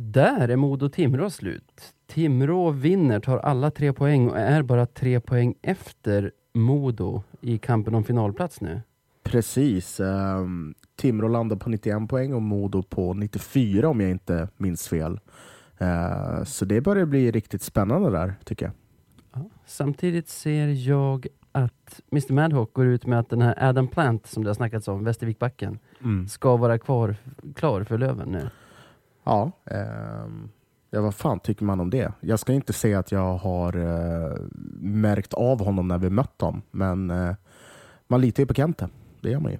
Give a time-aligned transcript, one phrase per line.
[0.00, 1.94] Där är Modo-Timrå slut.
[2.06, 7.94] Timrå vinner, tar alla tre poäng och är bara tre poäng efter Modo i kampen
[7.94, 8.80] om finalplats nu.
[9.22, 10.00] Precis.
[10.00, 15.20] Um, Timrå landar på 91 poäng och Modo på 94 om jag inte minns fel.
[15.82, 18.74] Uh, så det börjar bli riktigt spännande där, tycker jag.
[19.32, 19.50] Ja.
[19.66, 24.44] Samtidigt ser jag att Mr Madhawk går ut med att den här Adam Plant som
[24.44, 26.28] det har snackats om, Västervikbacken, mm.
[26.28, 27.16] ska vara kvar,
[27.54, 28.50] klar för Löven nu.
[29.28, 29.52] Ja,
[30.24, 30.50] um,
[30.90, 32.12] ja, vad fan tycker man om det?
[32.20, 34.36] Jag ska inte säga att jag har uh,
[34.80, 37.34] märkt av honom när vi mött honom, men uh,
[38.06, 38.88] man litar ju på Kente.
[39.20, 39.58] Det gör man ju.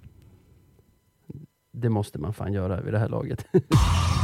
[1.72, 3.46] Det måste man fan göra vid det här laget.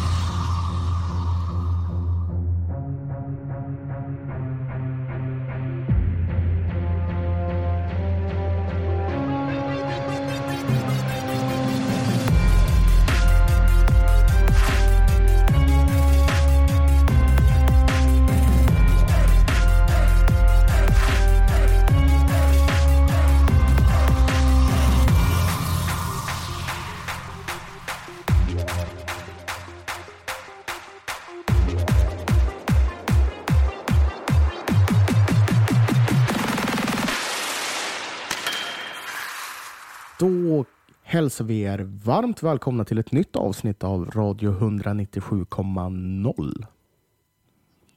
[41.34, 46.66] hälsar vi er varmt välkomna till ett nytt avsnitt av Radio 197,0.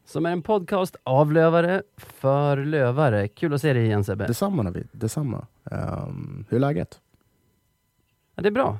[0.05, 3.27] Som är en podcast av lövare för lövare.
[3.27, 4.27] Kul att se dig igen Sebbe.
[4.27, 5.47] Detsamma Navid, detsamma.
[5.63, 6.99] Um, hur är läget?
[8.35, 8.79] Ja, det är bra.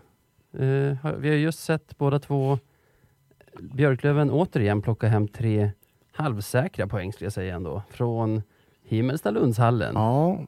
[0.60, 2.60] Uh, vi har just sett båda två
[3.60, 5.72] Björklöven återigen plocka hem tre
[6.12, 7.82] halvsäkra poäng skulle jag säga ändå.
[7.90, 8.42] Från
[8.84, 9.96] Himmelstalundshallen.
[9.96, 10.40] Ja,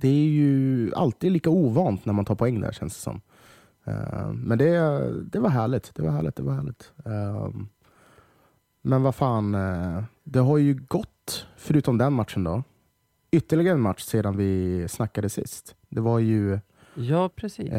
[0.00, 3.20] det är ju alltid lika ovant när man tar poäng där känns det som.
[3.88, 5.94] Uh, men det, det var härligt.
[5.94, 6.36] Det var härligt.
[6.36, 6.92] Det var härligt.
[7.06, 7.48] Uh,
[8.82, 12.62] men vad fan, uh, det har ju gått, förutom den matchen då,
[13.30, 15.74] ytterligare en match sedan vi snackade sist.
[15.88, 16.58] Det var ju
[16.94, 17.70] ja, precis.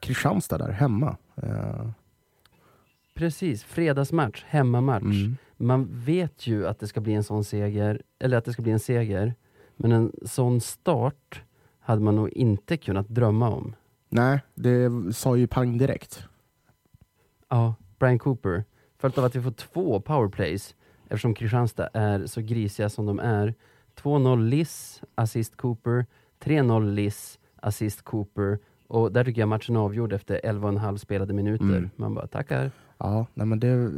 [0.00, 1.16] Kristianstad där, hemma.
[3.14, 5.02] Precis, fredagsmatch, hemmamatch.
[5.02, 5.36] Mm.
[5.56, 8.72] Man vet ju att det ska bli en sån seger, eller att det ska bli
[8.72, 9.34] en seger.
[9.76, 11.42] Men en sån start
[11.90, 13.74] hade man nog inte kunnat drömma om.
[14.08, 16.24] Nej, det sa ju pang direkt.
[17.48, 18.64] Ja, Brian Cooper.
[18.98, 20.74] Följt av att vi får två powerplays
[21.04, 23.54] eftersom Kristianstad är så grisiga som de är.
[24.02, 26.06] 2-0 Liss, assist Cooper.
[26.40, 28.58] 3-0 Liss, assist Cooper.
[28.86, 31.64] Och där tycker jag matchen avgjord efter 11,5 spelade minuter.
[31.64, 31.90] Mm.
[31.96, 32.70] Man bara tackar.
[32.98, 33.90] Ja, nej men det är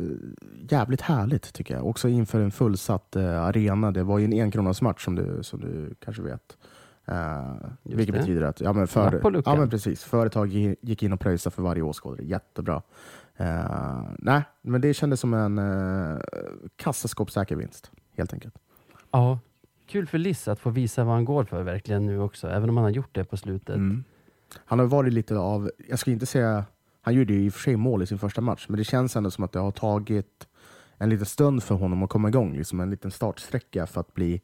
[0.68, 1.86] jävligt härligt tycker jag.
[1.86, 3.90] Också inför en fullsatt uh, arena.
[3.90, 6.56] Det var ju en enkronasmatch som du, som du kanske vet.
[7.12, 8.20] Uh, vilket det.
[8.20, 10.48] betyder att ja, men för, ja, men precis, företag
[10.80, 12.24] gick in och pröjsade för varje åskådare.
[12.24, 12.82] Jättebra.
[13.40, 16.20] Uh, nej, men det kändes som en uh,
[16.76, 18.54] kassaskåpssäker vinst, helt enkelt.
[19.10, 19.38] Ja,
[19.86, 22.76] kul för Liss att få visa vad han går för verkligen nu också, även om
[22.76, 23.76] han har gjort det på slutet.
[23.76, 24.04] Mm.
[24.64, 26.64] Han har varit lite av, jag ska inte säga,
[27.00, 29.16] han gjorde ju i och för sig mål i sin första match, men det känns
[29.16, 30.48] ändå som att det har tagit
[30.98, 34.40] en liten stund för honom att komma igång, liksom en liten startsträcka för att bli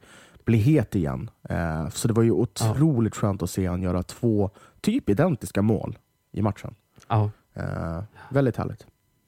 [0.48, 1.30] bli het igen.
[1.42, 3.20] Eh, så det var ju otroligt ja.
[3.20, 4.50] skönt att se han göra två
[4.80, 5.98] typ identiska mål
[6.32, 6.74] i matchen.
[7.08, 7.30] Ja.
[7.54, 8.86] Eh, väldigt härligt.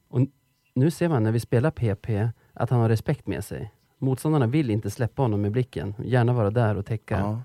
[0.09, 0.19] Och
[0.73, 3.71] nu ser man när vi spelar PP att han har respekt med sig.
[3.97, 7.19] Motståndarna vill inte släppa honom med blicken, gärna vara där och täcka.
[7.19, 7.41] Ja.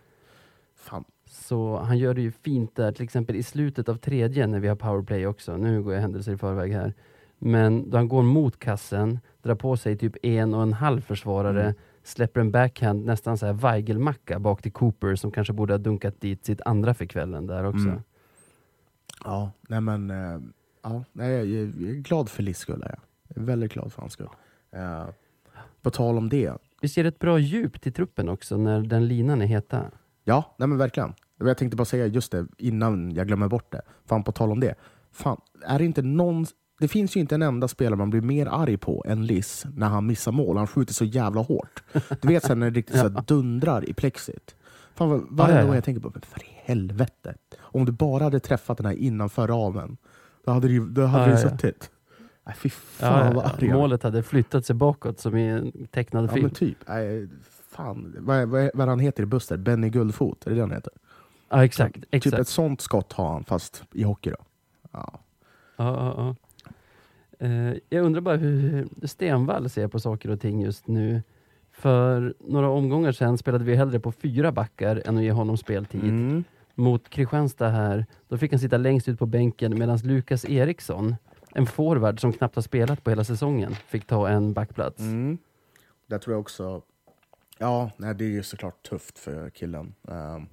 [0.76, 1.04] Fan.
[1.26, 4.69] Så han gör det ju fint där, till exempel i slutet av tredje när vi
[4.69, 5.56] har powerplay också.
[5.56, 6.94] Nu går jag händelser i förväg här.
[7.38, 11.62] Men då han går mot kassen, drar på sig typ en och en halv försvarare,
[11.62, 11.75] mm
[12.06, 16.21] släpper en backhand, nästan så här Weigel-macka bak till Cooper som kanske borde ha dunkat
[16.21, 17.89] dit sitt andra för kvällen där också.
[17.89, 18.00] Mm.
[19.25, 20.41] Ja, nej men äh,
[20.83, 22.81] ja, nej, jag, är glad för Liss skull.
[22.83, 22.99] Jag.
[23.28, 24.28] jag är väldigt glad för hans skull.
[24.77, 25.09] Uh,
[25.83, 26.53] på tal om det.
[26.81, 29.91] Vi ser ett bra djup till truppen också när den linan är heta.
[30.25, 31.15] Ja, nej men verkligen.
[31.38, 33.83] Jag tänkte bara säga just det innan jag glömmer bort det.
[34.05, 34.75] Fan, på tal om det.
[35.12, 36.47] Fan, är det inte någon
[36.78, 39.88] det finns ju inte en enda spelare man blir mer arg på än Liss när
[39.88, 40.56] han missar mål.
[40.56, 41.82] Han skjuter så jävla hårt.
[42.20, 44.56] Du vet sen när det riktigt så dundrar i plexit.
[44.94, 47.34] Fan, varje gång jag tänker på, men för i helvete.
[47.58, 49.96] Om du bara hade träffat den här innanför ramen,
[50.44, 51.90] då hade du, då hade du suttit.
[52.46, 56.28] Nej, fy fan vad arg Målet hade flyttat sig bakåt som i en tecknad ja,
[56.28, 56.43] film.
[56.43, 56.78] Men typ.
[56.88, 57.28] Nej,
[57.70, 58.17] fan.
[58.19, 59.56] Vad, vad, vad han heter i Buster?
[59.56, 60.46] Benny Guldfot?
[60.46, 60.93] Är det det han heter?
[61.49, 61.94] Ja, exakt.
[61.94, 62.38] Typ exakt.
[62.38, 64.37] ett sånt skott har han, fast i hockey då.
[64.93, 65.20] Ja.
[65.76, 66.34] Ja, ja, ja.
[67.38, 71.23] Eh, jag undrar bara hur Stenvall ser på saker och ting just nu.
[71.73, 76.05] För några omgångar sedan spelade vi hellre på fyra backar än att ge honom speltid.
[76.05, 76.44] Mm.
[76.75, 81.15] Mot Kristianstad här, då fick han sitta längst ut på bänken medan Lukas Eriksson
[81.56, 85.00] en forward som knappt har spelat på hela säsongen fick ta en backplats.
[85.00, 85.38] Mm.
[86.06, 86.83] Där tror jag också...
[87.59, 89.94] Ja, nej, det är ju såklart tufft för killen.
[90.03, 90.49] Um,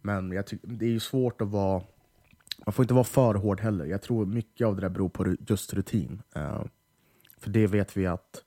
[0.00, 1.82] men jag det är ju svårt att vara...
[2.66, 3.84] Man får inte vara för hård heller.
[3.84, 6.22] Jag tror mycket av det där beror på just rutin.
[6.36, 6.64] Uh,
[7.38, 8.44] för det vet vi att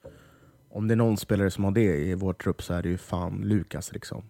[0.69, 2.97] om det är någon spelare som har det i vår trupp så är det ju
[2.97, 3.91] fan Lukas.
[3.91, 4.23] Liksom.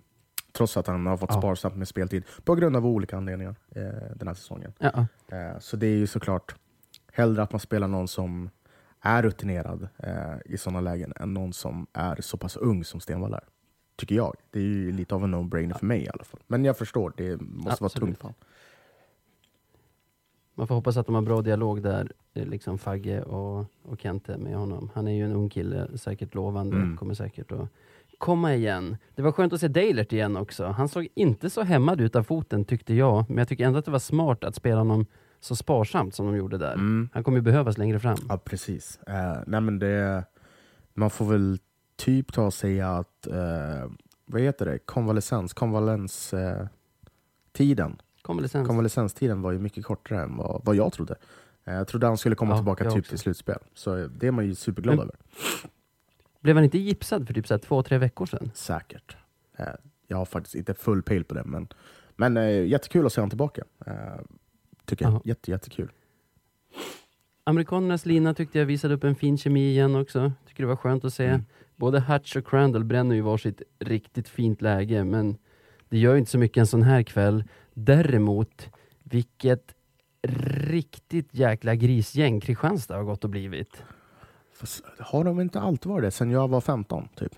[0.51, 1.41] Trots att han har fått ja.
[1.41, 3.83] sparsamt med speltid på grund av olika anledningar eh,
[4.15, 4.73] den här säsongen.
[4.79, 5.07] Ja.
[5.27, 6.55] Eh, så det är ju såklart
[7.11, 8.49] hellre att man spelar någon som
[9.01, 13.33] är rutinerad eh, i sådana lägen än någon som är så pass ung som Stenvall
[13.33, 13.43] är.
[13.95, 14.35] Tycker jag.
[14.51, 15.77] Det är ju lite av en no-brainer ja.
[15.77, 16.39] för mig i alla fall.
[16.47, 18.23] Men jag förstår, det måste Absolut.
[18.23, 18.37] vara tungt.
[20.56, 24.38] Man får hoppas att de har bra dialog där, eh, liksom Fagge och, och Kente
[24.38, 24.92] med honom.
[24.94, 26.98] Han är ju en ung kille, säkert lovande, mm.
[26.98, 27.69] kommer säkert att
[28.18, 28.98] komma igen.
[29.16, 30.66] Det var skönt att se Dalert igen också.
[30.66, 33.86] Han såg inte så hämmad ut av foten tyckte jag, men jag tycker ändå att
[33.86, 35.06] det var smart att spela honom
[35.40, 36.74] så sparsamt som de gjorde där.
[36.74, 37.10] Mm.
[37.13, 38.18] Han kommer ju behövas längre fram.
[38.30, 39.00] Ja, precis.
[39.10, 40.24] Uh, nej, men det,
[40.94, 41.60] man får väl
[41.96, 43.92] typ ta och säga att, uh,
[44.25, 46.68] vad heter det, konvalescens, konvalens, uh,
[47.52, 47.98] tiden.
[48.25, 48.68] Konvalescens.
[48.68, 51.16] Konvalescenstiden var ju mycket kortare än vad, vad jag trodde.
[51.63, 54.56] Jag trodde han skulle komma ja, tillbaka typ till slutspel, så det är man ju
[54.56, 55.16] superglad men, över.
[56.42, 58.51] Blev han inte gipsad för typ så två, tre veckor sedan?
[58.54, 59.18] Säkert.
[60.07, 61.68] Jag har faktiskt inte full pejl på det, men,
[62.16, 62.36] men
[62.68, 63.63] jättekul att se honom tillbaka.
[64.86, 65.21] Tycker jag.
[65.25, 65.92] Jätte, jättekul.
[67.44, 70.31] Amerikanernas lina tyckte jag visade upp en fin kemi igen också.
[70.48, 71.25] Tycker det var skönt att se.
[71.25, 71.45] Mm.
[71.75, 75.38] Både Hutch och Crandall bränner ju varsitt riktigt fint läge, men
[75.89, 77.44] det gör inte så mycket en sån här kväll.
[77.77, 78.69] Däremot,
[79.04, 79.75] vilket
[80.68, 83.83] riktigt jäkla grisgäng Kristianstad har gått och blivit.
[84.54, 87.07] Fast har de inte alltid varit det sen jag var 15?
[87.16, 87.36] Typ?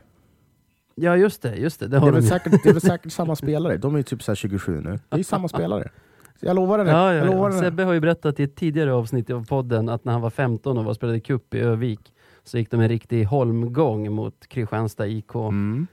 [0.96, 1.56] Ja, just det.
[1.56, 3.78] Just det, det, det, är, väl säkert, det är väl säkert samma spelare.
[3.78, 5.00] De är typ så 27 nu.
[5.10, 5.92] Det är samma spelare.
[6.40, 6.92] Jag lovar det.
[6.92, 7.60] Ja, ja, jag lovar ja.
[7.60, 10.78] Sebbe har ju berättat i ett tidigare avsnitt av podden att när han var 15
[10.78, 12.14] och var spelade cup i Övik
[12.44, 15.36] så gick de en riktig holmgång mot Kristianstad IK.
[15.36, 15.88] Mm.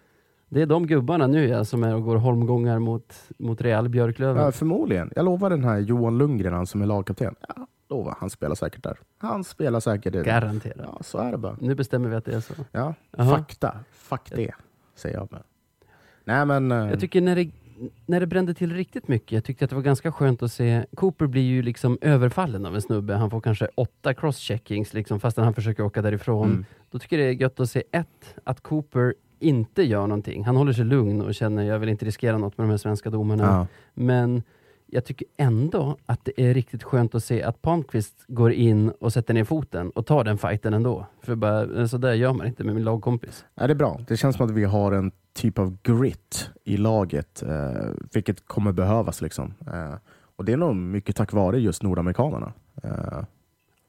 [0.54, 4.44] Det är de gubbarna nu ja, som är och går holmgångar mot, mot Real Björklöven.
[4.44, 5.10] Ja, förmodligen.
[5.16, 7.34] Jag lovar den här Johan Lundgren, han som är lagkapten.
[7.48, 8.16] Ja, lovar.
[8.20, 8.96] Han spelar säkert där.
[9.18, 10.24] Han spelar säkert där.
[10.24, 10.76] Garanterat.
[10.92, 11.56] Ja, så är det bara.
[11.60, 12.54] Nu bestämmer vi att det är så.
[12.72, 13.36] Ja, Aha.
[13.36, 13.76] fakta.
[13.92, 14.54] Fuck det,
[14.94, 15.32] säger jag.
[15.32, 15.42] Med.
[16.24, 17.50] Nej, men, jag eh, tycker när det
[18.06, 20.84] när det brände till riktigt mycket, jag tyckte att det var ganska skönt att se,
[20.94, 25.44] Cooper blir ju liksom överfallen av en snubbe, han får kanske åtta crosscheckings liksom, fastän
[25.44, 26.50] han försöker åka därifrån.
[26.50, 26.64] Mm.
[26.90, 29.14] Då tycker jag det är gött att se ett, att Cooper
[29.44, 30.44] inte gör någonting.
[30.44, 33.10] Han håller sig lugn och känner, jag vill inte riskera något med de här svenska
[33.10, 33.44] domarna.
[33.44, 33.66] Ja.
[33.94, 34.42] Men
[34.86, 39.12] jag tycker ändå att det är riktigt skönt att se att Palmqvist går in och
[39.12, 41.06] sätter ner foten och tar den fighten ändå.
[41.22, 43.44] För bara, så där gör man inte med min lagkompis.
[43.54, 44.00] Ja, det är bra.
[44.08, 48.72] Det känns som att vi har en typ av grit i laget, eh, vilket kommer
[48.72, 49.20] behövas.
[49.20, 49.54] Liksom.
[49.66, 49.94] Eh,
[50.36, 52.52] och Det är nog mycket tack vare just nordamerikanerna.
[52.82, 53.24] Eh,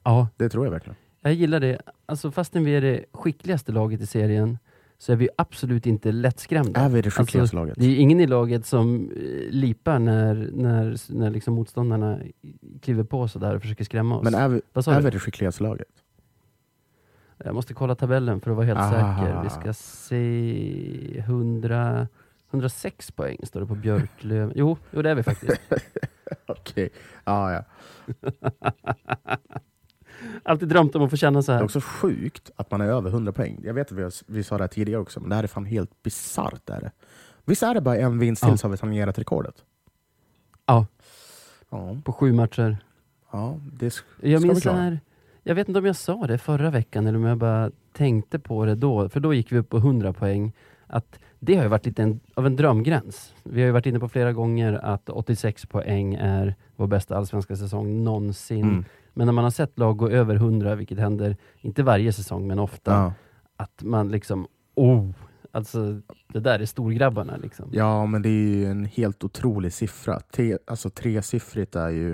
[0.04, 0.28] ja.
[0.38, 0.96] Det tror jag verkligen.
[1.22, 1.81] Jag gillar det.
[2.06, 4.58] Alltså, fastän vi är det skickligaste laget i serien
[4.97, 6.80] så är vi absolut inte lättskrämda.
[6.80, 7.75] Är vi det skickligaste alltså, laget?
[7.77, 12.19] Det är ingen i laget som eh, lipar när, när, när liksom motståndarna
[12.81, 14.24] kliver på sådär och försöker skrämma oss.
[14.24, 15.88] Men är vi, är vi det skickligaste laget?
[17.38, 18.92] Jag måste kolla tabellen för att vara helt Aha.
[18.92, 19.44] säker.
[19.44, 22.07] Vi ska se 100,
[22.51, 24.53] 106 poäng står det på Björklöven.
[24.56, 25.62] Jo, jo det är vi faktiskt.
[26.45, 26.89] Okej, okay.
[27.24, 27.63] ah, ja.
[30.45, 31.59] Alltid drömt om att få känna så här.
[31.59, 33.59] Det är också sjukt att man är över 100 poäng.
[33.63, 35.65] Jag vet att vi, vi sa det här tidigare också, men det här är fan
[35.65, 36.70] helt bisarrt.
[37.46, 38.58] Visst är det bara en vinst till ja.
[38.58, 39.55] så har vi tangerat rekordet?
[40.65, 40.86] Ja.
[41.70, 41.98] ja.
[42.03, 42.77] På sju matcher.
[43.31, 44.77] Ja, det ska jag minns vi klara.
[44.77, 45.00] Här,
[45.43, 48.65] jag vet inte om jag sa det förra veckan eller om jag bara tänkte på
[48.65, 50.53] det då, för då gick vi upp på 100 poäng.
[50.88, 53.34] Att det har ju varit lite en, av en drömgräns.
[53.43, 57.55] Vi har ju varit inne på flera gånger att 86 poäng är vår bästa allsvenska
[57.55, 58.63] säsong någonsin.
[58.63, 58.86] Mm.
[59.17, 62.60] Men när man har sett lag gå över 100, vilket händer, inte varje säsong, men
[62.60, 63.13] ofta, ja.
[63.57, 65.10] att man liksom, oh,
[65.51, 67.38] alltså det där är storgrabbarna.
[67.38, 67.69] Liksom.
[67.72, 70.19] Ja, men det är ju en helt otrolig siffra.
[70.19, 72.12] Tre, alltså tresiffrigt är ju,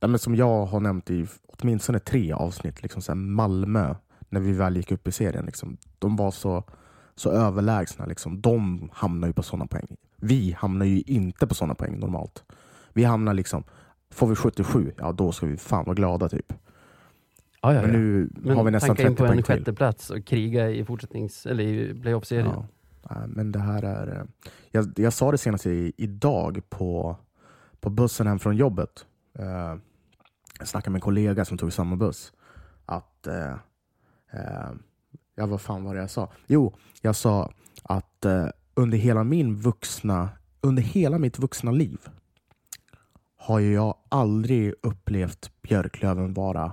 [0.00, 3.94] nej, men som jag har nämnt i åtminstone tre avsnitt, liksom så Malmö,
[4.28, 6.64] när vi väl gick upp i serien, liksom, de var så,
[7.14, 8.06] så överlägsna.
[8.06, 8.40] Liksom.
[8.40, 9.96] De hamnar ju på sådana poäng.
[10.16, 12.44] Vi hamnar ju inte på sådana poäng normalt.
[12.92, 13.64] Vi hamnar liksom
[14.10, 16.52] Får vi 77, ja då ska vi fan vara glada typ.
[17.62, 19.24] Ja, ja, Men nu Men har vi nästan 30 poäng till.
[19.24, 22.46] in på en sjätte plats och kriga i fortsättnings eller i playoff-serien.
[22.46, 22.66] Ja.
[23.26, 24.16] Men det här är...
[24.16, 27.16] Eh, jag, jag sa det senast i, idag på,
[27.80, 29.06] på bussen hem från jobbet.
[29.38, 29.76] Uh,
[30.58, 32.32] jag snackade med en kollega som tog samma buss.
[32.86, 33.26] Att...
[33.28, 33.54] Uh,
[34.34, 34.74] uh,
[35.34, 36.32] ja, vad fan var det jag sa?
[36.46, 38.26] Jo, jag sa att
[38.74, 40.28] under hela min vuxna
[40.60, 41.98] under hela mitt vuxna liv
[43.46, 46.72] har jag aldrig upplevt Björklöven vara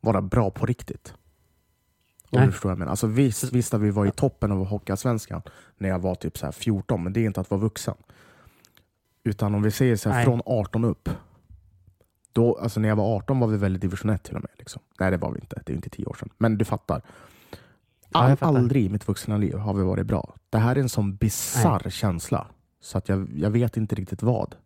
[0.00, 1.14] vara bra på riktigt.
[2.30, 2.90] Om du förstår vad jag menar.
[2.90, 5.42] Alltså, visst, visst att vi var i toppen av Hockeyallsvenskan
[5.78, 7.94] när jag var typ så 14, men det är inte att vara vuxen.
[9.24, 11.08] Utan om vi säger så här, från 18 upp.
[12.32, 14.50] Då, alltså när jag var 18 var vi väl i division 1 till och med.
[14.58, 14.82] Liksom.
[15.00, 15.62] Nej, det var vi inte.
[15.66, 16.30] Det är inte tio år sedan.
[16.38, 17.02] Men du fattar.
[18.12, 18.58] All, ja, fattar.
[18.58, 20.36] Aldrig i mitt vuxna liv har vi varit bra.
[20.50, 22.46] Det här är en sån bizarr känsla.
[22.80, 24.56] Så att jag, jag vet inte riktigt vad.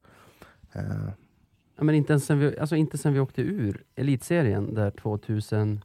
[0.76, 1.10] Uh.
[1.76, 5.80] Ja, men inte, ens sen vi, alltså inte sen vi åkte ur elitserien där 2001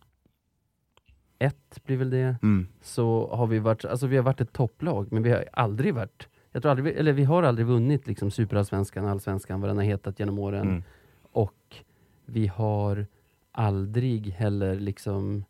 [1.83, 2.35] blir väl det.
[2.41, 2.67] Mm.
[2.81, 6.27] Så har vi varit, alltså vi har varit ett topplag, men vi har aldrig varit
[6.53, 10.19] jag tror aldrig, eller vi har aldrig vunnit liksom superallsvenskan, allsvenskan, vad den har hetat
[10.19, 10.67] genom åren.
[10.67, 10.83] Mm.
[11.31, 11.75] Och
[12.25, 13.07] vi har
[13.51, 15.45] aldrig heller liksom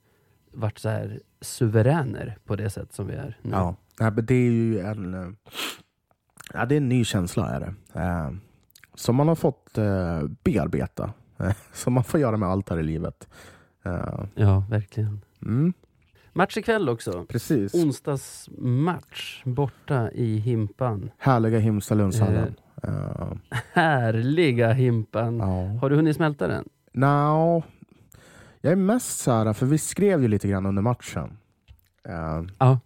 [0.51, 3.51] varit så här suveräner på det sätt som vi är nu.
[3.51, 5.29] Ja, men det är ju en, eh,
[6.53, 7.49] ja, det är en ny känsla.
[7.49, 7.99] Är det.
[7.99, 8.31] Eh,
[8.95, 11.13] som man har fått eh, bearbeta.
[11.73, 13.27] Som man får göra med allt här i livet.
[14.35, 15.21] Ja, verkligen.
[15.41, 15.73] Mm.
[16.33, 17.25] Match ikväll också.
[17.25, 17.73] Precis.
[17.73, 21.11] Onsdagsmatch borta i Himpan.
[21.17, 22.55] Härliga Himsalundshallen.
[22.83, 23.33] Eh, uh.
[23.73, 25.41] Härliga Himpan.
[25.41, 25.75] Uh.
[25.75, 26.69] Har du hunnit smälta den?
[26.91, 27.63] No.
[28.61, 31.37] Jag är mest så här, för vi skrev ju lite grann under matchen.
[32.09, 32.77] Uh.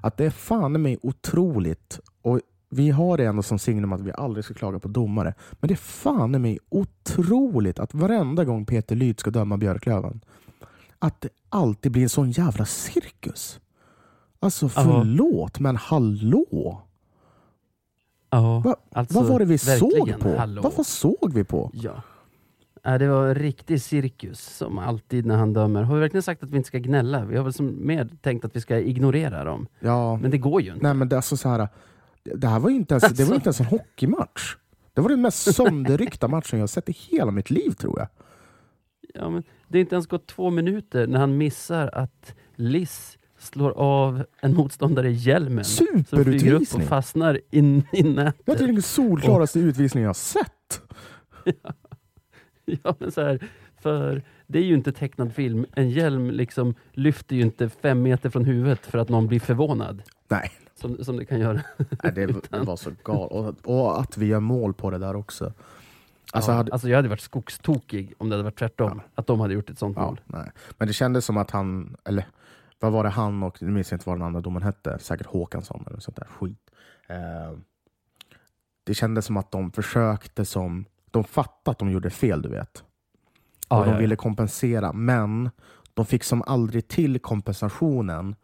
[0.00, 2.00] Att det är fan mig otroligt.
[2.22, 2.40] Och
[2.76, 5.34] vi har det ändå som signum att vi aldrig ska klaga på domare.
[5.52, 10.20] Men det är fan mig otroligt att varenda gång Peter Lyd ska döma Björklöven
[10.98, 13.60] att det alltid blir en sån jävla cirkus.
[14.40, 15.62] Alltså förlåt, Aha.
[15.62, 16.82] men hallå?
[18.30, 20.36] Ja, Va, alltså, vad var det vi såg på?
[20.36, 20.72] Hallå.
[20.76, 21.70] Vad såg vi på?
[21.74, 22.02] Ja.
[22.98, 25.82] Det var en riktig cirkus, som alltid när han dömer.
[25.82, 27.24] Har vi verkligen sagt att vi inte ska gnälla?
[27.24, 29.66] Vi har väl som mer tänkt att vi ska ignorera dem.
[29.80, 30.16] Ja.
[30.16, 30.82] Men det går ju inte.
[30.82, 31.68] Nej, men det, alltså, så här,
[32.34, 33.22] det här var inte ens, alltså.
[33.22, 34.56] det var inte ens en hockeymatch.
[34.94, 38.08] Det var den mest sönderryckta matchen jag sett i hela mitt liv, tror jag.
[39.14, 43.70] Ja, men det är inte ens gått två minuter när han missar att Liss slår
[43.70, 45.64] av en motståndare i hjälmen.
[45.64, 46.66] Superutvisning!
[46.66, 48.46] Som upp och fastnar in i nätet.
[48.46, 49.64] Det är den solklaraste och...
[49.64, 50.82] utvisningen jag har sett.
[51.44, 51.72] ja.
[52.82, 53.48] ja, men så här,
[53.80, 55.66] för det är ju inte tecknad film.
[55.72, 60.02] En hjälm liksom lyfter ju inte fem meter från huvudet för att någon blir förvånad.
[60.28, 60.50] Nej.
[60.80, 61.62] Som, som det kan göra.
[62.02, 63.56] Nej, det, det var så galet.
[63.64, 65.52] Och, och, att vi gör mål på det där också.
[66.32, 66.72] Alltså, ja, hade...
[66.72, 69.00] alltså jag hade varit skogstokig om det hade varit tvärtom.
[69.04, 69.10] Ja.
[69.14, 70.20] Att de hade gjort ett sånt mål.
[70.24, 70.50] Nej.
[70.78, 72.26] Men det kändes som att han, eller
[72.78, 75.26] vad var det han och, nu minns jag inte vad den andra domaren hette, säkert
[75.26, 76.70] Håkansson eller sånt där skit.
[77.08, 77.58] Eh,
[78.84, 82.84] det kändes som att de försökte som, de fattade att de gjorde fel du vet.
[83.68, 85.50] Och de ville kompensera, men
[85.94, 88.36] de fick som aldrig till kompensationen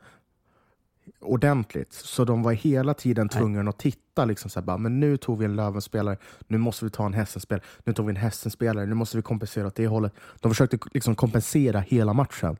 [1.20, 1.92] ordentligt.
[1.92, 4.24] Så de var hela tiden tvungna att titta.
[4.24, 6.16] Liksom så här, bara, men nu tog vi en Lövenspelare,
[6.46, 7.64] nu måste vi ta en Hästenspelare.
[7.84, 10.12] Nu tog vi en Hästenspelare, nu måste vi kompensera åt det hållet.
[10.40, 12.56] De försökte liksom kompensera hela matchen.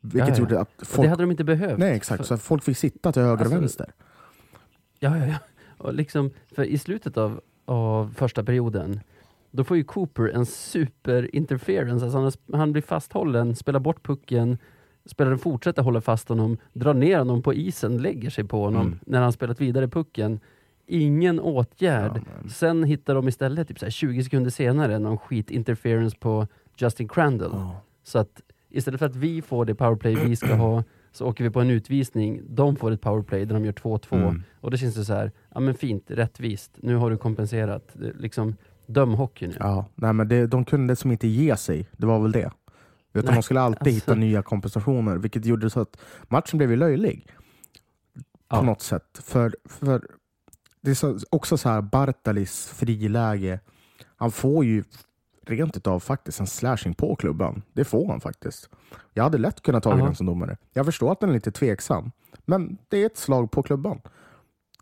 [0.00, 0.40] Vilket ja, ja.
[0.40, 1.02] gjorde att folk...
[1.02, 1.78] det hade de inte behövt.
[1.78, 2.26] Nej, exakt.
[2.26, 3.92] Så folk fick sitta till höger alltså, och vänster.
[4.98, 5.38] Ja, ja, ja.
[5.78, 9.00] Och liksom, för I slutet av, av första perioden
[9.50, 12.04] då får ju Cooper en super interference.
[12.04, 14.58] Alltså han, han blir fasthållen, spelar bort pucken,
[15.06, 18.98] spelaren fortsätter hålla fast honom, drar ner honom på isen, lägger sig på honom mm.
[19.06, 20.40] när han spelat vidare pucken.
[20.86, 22.12] Ingen åtgärd.
[22.42, 26.46] Ja, Sen hittar de istället typ så 20 sekunder senare någon skit-interference på
[26.76, 27.50] Justin Crandall.
[27.50, 27.76] Oh.
[28.02, 31.50] Så att istället för att vi får det powerplay vi ska ha, så åker vi
[31.50, 32.40] på en utvisning.
[32.48, 34.14] De får ett powerplay där de gör 2-2.
[34.14, 34.42] Mm.
[34.60, 36.70] Och då känns det så här, ja men fint, rättvist.
[36.76, 37.96] Nu har du kompenserat.
[38.18, 38.56] Liksom,
[38.86, 39.54] döm hockey nu.
[39.58, 41.88] Ja, nej, men det, de kunde som inte ge sig.
[41.96, 42.50] Det var väl det.
[43.14, 43.90] Utan Nej, de skulle alltid alltså.
[43.90, 45.96] hitta nya kompensationer, vilket gjorde så att
[46.28, 47.26] matchen blev löjlig.
[48.48, 49.20] På något sätt.
[49.22, 50.06] För, för
[50.80, 53.60] det är också så här, Bartalis friläge.
[54.16, 54.84] Han får ju
[55.46, 57.62] rent utav faktiskt en slashing på klubban.
[57.72, 58.68] Det får han faktiskt.
[59.12, 60.56] Jag hade lätt kunnat ta den som domare.
[60.72, 62.12] Jag förstår att den är lite tveksam,
[62.44, 64.00] men det är ett slag på klubban.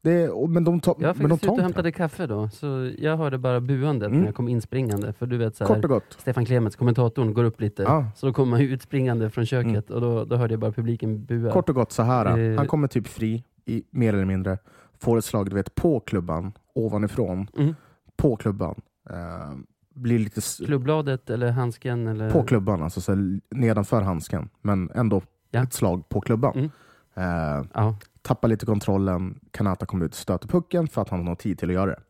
[0.04, 3.38] Det, men de tar, jag men de tar och hämtade kaffe då, så jag hörde
[3.38, 4.20] bara buandet mm.
[4.20, 5.12] när jag kom inspringande.
[5.12, 6.00] För du vet, så här.
[6.18, 7.88] Stefan Klemets, kommentatorn, går upp lite.
[7.88, 8.04] Ah.
[8.16, 9.94] Så då kommer man utspringande från köket mm.
[9.94, 11.52] och då, då hörde jag bara publiken bua.
[11.52, 12.38] Kort och gott så här.
[12.38, 12.56] Eh.
[12.56, 14.58] Han kommer typ fri, i, mer eller mindre.
[14.98, 17.46] Får ett slag du vet, på klubban, ovanifrån.
[17.56, 17.74] Mm.
[18.16, 18.80] På klubban.
[19.10, 19.58] Uh,
[19.94, 20.40] blir lite...
[20.66, 22.06] Klubbladet eller handsken?
[22.06, 22.30] Eller?
[22.30, 24.48] På klubban, alltså så nedanför handsken.
[24.62, 25.62] Men ändå ja.
[25.62, 26.58] ett slag på klubban.
[26.58, 27.92] Uh,
[28.22, 31.68] tappar lite kontrollen, Kanata kommer ut och stöter pucken för att han har tid till
[31.68, 32.00] att göra det.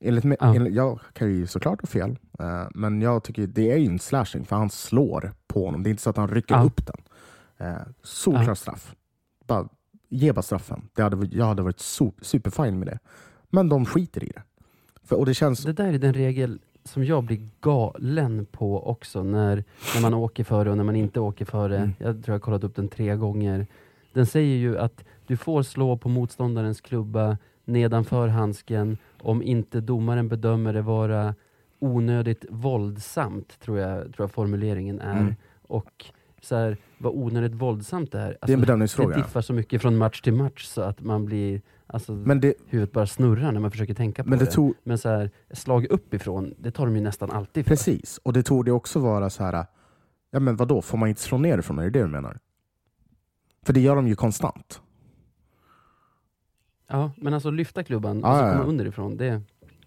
[0.00, 0.54] Enligt, mig, ja.
[0.54, 2.10] enligt, jag kan ju såklart ha fel,
[2.40, 5.82] uh, men jag tycker det är ju en slashing för han slår på honom.
[5.82, 6.62] Det är inte så att han rycker ja.
[6.62, 6.96] upp den.
[7.68, 8.54] Uh, solklar ja.
[8.54, 8.94] straff.
[9.46, 9.68] Bara,
[10.08, 10.88] ge bara straffen.
[10.94, 12.98] Det hade, jag hade varit so, superfine med det.
[13.50, 14.42] Men de skiter i det.
[15.04, 15.62] För, och det, känns...
[15.62, 20.44] det där är den regel som jag blir galen på också när, när man åker
[20.44, 21.76] för det och när man inte åker för det.
[21.76, 21.94] Mm.
[21.98, 23.66] Jag tror jag har kollat upp den tre gånger.
[24.12, 30.28] Den säger ju att du får slå på motståndarens klubba nedanför handsken om inte domaren
[30.28, 31.34] bedömer det vara
[31.78, 35.20] onödigt våldsamt, tror jag, tror jag formuleringen är.
[35.20, 35.34] Mm.
[35.62, 36.04] Och
[36.42, 38.22] så här, vad onödigt våldsamt det är.
[38.22, 39.16] det är en Alltså, bedömningsfråga.
[39.16, 42.54] det diffar så mycket från match till match så att man blir, alltså, Men det,
[42.68, 44.50] huvudet bara snurrar när man försöker tänka på men det det.
[44.50, 47.70] tog, Men så här, slag uppifrån, det tar de ju nästan alltid för.
[47.70, 49.66] precis, och det tog det också vara så här.
[50.30, 51.78] Ja men vadå, får man inte slå ner ifrån?
[51.78, 52.38] Är det det du menar?
[53.62, 54.80] För det gör de ju konstant.
[56.88, 58.68] Ja, men alltså lyfta klubban och så ja, komma ja.
[58.68, 59.42] underifrån, det,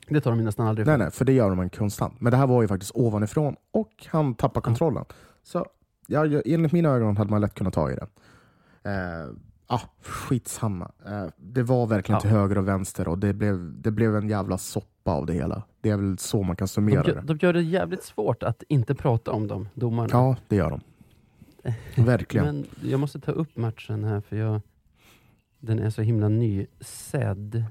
[0.07, 0.97] det tar de nästan aldrig Nej för.
[1.03, 2.21] nej, för det gör de konstant.
[2.21, 5.05] Men det här var ju faktiskt ovanifrån och han tappar kontrollen.
[5.43, 5.65] Så
[6.07, 8.07] ja, jag- enligt mina ögon hade man lätt kunnat ta i det.
[8.83, 9.29] Eh,
[9.67, 10.91] ah, skitsamma.
[11.05, 12.21] Eh, det var verkligen Ja.
[12.21, 15.63] till höger och vänster och det blev, det blev en jävla soppa av det hela.
[15.81, 17.21] Det är väl så man kan De, summera gör- det.
[17.21, 20.09] de gör det jävligt svårt att inte prata om dem, domarna.
[20.11, 20.81] Ja, det gör de.
[21.95, 22.45] Verkligen.
[22.45, 24.61] Men jag måste ta upp matchen här för jag,
[25.59, 27.63] den är så himla nysedd.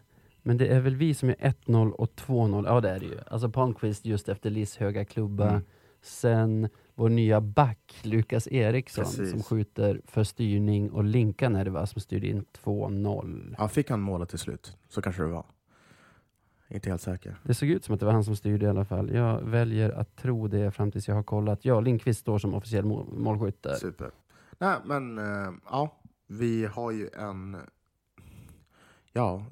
[0.42, 2.66] Men det är väl vi som är 1-0 och 2-0.
[2.66, 3.18] Ja det är det ju.
[3.26, 5.50] Alltså Palmqvist just efter Liss höga klubba.
[5.50, 5.62] Mm.
[6.02, 9.30] Sen vår nya back Lukas Eriksson Precis.
[9.30, 13.54] som skjuter för styrning och Linkan är det va som styrde in 2-0.
[13.58, 14.76] Ja, fick han målet till slut?
[14.88, 15.46] Så kanske det var.
[16.70, 17.36] Inte helt säker.
[17.42, 19.10] Det såg ut som att det var han som styrde i alla fall.
[19.14, 21.64] Jag väljer att tro det fram tills jag har kollat.
[21.64, 23.74] Ja, Lindqvist står som officiell mål, målskytt där.
[23.74, 24.10] Super.
[24.58, 27.56] Nej, men eh, ja, vi har ju en...
[29.18, 29.46] Ja,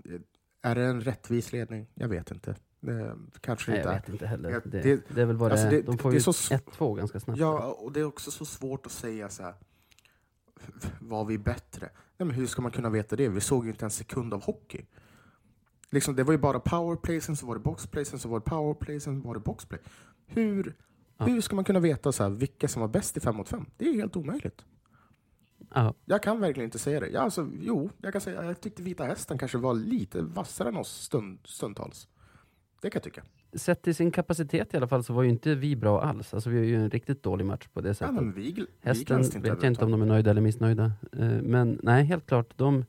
[0.63, 1.87] är det en rättvis ledning?
[1.95, 2.55] Jag vet inte.
[2.81, 4.51] Det kanske Nej, inte jag vet inte heller.
[4.65, 5.83] Det, det- det, är väl bara alltså det.
[5.83, 7.41] De får ju är så sv- 1-2 ganska snabbt.
[7.41, 9.55] Ja, och det är också så svårt att säga så här.
[11.01, 11.89] Var vi bättre?
[12.19, 13.29] Nej, men hur ska man kunna veta det?
[13.29, 14.87] Vi såg ju inte en sekund av hockey.
[15.91, 18.45] Liksom, det var ju bara powerplay, sen så var det boxplay, sen så var det
[18.45, 19.81] powerplay, sen var det boxplay.
[20.27, 20.75] Hur,
[21.19, 21.25] Ja.
[21.25, 23.67] hur ska man kunna veta så här, vilka som var bäst i 5 mot 5?
[23.77, 24.65] Det är helt omöjligt.
[25.75, 25.95] Ja.
[26.05, 27.09] Jag kan verkligen inte säga det.
[27.09, 30.77] Ja, alltså, jo, jag kan säga jag tyckte Vita Hästen kanske var lite vassare än
[30.77, 32.09] oss stund, stundtals.
[32.83, 33.23] Det kan jag tycka.
[33.55, 36.35] Sett till sin kapacitet i alla fall så var ju inte vi bra alls.
[36.35, 38.15] Alltså vi har ju en riktigt dålig match på det Ja, sättet.
[38.15, 40.93] men vi, vi Hästen glänste vet jag inte om de är nöjda eller missnöjda.
[41.13, 42.53] Eh, Men nej, helt klart.
[42.59, 42.85] De,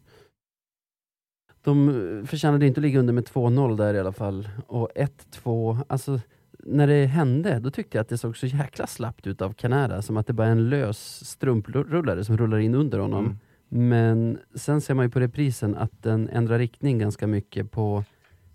[1.61, 4.49] de eh, förtjänade inte att ligga under med 2-0 där i alla fall.
[4.67, 6.19] Och 1-2, alltså
[6.67, 10.01] när det hände, då tyckte jag att det såg så jäkla slappt ut av Canara.
[10.01, 13.25] Som att det bara är en lös strumprullare som rullar in under honom.
[13.25, 13.37] Mm.
[13.69, 18.03] Men sen ser man ju på reprisen att den ändrar riktning ganska mycket på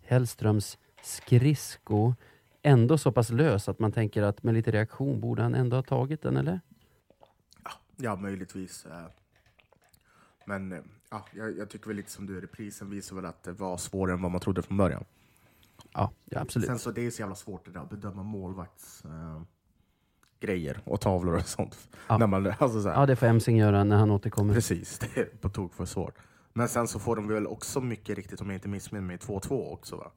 [0.03, 2.14] Hellströms skridsko.
[2.62, 5.83] Ändå så pass lös att man tänker att med lite reaktion borde han ändå ha
[5.83, 6.61] tagit den, eller?
[7.96, 8.87] Ja, möjligtvis.
[8.87, 9.05] eh.
[10.46, 10.79] Men eh,
[11.11, 14.14] ja, jag, jag tycker väl lite som du, reprisen visar väl att det var svårare
[14.14, 15.05] än vad man trodde från början.
[15.95, 16.67] Ja, ja absolut.
[16.69, 19.43] Sen så det är så jävla svårt det där att bedöma målvakts eh,
[20.41, 21.89] grejer och tavlor och sånt.
[22.09, 22.19] Ja.
[22.19, 24.55] När man, alltså så här, Ja, det får Emsing göra när han återkommer.
[24.55, 26.15] Precis, det är på tok för svårt.
[26.53, 29.73] Men sen så får de väl också mycket riktigt, om jag inte missminner mig, 2-2
[29.73, 30.11] också va?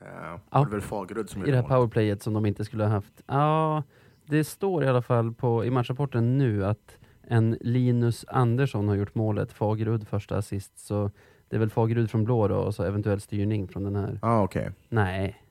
[0.00, 0.40] Eh, Ja.
[0.50, 1.76] Det är väl Fagerud som I det här målet.
[1.76, 3.22] powerplayet som de inte skulle ha haft.
[3.26, 3.82] Ja,
[4.26, 9.14] det står i alla fall på, i matchrapporten nu att en Linus Andersson har gjort
[9.14, 10.78] målet, Fagerud första assist.
[10.78, 11.10] Så
[11.48, 14.18] det är väl Fagerud från blå då, och så eventuell styrning från den här.
[14.22, 14.70] Ja, okej.
[14.88, 15.42] Nej.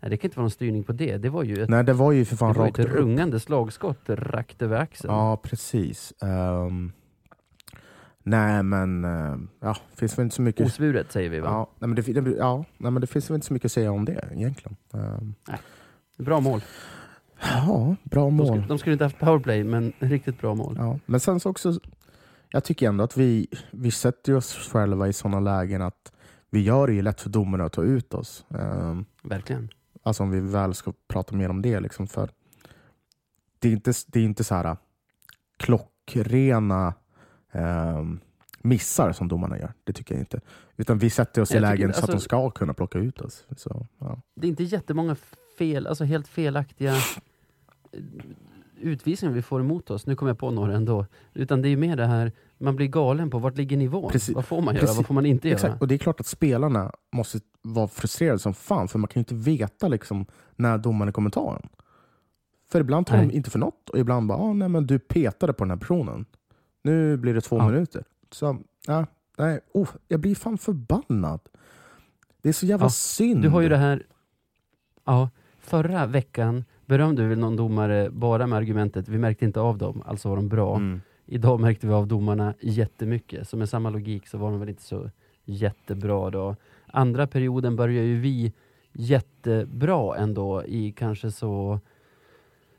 [0.00, 1.16] Nej, det kan inte vara någon styrning på det.
[1.16, 2.86] Det var ju ett, Nej, det var ju för det fan var ju rakt ett
[2.86, 2.92] upp.
[2.92, 5.14] rungande slagskott rakt över axeln.
[5.14, 6.12] Ja, precis.
[6.22, 6.92] Ehm,
[8.22, 10.66] nej, men uh, ja, finns väl inte så mycket...
[10.66, 11.48] Osvuret säger vi va?
[11.48, 13.72] Ja, nej, men det, det, ja, nej, men det finns väl inte så mycket att
[13.72, 14.76] säga om det egentligen.
[14.94, 15.34] Ehm,
[16.16, 16.60] Bra mål.
[17.40, 18.46] ja, bra De, mål.
[18.46, 20.74] skulle, de skulle inte haft powerplay, men riktigt bra mål.
[20.78, 21.72] Ja, men sen så också,
[22.52, 26.12] jag tycker ändå att vi, vi sätter oss själva i sådana lägen att
[26.50, 28.46] vi gör det ju lätt för domarna att ta ut oss.
[28.58, 29.68] Ehm, Verkligen.
[30.02, 31.80] alltså om vi väl ska prata mer om det.
[31.80, 32.30] Liksom, för
[33.58, 34.76] det är inte, det är inte så här äh,
[35.56, 36.94] klockrena
[37.52, 38.20] ehm,
[38.62, 39.72] missar som domarna gör.
[39.84, 40.40] Det tycker jag inte.
[40.76, 42.98] Utan vi sätter oss i Jag tycker- lägen så att de alltså- ska kunna plocka
[42.98, 43.46] ut oss.
[43.56, 44.20] Så, ja.
[44.34, 45.16] Det är inte jättemånga
[45.58, 46.94] fel, alltså helt felaktiga
[48.82, 50.06] utvisningar vi får emot oss.
[50.06, 51.06] Nu kommer jag på några ändå.
[51.34, 54.12] Utan det är mer det här, man blir galen på vart ligger nivån?
[54.12, 54.34] Precis.
[54.34, 54.80] Vad får man göra?
[54.80, 54.96] Precis.
[54.96, 55.54] Vad får man inte göra?
[55.56, 55.82] Exakt.
[55.82, 59.22] Och det är klart att spelarna måste vara frustrerade som fan, för man kan ju
[59.22, 61.68] inte veta liksom, när domaren kommer ta en.
[62.70, 63.36] För ibland tar de Nej.
[63.36, 66.24] inte för något och ibland bara, ah, nej men du petade på den här personen.
[66.82, 67.68] Nu blir det två Ja.
[67.68, 68.04] minuter.
[68.30, 69.06] Så, ja,
[69.38, 71.40] nej, oh, jag blir fan förbannad.
[72.42, 73.42] Det är så jävla Ja, synd.
[73.42, 74.02] Du har ju det här,
[75.04, 75.30] ja,
[75.62, 80.28] förra veckan berömde vi någon domare bara med argumentet vi märkte inte av dem, alltså
[80.28, 80.76] var de bra.
[80.76, 81.00] Mm.
[81.26, 84.82] Idag märkte vi av domarna jättemycket, så med samma logik så var de väl inte
[84.82, 85.10] så
[85.44, 86.56] jättebra då.
[86.86, 88.52] Andra perioden börjar ju vi
[88.92, 91.80] jättebra ändå i kanske så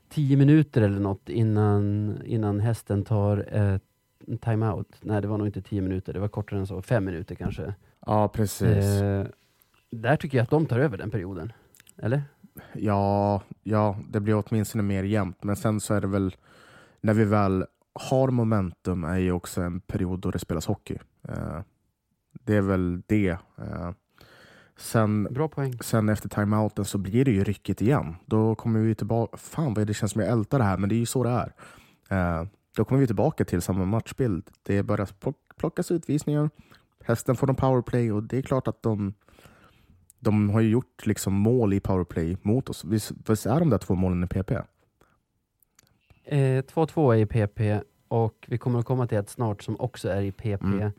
[0.08, 3.82] tio minuter eller något innan, innan hästen tar ett
[4.40, 4.96] timeout.
[5.00, 6.82] Nej, det var nog inte tio minuter, det var kortare än så.
[6.82, 7.74] Fem minuter kanske.
[8.06, 8.84] Ja, precis.
[8.84, 9.26] Eh,
[9.90, 11.52] där tycker jag att de tar över den perioden.
[11.96, 12.22] Eller?
[12.72, 15.44] Ja, ja, det blir åtminstone mer jämnt.
[15.44, 16.36] Men sen så är det väl,
[17.00, 20.98] när vi väl har momentum är ju också en period då det spelas hockey.
[21.28, 21.60] Eh,
[22.44, 23.28] det är väl det.
[23.58, 23.90] Eh,
[24.76, 25.78] sen, Bra poäng.
[25.80, 28.16] sen efter timeouten så blir det ju rycket igen.
[28.26, 29.36] Då kommer vi tillbaka.
[29.36, 31.30] Fan vad det känns som jag ältar det här, men det är ju så det
[31.30, 31.52] är.
[32.08, 34.50] Eh, då kommer vi tillbaka till samma matchbild.
[34.62, 35.08] Det börjar
[35.56, 36.50] plockas utvisningar.
[37.04, 39.14] Hästen får en powerplay och det är klart att de
[40.24, 42.84] de har ju gjort liksom mål i powerplay mot oss.
[42.84, 44.52] Visst, visst är de där två målen i PP?
[46.26, 50.22] 2-2 är i PP och vi kommer att komma till ett snart som också är
[50.22, 50.64] i PP.
[50.64, 50.90] Mm.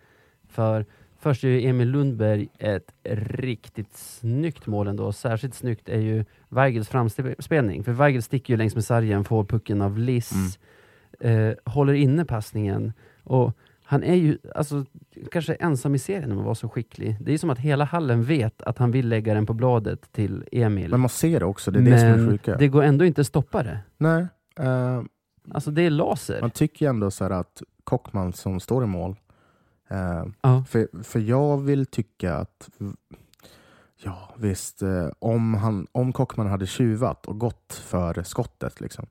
[0.47, 0.85] För
[1.19, 5.11] först är ju Emil Lundberg ett riktigt snyggt mål ändå.
[5.11, 7.83] Särskilt snyggt är ju Weigels framspelning.
[7.83, 10.57] För Weigel sticker ju längs med sargen, får pucken av Liss,
[11.19, 11.49] mm.
[11.49, 12.93] eh, håller inne passningen.
[13.23, 13.57] Och
[13.88, 14.86] han är ju alltså,
[15.32, 17.17] kanske ensam i serien om att vara så skicklig.
[17.19, 20.45] Det är som att hela hallen vet att han vill lägga den på bladet till
[20.52, 20.91] Emil.
[20.91, 22.56] Men man ser det också, det är det som är sjuka.
[22.58, 23.80] det går ändå inte att stoppa det.
[23.98, 24.28] Nej.
[24.60, 25.04] Uh,
[25.52, 26.41] alltså det är laser.
[26.41, 29.15] Man tycker ändå så att Kockman som står i mål,
[29.91, 30.63] uh, uh.
[30.63, 32.69] För, för jag vill tycka att
[34.04, 39.06] Ja visst, uh, om, han, om Kockman hade tjuvat och gått för skottet, liksom,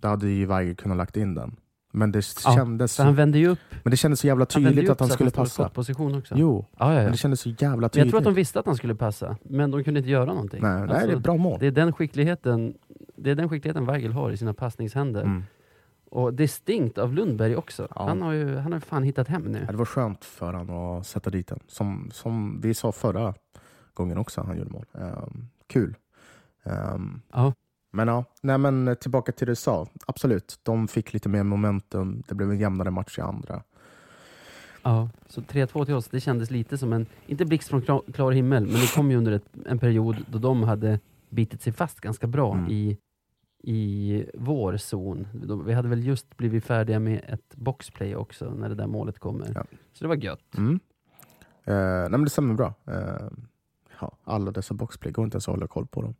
[0.00, 1.56] då hade ju Weiger kunnat lagt in den.
[1.94, 3.58] Men det ja, kändes han vände ju upp.
[3.82, 5.68] Men det kändes så jävla tydligt att han skulle att han passa.
[5.68, 6.34] position också.
[6.38, 7.02] Jo, ja, ja, ja.
[7.02, 7.94] men det kändes så jävla tydligt.
[7.94, 10.24] Men jag tror att de visste att han skulle passa, men de kunde inte göra
[10.24, 10.62] någonting.
[10.62, 11.58] Nej, alltså, nej det är alltså, bra mål.
[11.60, 12.74] Det är den skickligheten,
[13.16, 15.22] det är den skickligheten Weigel har i sina passningshänder.
[15.22, 15.44] Mm.
[16.10, 17.88] Och distinkt av Lundberg också.
[17.94, 18.08] Ja.
[18.08, 19.62] Han har ju han har fan hittat hem nu.
[19.66, 21.60] Ja, det var skönt för honom att sätta dit den.
[21.66, 23.34] Som, som vi sa förra
[23.94, 24.84] gången också, han gjorde mål.
[24.92, 25.96] Um, kul.
[26.64, 27.52] Um, ja.
[27.94, 29.86] Men ja, nej men tillbaka till det du sa.
[30.06, 32.22] Absolut, de fick lite mer momentum.
[32.28, 33.62] Det blev en jämnare match i andra.
[34.82, 38.32] Ja, så 3-2 till oss, det kändes lite som en, inte blixt från klar, klar
[38.32, 42.00] himmel, men det kom ju under ett, en period då de hade bitit sig fast
[42.00, 42.70] ganska bra mm.
[42.70, 42.98] i,
[43.62, 45.26] i vår zon.
[45.66, 49.52] Vi hade väl just blivit färdiga med ett boxplay också, när det där målet kommer.
[49.54, 49.64] Ja.
[49.92, 50.56] Så det var gött.
[50.56, 50.80] Mm.
[51.64, 52.74] Eh, nej men det stämmer bra.
[52.86, 53.28] Eh,
[54.00, 56.14] ja, alla dessa boxplay, går inte ens att hålla koll på dem.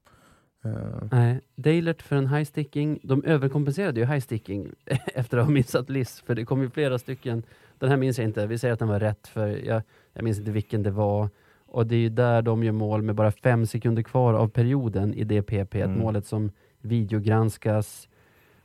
[0.66, 1.08] Uh.
[1.10, 2.98] Nej, Dalert för en high sticking.
[3.02, 4.72] De överkompenserade ju high sticking
[5.14, 7.42] efter att ha missat Liss, för det kom ju flera stycken.
[7.78, 10.38] Den här minns jag inte, vi säger att den var rätt, för jag, jag minns
[10.38, 11.28] inte vilken det var.
[11.66, 15.14] Och det är ju där de gör mål med bara fem sekunder kvar av perioden
[15.14, 15.74] i det PP.
[15.74, 15.98] Mm.
[15.98, 18.08] Målet som videogranskas.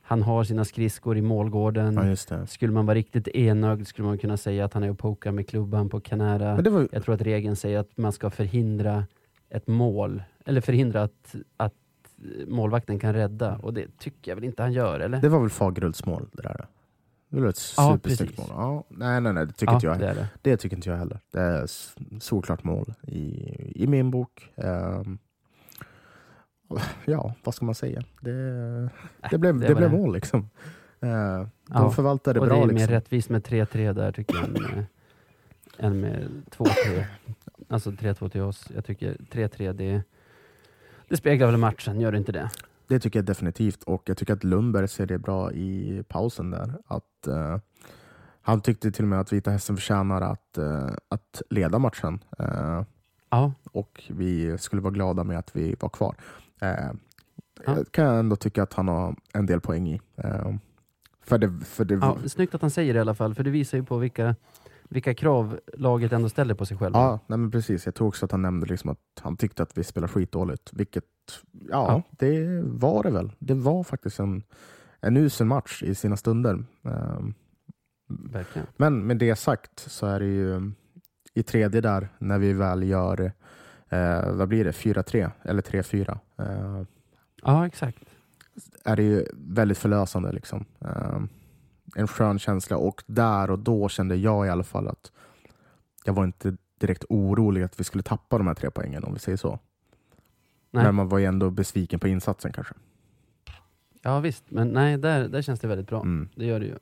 [0.02, 2.16] Han har sina skridskor i målgården.
[2.30, 5.32] Ja, skulle man vara riktigt enögd skulle man kunna säga att han är och pokar
[5.32, 6.62] med klubban på Canara.
[6.70, 6.88] Var...
[6.92, 9.04] Jag tror att regeln säger att man ska förhindra
[9.50, 11.74] ett mål, eller förhindra att, att
[12.46, 15.20] målvakten kan rädda och det tycker jag väl inte han gör, eller?
[15.20, 16.66] Det var väl Fagerhults mål det där?
[17.28, 18.46] Det var ett supersnyggt mål.
[18.50, 19.98] Ja, nej, nej, nej, det tycker ja, inte jag.
[19.98, 20.28] Det, det.
[20.42, 21.20] det, tycker inte jag heller.
[21.30, 21.66] Det är
[22.20, 24.52] solklart mål i, i min bok.
[24.56, 25.18] Um,
[27.04, 28.02] ja, vad ska man säga?
[28.20, 28.32] Det,
[29.30, 30.40] det, blev, det, det blev mål liksom.
[30.40, 30.48] Uh,
[31.00, 32.48] de ja, förvaltade bra.
[32.48, 32.94] Och det är mer liksom.
[32.94, 34.86] rättvist med 3-3 där tycker jag, än med,
[35.78, 37.04] än med 2-3.
[37.68, 38.68] Alltså 3-2 till oss.
[38.74, 40.02] Jag tycker 3-3, det
[41.08, 42.50] det speglar väl matchen, gör det inte det?
[42.86, 46.74] Det tycker jag definitivt och jag tycker att Lundberg ser det bra i pausen där.
[46.86, 47.56] Att, uh,
[48.40, 52.24] han tyckte till och med att Vita Hästen förtjänar att, uh, att leda matchen.
[52.40, 52.82] Uh,
[53.30, 53.52] ja.
[53.72, 56.14] Och vi skulle vara glada med att vi var kvar.
[56.62, 56.92] Uh,
[57.66, 57.76] ja.
[57.90, 60.00] kan jag ändå tycka att han har en del poäng i.
[61.20, 61.94] för det, för det...
[61.94, 64.36] Ja, snyggt att han säger det i alla fall, för det visar ju på vilka
[64.88, 66.94] vilka krav laget ändå ställer på sig själv.
[66.94, 67.86] Ja, nej men precis.
[67.86, 70.72] Jag tror också att han nämnde liksom att han tyckte att vi spelar skitdåligt.
[70.72, 71.04] Vilket,
[71.52, 73.32] ja, ja, det var det väl.
[73.38, 74.42] Det var faktiskt en,
[75.00, 76.64] en usel match i sina stunder.
[76.82, 77.34] Um,
[78.08, 78.68] Verkligen.
[78.76, 80.72] Men med det sagt så är det ju
[81.34, 83.32] i tredje där, när vi väl gör,
[83.88, 86.18] eh, vad blir det, 4-3 eller 3-4.
[86.38, 86.82] Eh,
[87.42, 88.04] ja, exakt.
[88.84, 90.32] Är det ju väldigt förlösande.
[90.32, 90.64] Liksom.
[90.80, 91.20] Eh,
[91.96, 95.12] en skön känsla och där och då kände jag i alla fall att
[96.04, 99.18] jag var inte direkt orolig att vi skulle tappa de här tre poängen om vi
[99.18, 99.58] säger så.
[100.70, 100.84] Nej.
[100.84, 102.74] Men man var ju ändå besviken på insatsen kanske.
[104.02, 106.00] Ja visst, men nej, där, där känns det väldigt bra.
[106.00, 106.28] Mm.
[106.34, 106.78] Det gör det ju.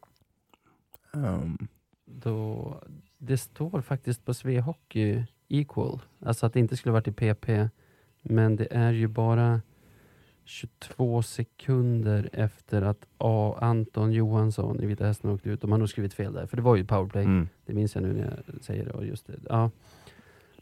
[1.12, 1.68] Um.
[2.04, 2.74] Då,
[3.18, 7.68] det står faktiskt på Svea Hockey Equal, alltså att det inte skulle varit i PP,
[8.22, 9.60] men det är ju bara
[10.46, 13.59] 22 sekunder efter att A.
[13.61, 15.61] Anton Johansson i Vita Hästen åkte ut.
[15.61, 17.24] De har nog skrivit fel där, för det var ju powerplay.
[17.24, 17.48] Mm.
[17.66, 18.90] Det minns jag nu när jag säger det.
[18.90, 19.35] Och just det.
[19.48, 19.70] Ja,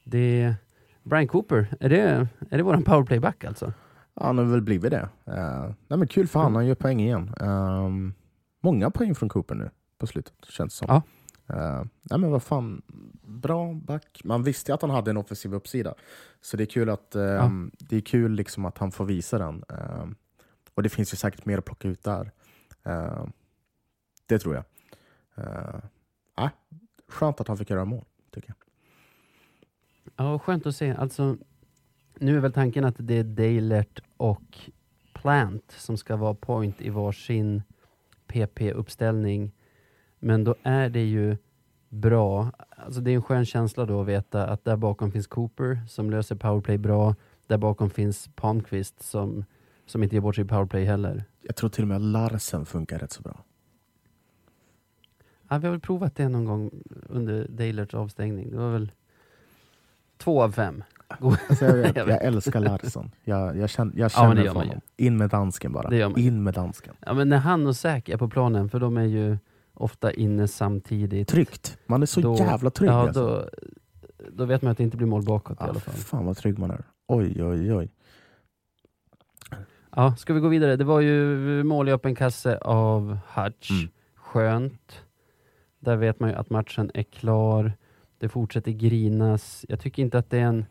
[0.05, 0.55] det
[1.03, 3.73] Brian Cooper, är det, är det våran powerplayback alltså?
[4.15, 5.09] Ja, han har väl blivit det.
[5.29, 7.35] Uh, nej, men kul för han, han gör poäng igen.
[7.41, 8.15] Um,
[8.61, 10.87] många poäng från Cooper nu på slutet, känns det som.
[10.89, 11.03] Ja.
[11.51, 12.83] Uh, nej, men vad fan,
[13.23, 14.21] bra back.
[14.25, 15.95] Man visste ju att han hade en offensiv uppsida.
[16.41, 17.87] Så det är kul att, um, ja.
[17.89, 19.65] det är kul liksom att han får visa den.
[19.69, 20.17] Um,
[20.75, 22.31] och det finns ju säkert mer att plocka ut där.
[22.87, 23.27] Uh,
[24.27, 24.65] det tror jag.
[25.39, 25.81] Uh,
[27.09, 28.57] skönt att han fick göra mål, tycker jag.
[30.17, 30.91] Ja, skönt att se.
[30.91, 31.37] Alltså,
[32.15, 34.59] nu är väl tanken att det är Dalert och
[35.13, 37.63] Plant som ska vara point i varsin
[38.27, 39.53] PP-uppställning.
[40.25, 41.37] Men då är det ju
[41.89, 42.51] bra.
[42.77, 46.11] Alltså det är en skön känsla då att veta att där bakom finns Cooper som
[46.11, 47.15] löser powerplay bra.
[47.47, 49.45] Där bakom finns Palmqvist som,
[49.87, 51.25] som inte ger bort sig i powerplay heller.
[51.43, 53.45] Jag tror till och med att Larsen funkar rätt så bra.
[55.49, 56.71] Ja, vi har väl provat det någon gång
[57.09, 58.51] under Dalerts avstängning.
[58.51, 58.93] Det var väl
[60.17, 60.85] två av fem.
[61.09, 63.11] Alltså jag, vet, jag, älskar Larsson.
[63.25, 64.81] Jag, jag känner, jag känner ja, för honom.
[64.97, 66.15] In med dansken bara.
[66.17, 66.95] In med dansken.
[67.01, 69.39] Ja, men när han och Säk är på planen, för de är ju
[69.75, 71.29] ofta inne samtidigt.
[71.29, 71.79] Tryggt.
[71.87, 72.91] Man är så då, jävla trygg.
[72.91, 73.51] Ja, alltså.
[74.19, 75.95] då, då vet man att det inte blir mål bakåt ja, i alla fall.
[75.95, 76.85] Fan vad trygg man är.
[77.07, 77.91] Oj, oj, oj.
[79.97, 80.77] Ja, ska vi gå vidare?
[80.77, 83.71] Det var ju mål i öppen kasse av Hutch.
[83.71, 83.89] Mm.
[84.15, 85.05] Skönt.
[85.79, 87.73] Där vet man ju att matchen är klar.
[88.19, 89.65] Det fortsätter grinas.
[89.69, 90.65] Jag tycker inte att det är en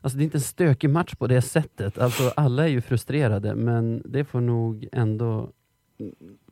[0.00, 1.98] Alltså det är inte en stökig match på det sättet.
[1.98, 5.50] Alltså alla är ju frustrerade, men det får nog ändå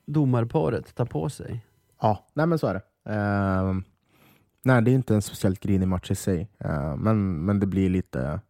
[0.06, 1.64] domarparet ta på sig.
[2.00, 2.82] Ja, nej men så är det.
[3.10, 3.80] Uh,
[4.62, 7.90] nej, det är inte en speciellt grinig match i sig, uh, men, men det blir
[7.90, 8.40] lite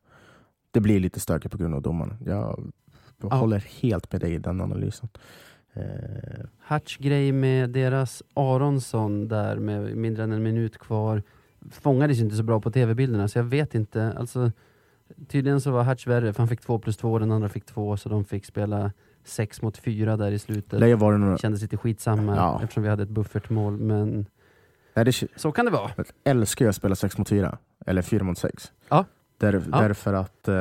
[0.71, 2.17] det blir lite stökigt på grund av domarna.
[2.27, 2.73] Jag,
[3.23, 3.35] ja.
[3.35, 5.09] håller helt med dig i den analysen.
[5.77, 11.23] Uh, Hatch grej med deras Aronsson där med mindre än en minut kvar
[11.71, 14.12] fångades inte så bra på tv-bilderna, så jag vet inte.
[14.12, 14.53] Alltså,
[15.29, 17.97] tydligen så var Hatch värre, för han fick två plus två, den andra fick två,
[17.97, 18.93] så de fick spela
[19.25, 20.81] sex mot fyra där i slutet.
[20.81, 21.39] Det var det några...
[21.39, 22.61] kändes lite skitsamma ja.
[22.63, 24.27] eftersom vi hade ett buffertmål, men
[24.95, 25.13] Nej, det...
[25.37, 25.91] så kan det vara.
[25.97, 28.73] Jag älskar att spela sex mot fyra, eller fyra mot sex.
[28.89, 29.05] Ja.
[29.39, 29.81] Där, ja.
[29.81, 30.55] Därför att uh,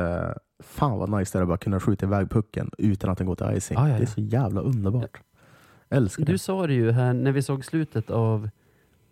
[0.60, 3.34] fan vad nice det är att bara kunna skjuta iväg pucken utan att den går
[3.34, 3.78] till icing.
[3.78, 5.20] Ja, det är så jävla underbart.
[5.88, 6.32] Älskar det.
[6.32, 8.50] Du sa det ju här när vi såg slutet av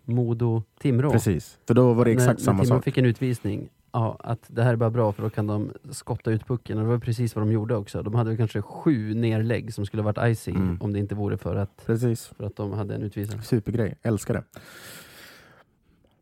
[0.05, 1.11] Modo-Timrå.
[1.11, 2.83] Precis, för då var det exakt när, samma när Timrå sak.
[2.83, 6.31] fick en utvisning ja, att det här är bara bra för då kan de skotta
[6.31, 6.77] ut pucken.
[6.77, 8.03] Och det var precis vad de gjorde också.
[8.03, 10.77] De hade kanske sju nerlägg som skulle varit icing mm.
[10.81, 12.27] om det inte vore för att, precis.
[12.27, 13.41] för att de hade en utvisning.
[13.41, 14.43] Supergrej, älskar det.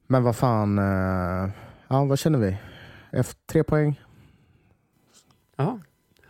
[0.08, 1.49] Men vad fan, uh,
[1.88, 2.58] ja, vad känner vi?
[3.12, 4.01] Efter tre poäng?
[5.55, 5.79] Ja,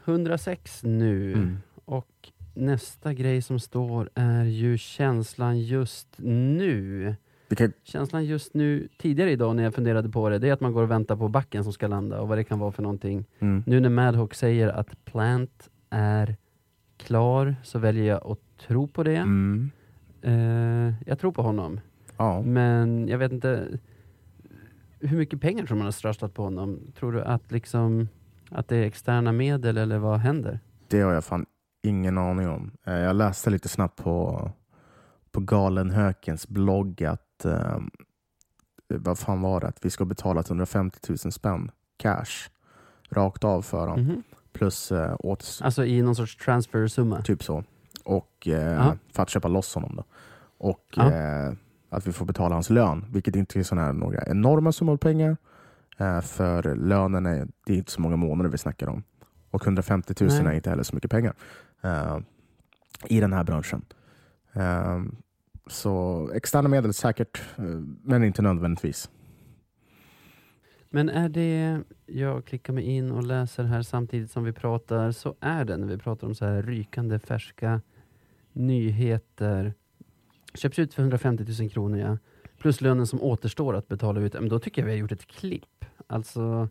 [0.06, 1.34] 106 nu.
[1.34, 1.58] Mm.
[1.86, 7.16] Och nästa grej som står är ju känslan just nu.
[7.56, 7.74] Kan...
[7.84, 10.84] Känslan just nu, tidigare idag när jag funderade på det, det är att man går
[10.84, 13.26] och väntar på backen som ska landa och vad det kan vara för någonting.
[13.40, 13.64] Mm.
[13.66, 16.36] Nu när Madhawk säger att Plant är
[16.98, 19.16] klar så väljer jag att tro på det.
[19.16, 19.72] Mm.
[20.28, 21.80] Uh, jag tror på honom.
[22.18, 22.42] Ja.
[22.42, 23.68] Men jag vet inte,
[25.00, 26.80] hur mycket pengar tror man har strösslat på honom?
[27.00, 28.08] Tror du att, liksom,
[28.50, 30.60] att det är externa medel eller vad händer?
[30.88, 31.46] Det har jag fan
[31.84, 32.72] ingen aning om.
[32.86, 34.52] Eh, jag läste lite snabbt på,
[35.32, 37.78] på Galenhökens blogg att eh,
[38.88, 39.68] vad fan var det?
[39.68, 42.50] Att vi ska betala 150 000 spänn cash
[43.10, 44.00] rakt av för honom.
[44.00, 44.24] Mm -hmm.
[44.54, 45.60] Plus eh, åt...
[45.64, 47.22] Alltså i någon sorts transfersumma?
[47.22, 47.64] Typ så.
[48.04, 49.96] Och eh, för att köpa loss honom.
[49.96, 50.04] Då.
[50.58, 51.54] Och eh,
[51.90, 55.38] att vi får betala hans lön, vilket inte är såna några enorma summor pengar.
[55.98, 59.04] Eh, för lönen är, det är inte så många månader vi snackar om.
[59.52, 60.46] Och 150 000 Nej.
[60.46, 61.34] är inte heller så mycket pengar
[61.82, 62.20] eh,
[63.06, 63.86] i den här branschen.
[65.68, 67.64] Så externa medel säkert, eh,
[68.04, 69.10] men inte nödvändigtvis.
[70.90, 75.36] Men är det, jag klickar mig in och läser här samtidigt som vi pratar, så
[75.40, 77.82] är det när vi pratar om så här rykande färska
[78.54, 79.74] nyheter.
[80.54, 82.18] Köps ut för 150 000 kronor ja.
[82.58, 84.34] Plus lönen som återstår att betala ut.
[84.34, 85.86] Men då tycker jag vi har gjort ett klipp.
[86.08, 86.70] Alltså,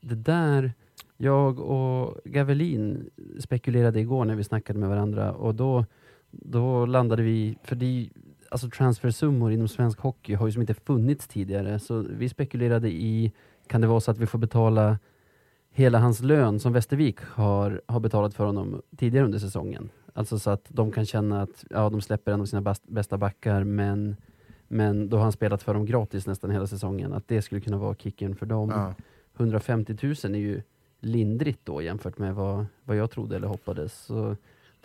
[0.00, 0.72] det där,
[1.16, 5.84] jag och Gavelin spekulerade igår när vi snackade med varandra och då
[6.42, 8.08] då landade vi, för det,
[8.50, 13.32] alltså transfersummor inom svensk hockey har ju som inte funnits tidigare, så vi spekulerade i,
[13.66, 14.98] kan det vara så att vi får betala
[15.70, 19.90] hela hans lön som Västervik har, har betalat för honom tidigare under säsongen?
[20.14, 23.64] Alltså så att de kan känna att ja, de släpper en av sina bästa backar,
[23.64, 24.16] men,
[24.68, 27.12] men då har han spelat för dem gratis nästan hela säsongen.
[27.12, 28.70] Att det skulle kunna vara kicken för dem.
[28.70, 28.94] Ja.
[29.36, 30.62] 150 000 är ju
[31.00, 34.04] lindrigt då jämfört med vad, vad jag trodde eller hoppades.
[34.04, 34.36] Så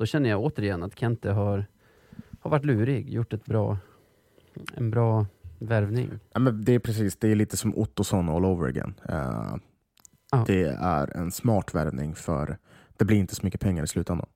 [0.02, 1.66] då känner jag återigen att Kente har,
[2.40, 3.78] har varit lurig, gjort ett bra,
[4.74, 5.26] en bra
[5.60, 6.10] värvning.
[6.34, 8.94] Ja, men det är precis, det är lite som Ottosson all over again.
[9.10, 9.56] Uh,
[10.32, 10.44] ja.
[10.48, 12.58] Det är en smart värvning för
[12.98, 14.30] det blir inte så mycket pengar i slutändan.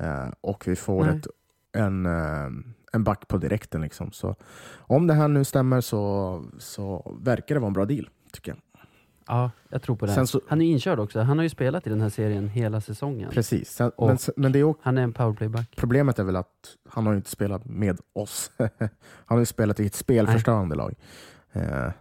[0.00, 1.26] Uh, och vi får ett,
[1.72, 2.50] en, uh,
[2.92, 3.80] en back på direkten.
[3.80, 4.12] Liksom.
[4.12, 4.36] Så
[4.76, 8.58] om det här nu stämmer så, så verkar det vara en bra deal, tycker jag.
[9.26, 10.26] Ja, jag tror på det.
[10.26, 11.20] Så, han är inkörd också.
[11.20, 13.30] Han har ju spelat i den här serien hela säsongen.
[13.30, 13.70] Precis.
[13.70, 15.76] Sen, men, men det är också, han är en powerplayback.
[15.76, 18.50] Problemet är väl att han har inte spelat med oss.
[18.56, 18.88] han
[19.26, 20.84] har ju spelat i ett spelförstörande Nej.
[20.84, 20.94] lag.
[21.52, 21.92] Eh,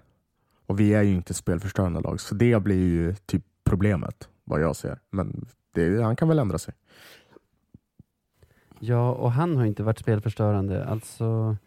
[0.66, 4.76] och vi är ju inte spelförstörande lag, så det blir ju typ problemet, vad jag
[4.76, 5.00] ser.
[5.10, 6.74] Men det, han kan väl ändra sig.
[8.80, 10.86] Ja, och han har inte varit spelförstörande.
[10.86, 11.58] Alltså,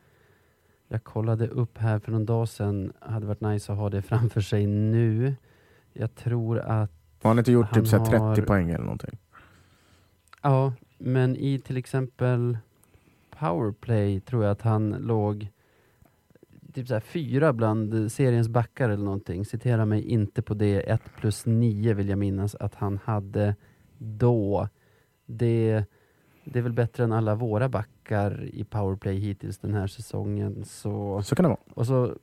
[0.88, 2.92] jag kollade upp här för någon dag sedan.
[3.00, 5.34] hade varit nice att ha det framför sig nu.
[5.92, 6.90] Jag tror att...
[7.22, 8.34] Har han inte gjort han typ har...
[8.34, 9.18] 30 poäng eller någonting?
[10.42, 12.58] Ja, men i till exempel
[13.38, 15.48] powerplay tror jag att han låg
[16.72, 19.44] typ så fyra bland seriens backar eller någonting.
[19.44, 20.80] Citera mig inte på det.
[20.80, 23.56] 1 plus 9 vill jag minnas att han hade
[23.98, 24.68] då.
[25.26, 25.84] Det,
[26.44, 27.93] det är väl bättre än alla våra backar
[28.52, 30.64] i powerplay hittills den här säsongen.
[30.64, 31.60] Så, så kan det vara.
[31.74, 32.16] Och så,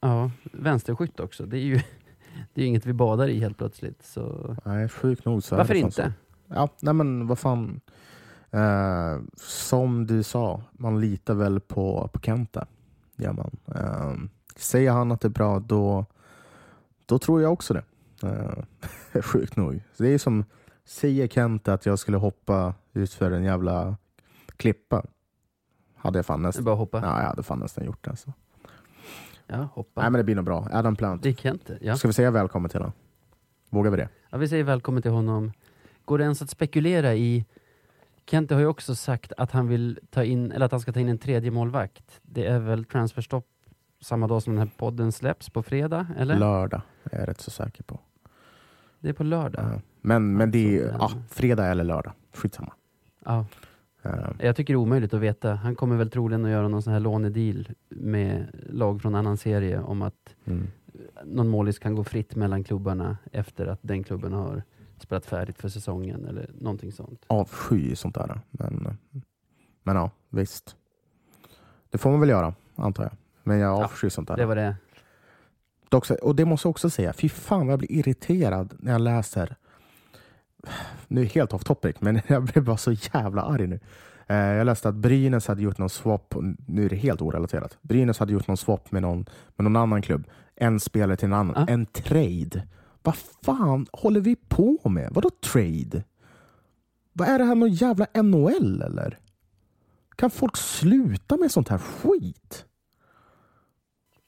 [0.00, 1.46] ja, vänsterskytt också.
[1.46, 1.80] Det är ju
[2.54, 4.02] det är inget vi badar i helt plötsligt.
[4.02, 4.56] Så.
[4.64, 5.92] Nej, sjukt nog så Varför inte?
[5.92, 6.12] Så.
[6.54, 7.80] Ja, nej men vad fan.
[8.50, 12.66] Eh, som du sa, man litar väl på, på Kenta.
[13.16, 13.56] Ja, man.
[13.74, 14.14] Eh,
[14.56, 16.06] säger han att det är bra, då,
[17.06, 17.84] då tror jag också det.
[18.22, 19.80] Eh, sjukt nog.
[19.94, 20.44] Så det är som,
[20.84, 23.96] säger Kenta att jag skulle hoppa ut för en jävla
[24.62, 25.04] klippa.
[25.96, 27.00] Hade jag fan nästan, bara hoppa.
[27.00, 28.10] Ja, jag hade fan nästan gjort det.
[28.10, 28.32] Alltså.
[29.46, 30.00] Ja, hoppa.
[30.00, 30.68] Nej, men det blir nog bra.
[30.72, 31.22] Adam Plant.
[31.22, 31.96] Det är Kente, ja.
[31.96, 32.92] Ska vi säga välkommen till honom?
[33.70, 34.08] Vågar vi det?
[34.30, 35.52] Ja, vi säger välkommen till honom.
[36.04, 37.44] Går det ens att spekulera i...
[38.26, 41.00] Kente har ju också sagt att han vill ta in, eller att han ska ta
[41.00, 42.20] in en tredje målvakt.
[42.22, 43.46] Det är väl transferstopp
[44.00, 46.06] samma dag som den här podden släpps, på fredag?
[46.16, 46.38] Eller?
[46.38, 48.00] Lördag, är jag rätt så säker på.
[49.00, 49.64] Det är på lördag?
[49.72, 49.80] Ja.
[50.00, 52.12] Men, men det är alltså, ja, fredag eller lördag.
[52.34, 52.72] Skitsamma.
[53.24, 53.46] Ja.
[54.06, 54.12] Uh.
[54.38, 55.54] Jag tycker det är omöjligt att veta.
[55.54, 59.80] Han kommer väl troligen att göra någon sån här lånedeal med lag från annan serie
[59.80, 60.66] om att mm.
[61.24, 64.62] någon målis kan gå fritt mellan klubbarna efter att den klubben har
[64.98, 67.24] spelat färdigt för säsongen eller någonting sånt.
[67.26, 68.40] Avsky sånt där.
[68.50, 68.98] Men,
[69.82, 70.76] men ja, visst.
[71.90, 73.12] Det får man väl göra, antar jag.
[73.42, 74.36] Men jag avskyr ja, sånt där.
[74.36, 74.76] Det var det.
[76.22, 79.56] Och det måste jag också säga, fy fan vad jag blir irriterad när jag läser
[81.08, 83.80] nu helt off topic, men jag blev bara så jävla arg nu.
[84.26, 86.34] Eh, jag läste att Brynäs hade gjort någon swap,
[86.66, 87.78] nu är det helt orelaterat.
[87.82, 90.26] Brynäs hade gjort någon swap med någon, med någon annan klubb.
[90.56, 91.56] En spelare till en annan.
[91.56, 91.66] Ah.
[91.72, 92.66] En trade.
[93.02, 95.08] Vad fan håller vi på med?
[95.12, 96.04] Vadå trade?
[97.12, 99.18] Vad är det här, någon jävla NHL eller?
[100.16, 102.64] Kan folk sluta med sånt här skit?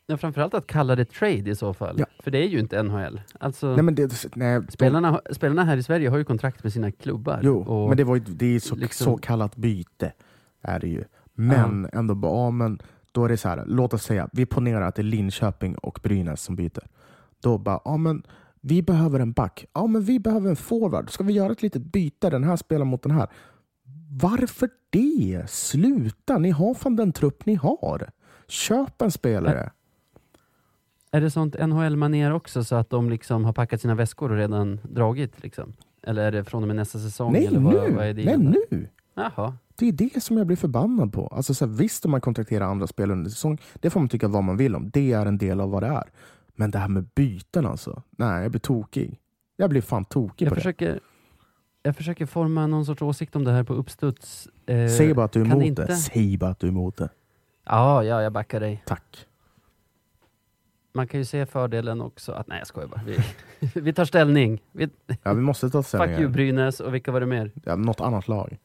[0.07, 1.97] Ja, framförallt att kalla det trade i så fall.
[1.99, 2.07] Ja.
[2.19, 3.21] För det är ju inte NHL.
[3.41, 6.93] Alltså, nej, men det, nej, spelarna, spelarna här i Sverige har ju kontrakt med sina
[6.93, 7.41] klubbar.
[7.43, 9.05] Jo, och men det, var ju, det är så, liksom...
[9.05, 10.13] så kallat byte.
[10.63, 11.05] Är det ju.
[11.35, 11.99] Men ja.
[11.99, 12.79] ändå, ja, men
[13.13, 16.01] då är det så här, låt oss säga, vi ponerar att det är Linköping och
[16.03, 16.87] Brynäs som byter.
[17.43, 18.23] Då bara, ja men
[18.61, 19.67] vi behöver en back.
[19.73, 21.11] Ja men vi behöver en forward.
[21.11, 22.31] Ska vi göra ett litet byte?
[22.31, 23.29] Den här spelar mot den här.
[24.11, 25.51] Varför det?
[25.51, 26.39] Sluta!
[26.39, 28.11] Ni har fan den trupp ni har.
[28.49, 29.71] Köp en spelare.
[31.15, 34.81] Är det sånt NHL-manér också så att de liksom har packat sina väskor och redan
[34.83, 35.43] dragit?
[35.43, 35.73] Liksom?
[36.03, 37.33] Eller är det från och med nästa säsong?
[37.33, 37.91] Nej, eller vad, nu!
[37.97, 38.89] Vad är det Nej, nu!
[39.15, 39.57] Jaha.
[39.75, 41.27] Det är det som jag blir förbannad på.
[41.27, 44.29] Alltså, så här, visst, om man kontrakterar andra spelare under säsong, det får man tycka
[44.29, 44.91] vad man vill om.
[44.91, 46.05] Det är en del av vad det är.
[46.55, 48.03] Men det här med byten alltså.
[48.11, 49.19] Nej, jag blir tokig.
[49.57, 51.01] Jag blir fan tokig jag på försöker, det.
[51.83, 54.49] Jag försöker forma någon sorts åsikt om det här på uppstuds.
[54.67, 55.87] Eh, Säg bara att du är emot inte...
[55.87, 55.97] det.
[55.97, 57.09] Säg bara att du är emot det.
[57.65, 58.83] Ja, ja, jag backar dig.
[58.87, 59.27] Tack
[60.95, 62.33] man kan ju se fördelen också.
[62.33, 63.01] Att, nej, jag skojar bara.
[63.07, 63.19] Vi,
[63.81, 64.63] vi tar ställning.
[64.73, 64.89] Vi,
[65.23, 66.09] ja, vi måste ta ställning.
[66.11, 67.51] Fuck you Brynäs, och vilka var det mer?
[67.65, 68.59] Ja, något annat lag.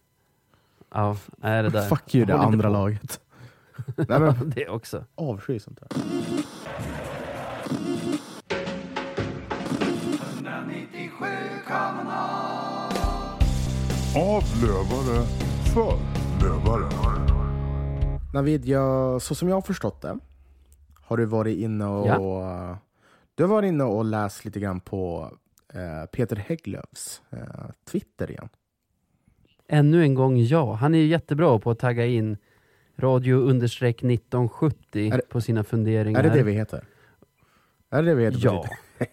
[0.93, 1.81] Ja, är det där.
[1.89, 3.21] Fuck you det Håll andra laget.
[3.95, 5.05] nej, men, det också.
[5.15, 6.01] Avsky sånt där.
[14.15, 15.25] Av lövare
[15.73, 15.97] för
[16.41, 16.89] lövare.
[18.33, 20.17] Navid, jag, så som jag har förstått det
[21.09, 22.77] har du varit inne och, ja.
[23.35, 25.31] du har varit inne och läst lite grann på
[25.73, 27.39] eh, Peter Hägglöfs eh,
[27.91, 28.49] Twitter igen?
[29.67, 30.73] Ännu en gång ja.
[30.73, 32.37] Han är jättebra på att tagga in
[32.97, 36.19] radio understreck 1970 är, på sina funderingar.
[36.19, 36.83] Är det det vi heter?
[37.89, 38.39] Är det det vi heter?
[38.43, 38.65] Ja.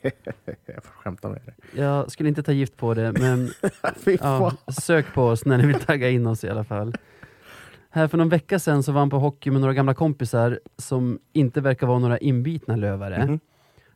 [0.67, 1.81] jag får skämta med det.
[1.81, 3.51] Jag skulle inte ta gift på det, men
[4.21, 6.95] ja, sök på oss när ni vill tagga in oss i alla fall.
[7.91, 11.19] Här för någon vecka sedan så var han på hockey med några gamla kompisar som
[11.33, 13.27] inte verkar vara några inbitna lövare.
[13.27, 13.41] Mhm.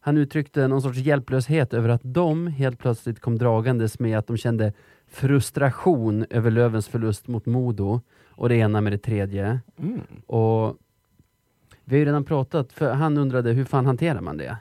[0.03, 4.37] Han uttryckte någon sorts hjälplöshet över att de helt plötsligt kom dragandes med att de
[4.37, 4.73] kände
[5.09, 9.61] frustration över Lövens förlust mot Modo och det ena med det tredje.
[9.79, 10.01] Mm.
[10.27, 10.77] Och
[11.85, 14.57] vi har ju redan pratat, för han undrade hur fan hanterar man det?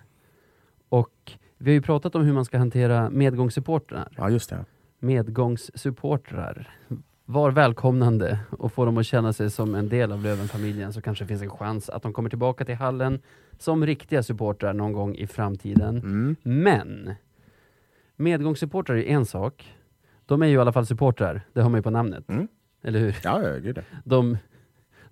[0.90, 4.08] Och vi har ju pratat om hur man ska hantera medgångssupportrar.
[4.18, 4.66] Ja, just det.
[5.00, 6.70] Medgångssupportrar.
[7.32, 11.24] Var välkomnande och få dem att känna sig som en del av Lövenfamiljen så kanske
[11.24, 13.22] det finns en chans att de kommer tillbaka till hallen
[13.58, 15.98] som riktiga supportrar någon gång i framtiden.
[15.98, 16.36] Mm.
[16.44, 17.14] Men
[18.16, 19.76] medgångssupportrar är en sak.
[20.26, 22.30] De är ju i alla fall supportrar, det har man ju på namnet.
[22.30, 22.48] Mm.
[22.84, 23.16] Eller hur?
[23.24, 23.80] Ja, ja, gud.
[24.06, 24.38] De,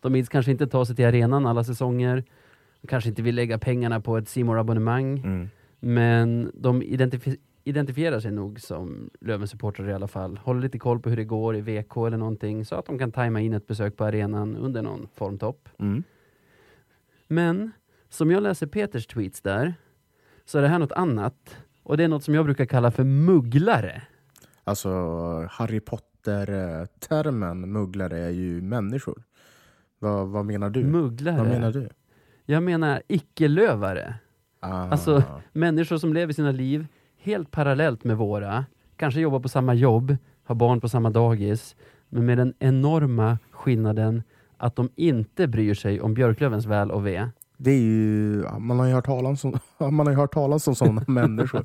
[0.01, 2.23] de vill kanske inte ta sig till arenan alla säsonger.
[2.81, 5.49] De kanske inte vill lägga pengarna på ett simor abonnemang Mm.
[5.79, 7.37] Men de identifi-
[7.67, 10.37] identifierar sig nog som Löven-supportrar i alla fall.
[10.37, 13.11] Håller lite koll på hur det går i VK eller någonting så att de kan
[13.11, 15.69] tajma in ett besök på arenan under någon formtopp.
[15.79, 16.03] Mm.
[17.27, 17.71] Men
[18.09, 19.73] som jag läser Peters tweets där
[20.45, 21.57] så är det här något annat.
[21.83, 24.01] Och det är något som jag brukar kalla för mugglare.
[24.63, 24.89] Alltså,
[25.49, 29.23] Harry Potter-termen mugglare är ju människor.
[29.99, 30.83] Vad, vad menar du?
[30.83, 31.37] Mugglare?
[31.37, 31.89] Vad menar du?
[32.45, 34.15] Jag menar icke-lövare.
[34.59, 34.89] Ah.
[34.89, 36.87] Alltså människor som lever sina liv
[37.27, 38.65] helt parallellt med våra,
[38.97, 41.75] kanske jobbar på samma jobb, har barn på samma dagis,
[42.09, 44.23] men med den enorma skillnaden
[44.57, 47.29] att de inte bryr sig om Björklövens väl och ve.
[47.57, 49.59] Det är ju, man har ju hört talas om,
[49.95, 51.63] man har hört talas om sådana människor.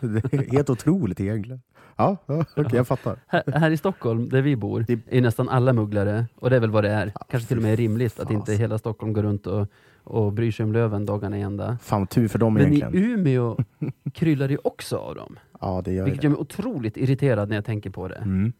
[0.00, 1.60] Det är helt otroligt egentligen.
[1.96, 3.16] Ja, ja okej, jag fattar.
[3.26, 6.60] Här, här i Stockholm, där vi bor, Det- är nästan alla mugglare, och det är
[6.60, 7.12] väl vad det är.
[7.30, 9.66] Kanske till och med rimligt att inte hela Stockholm går runt och,
[10.06, 11.78] och bryr sig om Löven dagarna i ända.
[11.82, 13.10] Fan tur för dem Men i egentligen.
[13.12, 13.56] Umeå
[14.12, 16.26] kryllar det också av dem, Ja, det gör vilket det.
[16.26, 18.14] gör mig otroligt irriterad när jag tänker på det.
[18.14, 18.52] Mm.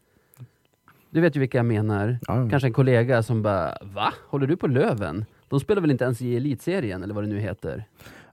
[1.09, 2.19] Du vet ju vilka jag menar.
[2.27, 2.49] Ja.
[2.49, 4.13] Kanske en kollega som bara Va?
[4.27, 5.25] Håller du på Löven?
[5.49, 7.83] De spelar väl inte ens i elitserien eller vad det nu heter?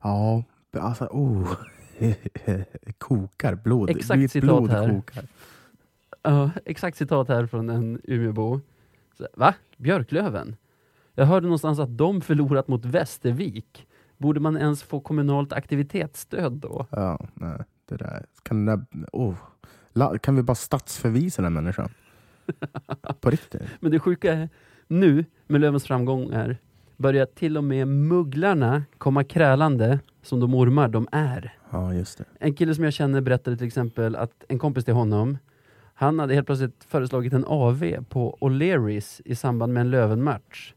[0.02, 0.42] Ja,
[0.72, 1.52] alltså oh.
[2.98, 3.90] kokar blod.
[3.90, 4.88] Exakt Mitt citat blod här.
[4.90, 5.24] kokar.
[6.22, 8.60] Ja, exakt citat här från en Umeåbo.
[9.18, 9.54] Så, Va?
[9.76, 10.56] Björklöven?
[11.14, 13.86] Jag hörde någonstans att de förlorat mot Västervik.
[14.16, 16.86] Borde man ens få kommunalt aktivitetsstöd då?
[16.90, 17.58] Ja, nej,
[17.88, 18.26] det där.
[18.42, 19.34] Kan, det där oh.
[19.92, 21.88] La, kan vi bara statsförvisa den människan?
[23.20, 23.62] På riktigt?
[23.80, 24.48] Men det sjuka är,
[24.86, 26.56] nu med Lövens framgångar
[26.96, 31.54] börjar till och med mugglarna komma krälande som de ormar de är.
[31.70, 32.24] Ja, just det.
[32.40, 35.38] En kille som jag känner berättade till exempel att en kompis till honom,
[35.94, 40.74] han hade helt plötsligt föreslagit en AV på O'Learys i samband med en Löven-match.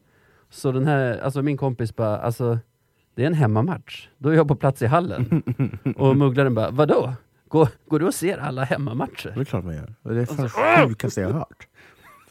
[0.58, 2.60] Så den här, alltså min kompis bara, alltså
[3.16, 4.08] det är en hemmamatch.
[4.18, 5.44] Då är jag på plats i hallen.
[5.98, 7.14] Och mugglaren bara, vadå?
[7.48, 9.32] Går, går du och ser alla hemmamatcher?
[9.36, 9.94] Det är klart man gör.
[10.02, 10.44] Det är fan
[10.78, 11.68] det sjukaste jag har hört.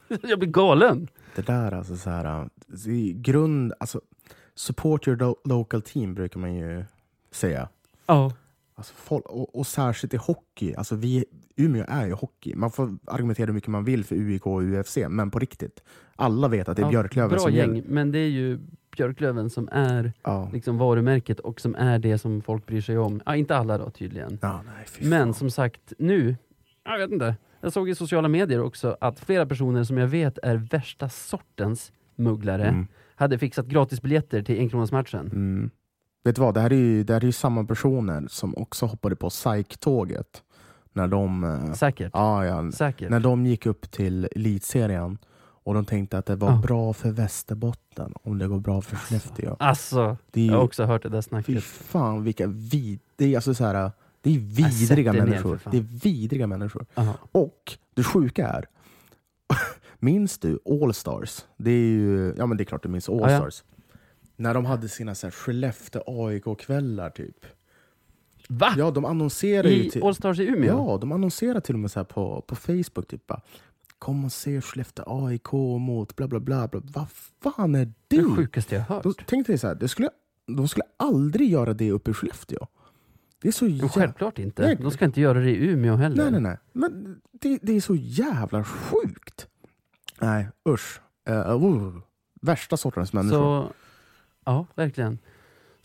[0.22, 1.08] Jag blir galen!
[1.36, 2.48] Det där alltså så här,
[2.86, 4.00] i grund, alltså
[4.54, 6.84] support your lo- local team brukar man ju
[7.30, 7.68] säga.
[8.06, 8.32] Ja.
[8.74, 10.74] Alltså, folk, och, och särskilt i hockey.
[10.74, 11.24] Alltså vi,
[11.56, 12.54] Umeå är ju hockey.
[12.54, 15.82] Man får argumentera hur mycket man vill för UIK och UFC, men på riktigt.
[16.16, 17.88] Alla vet att det är Ja, Björklöven Bra som gäng, gäller.
[17.90, 18.58] men det är ju
[18.96, 20.50] Björklöven som är Ja.
[20.52, 23.20] liksom varumärket och som är det som folk bryr sig om.
[23.26, 24.38] Ja, inte alla då tydligen.
[24.42, 26.36] Ja, nej, Men som sagt, nu,
[26.84, 27.36] jag vet inte.
[27.60, 31.92] Jag såg i sociala medier också att flera personer som jag vet är värsta sortens
[32.16, 32.86] mugglare Mm.
[33.14, 35.26] hade fixat gratisbiljetter till enkronasmatchen.
[35.26, 35.70] Mm.
[36.24, 39.16] Vet du vad, det här är ju, det här är samma personer som också hoppade
[39.16, 40.42] på SAIK-tåget.
[40.96, 42.10] När de, eh, Säkert.
[42.14, 43.10] ja, ja, Säkert.
[43.10, 46.56] när de gick upp till elitserien och de tänkte att det var Ja.
[46.66, 49.56] bra för Västerbotten om det går bra för Skellefteå.
[49.58, 51.64] Alltså, Det är jag har också hört det där fy snacket.
[51.64, 53.90] fan vilka vid, det är alltså så här,
[54.20, 55.60] det är vidriga människor.
[55.70, 56.86] Det är vidriga människor.
[56.94, 57.14] Ja.
[57.32, 58.64] Och det sjuka är,
[59.98, 61.44] minns du Allstars?
[61.56, 63.24] Det är ju, ja men det är klart du minns ja.
[63.24, 63.64] Allstars.
[64.36, 67.46] När de hade sina så här Skellefteå AIK-kvällar typ.
[68.48, 68.74] Va?
[68.76, 70.02] Ja, de annonserar ju I till...
[70.02, 70.90] Allstars i Umeå?
[70.90, 73.08] Ja, de annonserar till och med så på, på Facebook.
[73.08, 73.40] Typ bara,
[73.98, 76.68] Kom och se Skellefteå AIK mot bla bla bla.
[76.68, 76.80] bla.
[76.80, 77.06] Vad
[77.42, 78.22] fan är Det det?
[78.36, 79.26] sjukaste jag har Då hört.
[79.26, 80.10] tänkte jag så här, det skulle,
[80.46, 82.66] de skulle aldrig göra det uppe i Skellefteå.
[83.42, 83.88] Det är så jävla...
[83.88, 84.62] självklart inte.
[84.62, 84.76] Nej.
[84.76, 86.22] De ska inte göra det i Umeå heller.
[86.22, 86.58] Nej, nej, nej.
[86.72, 89.46] Men det, det är så jävla sjukt.
[90.20, 91.00] Nej, usch.
[91.30, 91.98] Uh, uh,
[92.42, 93.38] värsta sortens människor.
[93.38, 93.72] Så,
[94.44, 95.18] ja, verkligen.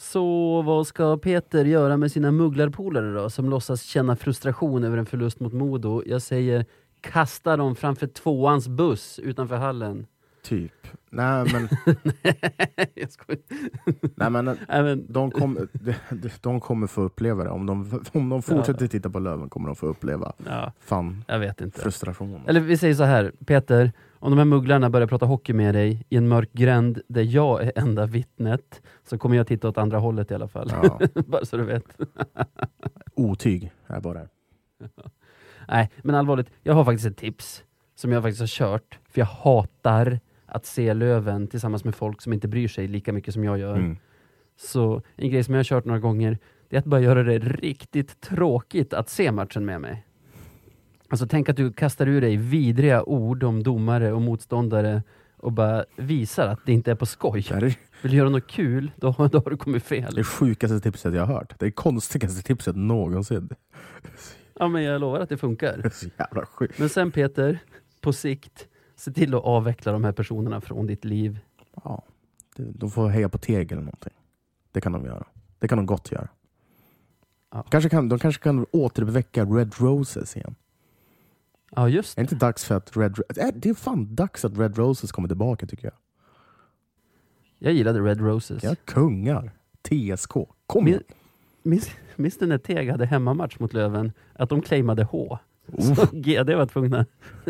[0.01, 5.05] Så vad ska Peter göra med sina mugglarpolare då, som låtsas känna frustration över en
[5.05, 6.03] förlust mot Modo?
[6.05, 6.65] Jag säger
[7.01, 10.05] kasta dem framför tvåans buss utanför hallen.
[10.43, 10.71] typ.
[11.09, 11.69] Nej men,
[12.93, 13.41] Jag skojar.
[14.15, 17.49] nej, men Nej, men, de, kom, de, de kommer få uppleva det.
[17.49, 21.39] Om de, om de fortsätter titta på Löven kommer de få uppleva ja, fan jag
[21.39, 21.81] vet inte.
[21.81, 22.41] frustration.
[22.47, 23.91] Eller vi säger så här, Peter,
[24.21, 27.63] om de här mugglarna börjar prata hockey med dig i en mörk gränd där jag
[27.63, 30.71] är enda vittnet, så kommer jag titta åt andra hållet i alla fall.
[30.83, 31.97] Ja, Bara så du vet.
[33.15, 34.27] otyg är bara.
[35.67, 37.63] Nej, men allvarligt, jag har faktiskt ett tips
[37.95, 42.33] som jag faktiskt har kört, för jag hatar att se Löven tillsammans med folk som
[42.33, 43.75] inte bryr sig lika mycket som jag gör.
[43.75, 43.97] Mm.
[44.55, 46.37] Så en grej som jag har kört några gånger,
[46.69, 50.05] det är att bara göra det riktigt tråkigt att se matchen med mig.
[51.11, 55.03] Alltså tänk att du kastar ur dig vidriga ord om domare och motståndare
[55.37, 57.45] och bara visar att det inte är på skoj.
[57.49, 57.61] Det är
[58.01, 60.13] Vill du göra något kul, då, då har du kommit fel.
[60.15, 61.59] det sjukaste tipset jag har hört.
[61.59, 63.49] Det är konstigaste tipset någonsin.
[64.59, 65.81] Ja, men jag lovar att det Det funkar.
[65.85, 66.79] är så jävla sjukt.
[66.79, 67.59] Men sen Peter,
[68.01, 71.39] på sikt, se till att avveckla de här personerna från ditt liv.
[71.83, 72.03] Ja,
[72.55, 74.13] det- de får heja på Tegel eller någonting.
[74.71, 75.23] Det kan de göra.
[75.59, 76.27] Det kan de gott göra.
[77.51, 77.63] Ja.
[77.69, 80.55] Kanske kan, de kanske kan återuppväcka Red Roses igen.
[81.75, 84.45] Ja, just Är det inte dags för att Red Ro- äh, Det är fan dags
[84.45, 85.93] att Red Roses kommer tillbaka tycker jag.
[87.59, 88.63] Jag gillade Red Roses.
[88.63, 89.51] Ja, kungar.
[89.81, 90.31] TSK.
[90.67, 91.03] Kom Min- igen.
[91.63, 94.11] Minns, minns du när Teg hade hemmamatch mot Löven?
[94.33, 95.37] Att de claimade H.
[95.79, 97.05] Så GD var tvungna,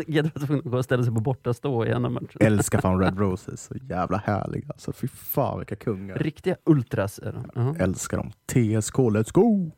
[0.06, 2.28] GD var tvungna att gå och ställa sig på bortastå i ena matchen.
[2.40, 3.62] älskar fan Red Roses.
[3.64, 4.64] Så jävla härliga.
[4.68, 6.16] Alltså, fy fan vilka kungar.
[6.18, 7.50] Riktiga ultras är de.
[7.54, 7.76] Ja.
[7.84, 8.30] Älskar dem.
[8.46, 9.70] TSK, let's go!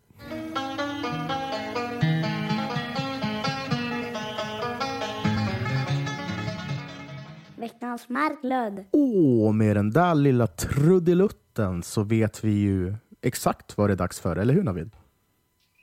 [7.65, 8.85] Veckans Marklund.
[8.91, 14.21] Åh, med den där lilla trudelutten så vet vi ju exakt vad det är dags
[14.21, 14.91] för, eller hur Navid?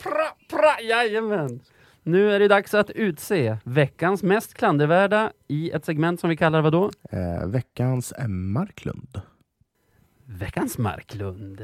[0.03, 0.11] Pra,
[0.49, 1.59] pra, jajamän!
[2.03, 6.61] Nu är det dags att utse veckans mest klandervärda i ett segment som vi kallar
[6.61, 6.91] vad då?
[7.09, 9.21] Eh, veckans Marklund.
[10.25, 11.61] Veckans Marklund.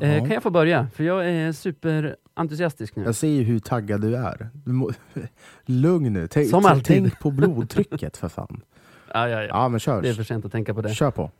[0.00, 0.88] Eh, kan jag få börja?
[0.94, 3.04] För jag är superentusiastisk nu.
[3.04, 4.50] Jag ser ju hur taggad du är.
[4.52, 4.90] Du må...
[5.66, 6.28] Lugn nu.
[6.28, 6.84] Tänk, Som alltid.
[6.86, 8.60] tänk på blodtrycket för fan.
[9.14, 9.46] Ja, ja, ja.
[9.48, 10.02] Ja, men kör.
[10.02, 10.94] Det är för sent att tänka på det.
[10.94, 11.30] Kör på.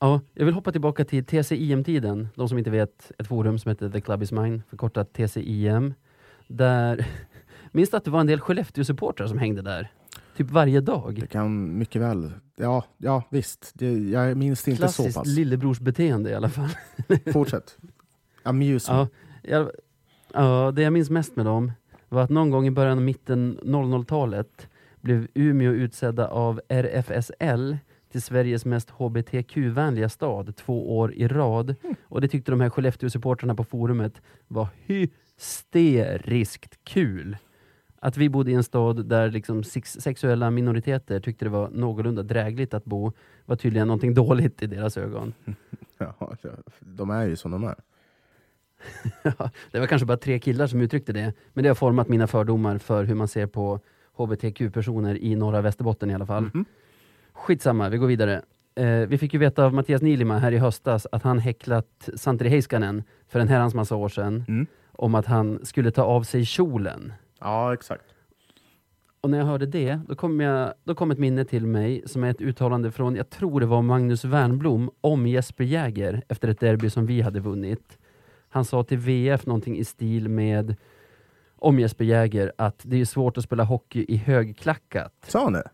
[0.00, 2.28] Ja, jag vill hoppa tillbaka till TCIM-tiden.
[2.34, 5.94] De som inte vet, ett forum som heter The Club Is Mine, förkortat TCIM.
[6.46, 7.06] Där,
[7.72, 9.92] minns du att det var en del Skellefteå-supportrar som hängde där?
[10.36, 11.18] Typ varje dag.
[11.20, 12.32] Det kan mycket väl...
[12.56, 13.70] Ja, ja visst.
[13.74, 15.26] Det, jag minns det inte så Klassiskt pass.
[15.26, 16.68] lillebrorsbeteende i alla fall.
[17.32, 17.76] Fortsätt.
[18.42, 18.92] Amuse.
[18.92, 19.08] Ja,
[19.42, 19.70] jag,
[20.32, 21.72] ja, det jag minns mest med dem
[22.08, 24.68] var att någon gång i början och mitten 00-talet
[25.00, 27.76] blev Umeå utsedda av RFSL
[28.12, 31.74] till Sveriges mest HBTQ-vänliga stad två år i rad.
[32.02, 37.36] Och det tyckte de här Skellefteå-supportrarna på forumet var hysteriskt kul.
[38.00, 42.22] Att vi bodde i en stad där liksom sex sexuella minoriteter tyckte det var någorlunda
[42.22, 43.12] drägligt att bo
[43.44, 45.34] var tydligen någonting dåligt i deras ögon.
[46.00, 46.36] Ja,
[46.80, 47.74] de är ju som de är.
[49.70, 52.78] Det var kanske bara tre killar som uttryckte det, men det har format mina fördomar
[52.78, 53.80] för hur man ser på
[54.18, 56.42] HBTQ-personer i norra Västerbotten i alla fall.
[56.54, 56.64] Mhm.
[57.32, 58.42] Skitsamma, vi går vidare.
[58.74, 62.48] Eh, vi fick ju veta av Mattias Nilima här i höstas att han häcklat Santeri
[62.48, 64.66] Heiskanen för en herrans massa år sedan Mm.
[64.92, 67.12] om att han skulle ta av sig kjolen.
[67.40, 68.04] Ja, exakt.
[69.20, 72.24] Och när jag hörde det, då kom, jag, då kom ett minne till mig som
[72.24, 76.60] är ett uttalande från, jag tror det var Magnus Wernblom om Jesper Jäger efter ett
[76.60, 77.98] derby som vi hade vunnit.
[78.48, 80.76] Han sa till VF någonting i stil med
[81.58, 85.14] om Jesper Jäger att det är svårt att spela hockey i högklackat.
[85.26, 85.70] Sa han det?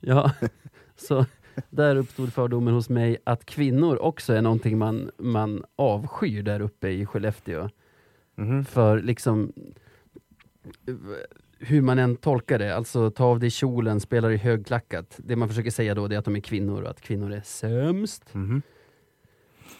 [0.00, 0.32] Ja,
[0.96, 1.26] så
[1.70, 6.88] där uppstod fördomen hos mig att kvinnor också är någonting man, man avskyr där uppe
[6.88, 7.68] i Skellefteå.
[8.34, 8.64] Mhm.
[8.64, 9.52] För liksom
[11.58, 15.20] hur man än tolkar det, alltså ta av dig kjolen, spelar i högklackat.
[15.24, 18.34] Det man försöker säga då är att de är kvinnor och att kvinnor är sämst.
[18.34, 18.62] Mhm.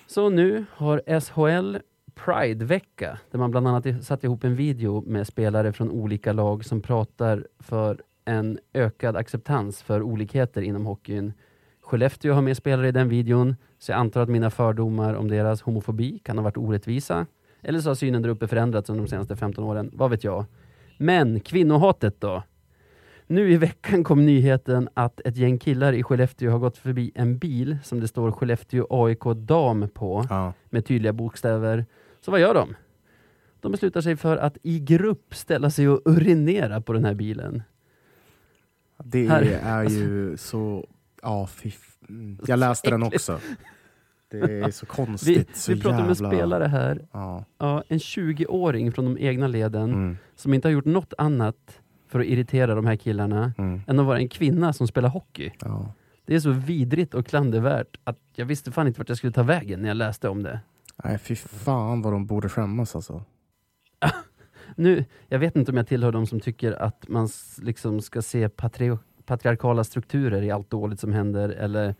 [0.06, 1.76] Så nu har SHL
[2.14, 6.80] Pride-vecka, där man bland annat satte ihop en video med spelare från olika lag som
[6.80, 11.32] pratar för en ökad acceptans för olikheter inom hockeyn.
[11.80, 15.62] Skellefteå har med spelare i den videon, så jag antar att mina fördomar om deras
[15.62, 17.26] homofobi kan ha varit orättvisa.
[17.62, 20.44] Eller så har synen där uppe förändrats under de senaste 15 åren, vad vet jag.
[20.98, 22.42] Men kvinnohatet då?
[23.32, 27.38] Nu i veckan kom nyheten att ett gäng killar i Skellefteå har gått förbi en
[27.38, 30.52] bil som det står Skellefteå AIK dam på Ja.
[30.70, 31.86] med tydliga bokstäver.
[32.20, 32.74] Så vad gör de?
[33.60, 37.62] De beslutar sig för att i grupp ställa sig och urinera på den här bilen.
[39.04, 40.86] Det Här- är ju så...
[41.22, 41.72] Ja, fy...
[42.08, 42.38] mm.
[42.46, 43.40] Jag läste den också.
[44.30, 45.56] Det är så Vi, konstigt.
[45.56, 46.30] så vi pratar om en jävla...
[46.30, 47.44] spelare här, Ja.
[47.58, 50.16] ja, en 20-åring från de egna leden Mm.
[50.36, 51.78] som inte har gjort något annat
[52.12, 53.80] för att irritera de här killarna Mm.
[53.86, 55.50] än att vara en kvinna som spelar hockey.
[55.60, 55.92] Ja.
[56.26, 59.42] Det är så vidrigt och klandervärt att jag visste fan inte vart jag skulle ta
[59.42, 60.60] vägen när jag läste om det.
[61.04, 63.24] Nej, fy fan vad de borde skämmas alltså.
[64.76, 67.28] Nu, jag vet inte om jag tillhör de som tycker att man
[67.62, 68.96] liksom ska se patri
[69.26, 71.94] patriarkala strukturer i allt dåligt som händer, eller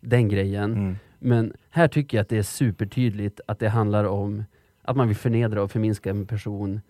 [0.00, 0.72] den grejen.
[0.72, 0.96] Mm.
[1.18, 4.44] Men här tycker jag att det är supertydligt att det handlar om
[4.82, 6.80] att man vill förnedra och förminska en person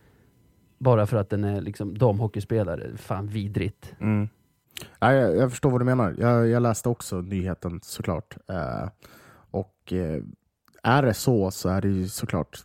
[0.79, 2.97] bara för att den är liksom damhockeyspelare.
[2.97, 3.95] Fan vidrigt.
[4.01, 4.29] Mm.
[4.99, 6.15] Ja, jag, jag förstår vad du menar.
[6.19, 8.37] Jag, jag läste också nyheten såklart.
[8.49, 8.89] Eh,
[9.51, 10.23] och eh,
[10.83, 12.59] är det så så är det ju såklart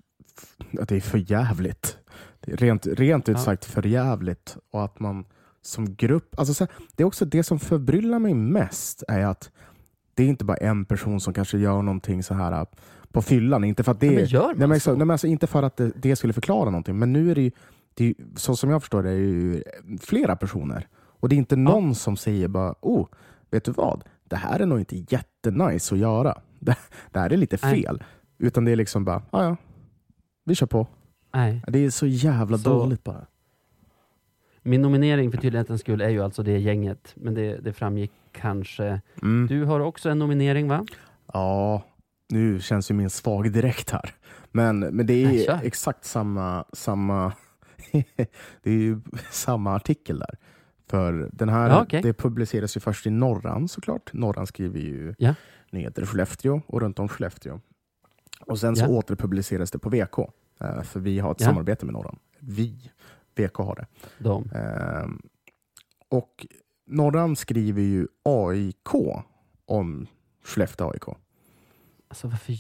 [0.79, 1.97] att det är för jävligt.
[2.39, 3.43] Det är rent, rent ut Ja.
[3.43, 4.57] sagt för jävligt.
[4.71, 5.25] Och att man
[5.61, 6.39] som grupp...
[6.39, 9.51] Alltså så det är också det som förbryllar mig mest är att
[10.13, 12.65] det är inte bara en person som kanske gör någonting så här
[13.11, 13.63] på fyllan.
[13.63, 14.83] Inte för att det, Ja, men gör man nej, men, så?
[14.83, 14.91] så?
[14.91, 16.99] Nej, men alltså, inte för att det, det skulle förklara någonting.
[16.99, 17.51] Men nu är det ju,
[17.93, 19.63] det så som jag förstår det, är ju
[20.01, 20.87] flera personer.
[20.93, 23.07] Och det är inte någon som säger bara, oh,
[23.51, 24.03] vet du vad?
[24.23, 26.41] Det här är nog inte jättenice att göra.
[26.59, 26.77] Det,
[27.11, 27.83] det här är lite Nej.
[27.83, 28.03] fel.
[28.37, 29.57] Utan det är liksom bara, ja ja,
[30.45, 30.87] vi kör på.
[31.33, 31.63] Nej.
[31.67, 33.25] Det är så jävla Så- dåligt bara.
[34.63, 39.01] Min nominering för tydlighetens skull är ju alltså det gänget, men det, det framgick kanske.
[39.21, 39.47] Mm.
[39.47, 40.85] Du har också en nominering va?
[41.33, 41.83] Ja,
[42.29, 44.13] nu känns ju min svag direkt här.
[44.51, 47.33] Men, men det är Nej, exakt samma, samma
[48.63, 49.01] det är ju
[49.31, 50.37] samma artikel där.
[50.87, 52.01] För den här, Ja, okej.
[52.01, 54.13] det publiceras ju först i Norran såklart.
[54.13, 55.35] Norran skriver ju Ja.
[55.71, 57.59] nyheter i Skellefteå och runt om Skellefteå.
[58.45, 58.89] Och sen så Ja.
[58.89, 60.19] återpubliceras det på VK.
[60.59, 61.47] eh, För vi har ett Ja.
[61.47, 62.19] samarbete med Norran.
[62.39, 62.91] Vi,
[63.35, 63.87] VK har det.
[64.23, 64.49] De.
[64.55, 65.21] Ehm,
[66.09, 66.47] och
[66.87, 68.93] Norran skriver ju AIK
[69.65, 70.07] om
[70.43, 71.03] Skellefteå AIK.
[72.07, 72.53] Alltså varför,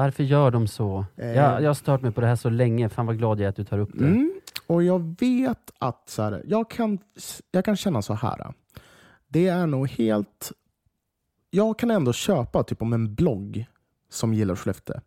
[0.00, 1.04] varför gör de så?
[1.16, 1.28] Eh.
[1.28, 3.48] Jag, jag har stört mig på det här så länge, fan vad glad jag är
[3.48, 4.04] att du tar upp det.
[4.04, 4.32] Mm.
[4.66, 6.98] Och jag vet att så här, jag, kan,
[7.50, 8.52] jag kan känna så här.
[9.28, 10.52] Det är nog helt...
[11.50, 13.66] Jag kan ändå köpa typ om en blogg
[14.10, 15.00] som gillar Skellefteå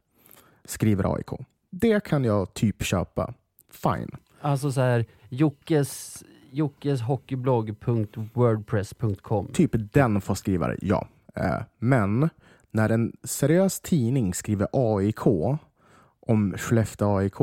[0.65, 1.29] skriver AIK.
[1.69, 3.33] Det kan jag typ köpa.
[3.69, 4.09] Fine.
[4.41, 9.47] Alltså så här, Jockes, Jockes hockeyblogg.wordpress.com.
[9.47, 11.07] Typ den får skriva det, ja.
[11.35, 12.29] Eh, Men
[12.73, 15.25] när en seriös tidning skriver AIK
[16.19, 17.39] om Skellefteå AIK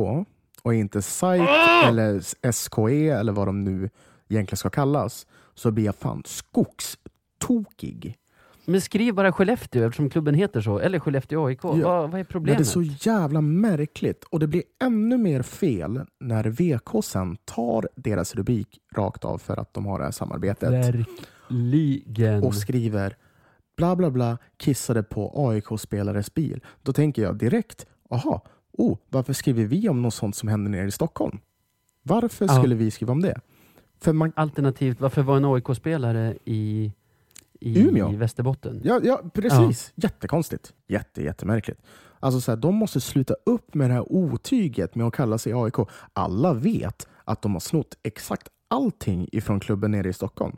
[0.63, 1.49] och inte SAIK
[1.85, 2.21] eller
[2.53, 3.91] SKE eller vad de nu
[4.29, 8.17] egentligen ska kallas så blir jag fan skogstokig.
[8.65, 11.63] Men skriv bara Skellefteå eftersom klubben heter så, eller Skellefteå AIK.
[11.63, 12.67] Vad, vad är Men det är problemet?
[12.67, 18.79] så jävla märkligt och det blir ännu mer fel när VK sen tar deras rubrik
[18.95, 20.73] rakt av för att de har det här samarbetet.
[20.73, 22.45] Verkligen.
[22.45, 23.17] och skriver
[23.81, 26.61] bla bla bla kissade på AIK-spelares bil.
[26.83, 30.87] Då tänker jag direkt, aha, oh, varför skriver vi om något sånt som händer nere
[30.87, 31.39] i Stockholm?
[32.03, 32.55] Varför Ja.
[32.59, 33.41] skulle vi skriva om det?
[34.01, 36.93] För man, Alternativt, varför var en AIK-spelare i,
[37.61, 38.09] i Umeå?
[38.17, 38.81] Västerbotten?
[38.85, 39.93] ja, ja, precis.
[39.95, 40.73] Jättekonstigt.
[40.89, 41.81] Jätte, jättemärkligt.
[42.21, 45.53] Alltså så här, de måste sluta upp med det här otyget med att kalla sig
[45.53, 45.75] AIK.
[46.13, 50.57] Alla vet att de har snott exakt allting ifrån klubben nere i Stockholm.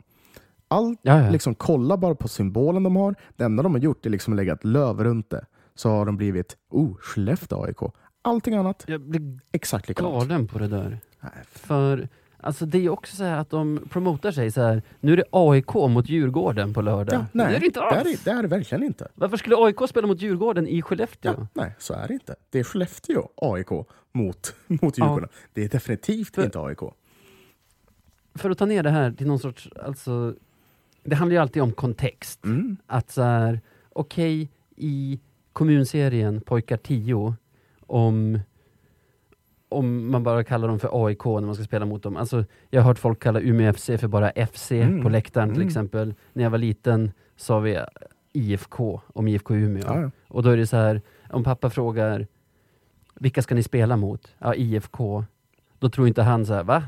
[0.73, 1.29] Allt Ja, ja.
[1.29, 3.15] liksom kolla bara på symbolen de har.
[3.35, 5.45] Det enda de har gjort är liksom att lägga ett löv runt det.
[5.75, 7.77] Så har de blivit, oh, Skellefteå AIK.
[8.21, 10.13] Allting annat, Jag blir exakt likadant.
[10.13, 10.99] galen på det där.
[11.21, 12.07] Nej, För
[12.39, 14.83] alltså det är också så här att de promotar sig så här.
[14.99, 17.15] nu är det AIK mot Djurgården på lördag.
[17.15, 18.07] Ja, nej, det är det inte det alls.
[18.21, 19.07] är, det är det verkligen inte.
[19.15, 21.33] Varför skulle AIK spela mot Djurgården i Skellefteå?
[21.37, 22.35] Ja, nej, så är det inte.
[22.49, 23.69] Det är Skellefteå AIK
[24.11, 25.29] mot, mot Djurgården.
[25.53, 26.79] Det är definitivt För- inte AIK.
[28.35, 30.33] För att ta ner det här till någon sorts, alltså,
[31.03, 32.45] det handlar ju alltid om kontext.
[32.45, 32.77] Mm.
[32.87, 35.19] Att så här, okej i
[35.53, 37.35] kommunserien Pojkar 10,
[37.87, 38.39] om,
[39.69, 42.17] om man bara kallar dem för AIK när man ska spela mot dem.
[42.17, 45.01] Alltså, jag har hört folk kalla Umeå FC för bara FC Mm.
[45.03, 45.67] på läktaren till Mm.
[45.67, 46.13] exempel.
[46.33, 47.79] När jag var liten sa vi
[48.33, 49.83] IFK om IFK Umeå.
[49.85, 50.11] Ja.
[50.27, 52.27] Och då är det så här, om pappa frågar
[53.15, 54.35] vilka ska ni spela mot?
[54.39, 55.25] Ja, IFK.
[55.79, 56.83] Då tror inte han så här, va?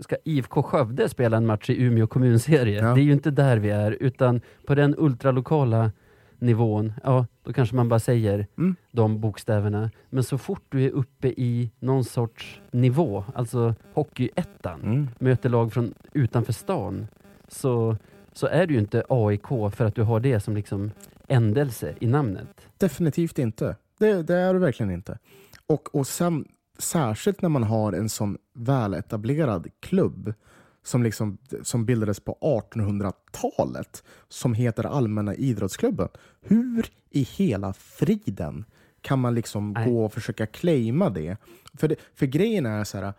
[0.00, 2.82] Ska IFK Skövde spela en match i Umeå kommunserie?
[2.82, 2.94] Ja.
[2.94, 5.92] Det är ju inte där vi är, utan på den ultralokala
[6.38, 8.76] nivån, ja, då kanske man bara säger Mm.
[8.92, 9.90] de bokstäverna.
[10.10, 15.08] Men så fort du är uppe i någon sorts nivå, alltså Hockeyettan, Mm.
[15.18, 17.06] möter lag från utanför stan,
[17.48, 17.96] så,
[18.32, 20.90] så är du ju inte AIK för att du har det som liksom
[21.28, 22.68] ändelse i namnet.
[22.78, 23.76] Definitivt inte.
[23.98, 25.18] Det, det är det verkligen inte.
[25.66, 26.44] Och, och sen,
[26.78, 30.34] särskilt när man har en sån väletablerad klubb
[30.82, 36.08] som, liksom, som bildades på 1800-talet som heter Allmänna idrottsklubben.
[36.40, 38.64] Hur i hela friden
[39.00, 39.90] kan man liksom Nej.
[39.90, 41.36] gå och försöka claima det?
[41.74, 43.12] För, det, för grejen är så här,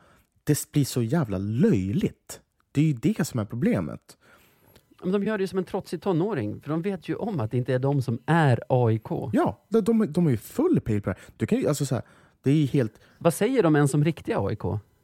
[0.43, 2.41] det blir så jävla löjligt.
[2.71, 4.17] Det är ju det som är problemet.
[5.03, 7.57] Men de gör det som en trotsig tonåring, för de vet ju om att det
[7.57, 9.09] inte är de som är AIK.
[9.33, 11.15] Ja, de, de, de är ju full pil på det.
[11.37, 12.03] Du kan ju, alltså så här,
[12.45, 12.99] det är helt...
[13.17, 14.63] Vad säger de ens om riktiga AIK?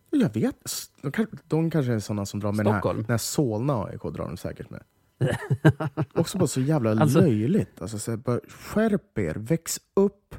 [0.09, 0.55] Jag vet.
[1.01, 2.97] De, kan, de kanske är sådana som drar med den här, Stockholm.
[3.01, 4.83] den här Solna AIK drar de säkert med.
[6.13, 7.81] Också bara så jävla Alltså- löjligt.
[7.81, 10.35] Alltså, så här, bara, skärp er, väx upp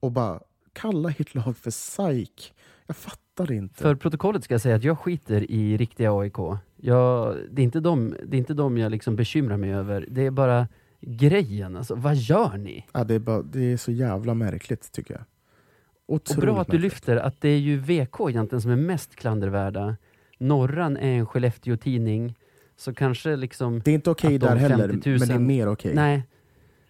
[0.00, 0.40] och bara
[0.72, 2.54] kalla ert lag för psyk.
[2.86, 3.74] Jag fattar inte.
[3.82, 6.36] För protokollet ska jag säga att jag skiter i riktiga AIK.
[6.76, 10.06] Jag, det, är inte de, det är inte de jag liksom bekymrar mig över.
[10.10, 10.68] Det är bara
[11.00, 11.76] grejen.
[11.76, 12.86] Alltså, vad gör ni?
[12.92, 15.24] Ja, det, är bara, det är så jävla märkligt tycker jag.
[16.06, 19.16] Och Otroligt bra att du lyfter att det är ju VK egentligen som är mest
[19.16, 19.96] klandervärda.
[20.38, 22.34] Norran är en Skellefteå-tidning.
[22.76, 23.80] Så kanske liksom...
[23.84, 25.94] Det är inte okej de där heller, 50 000 men det är mer okej.
[25.94, 26.22] Nej.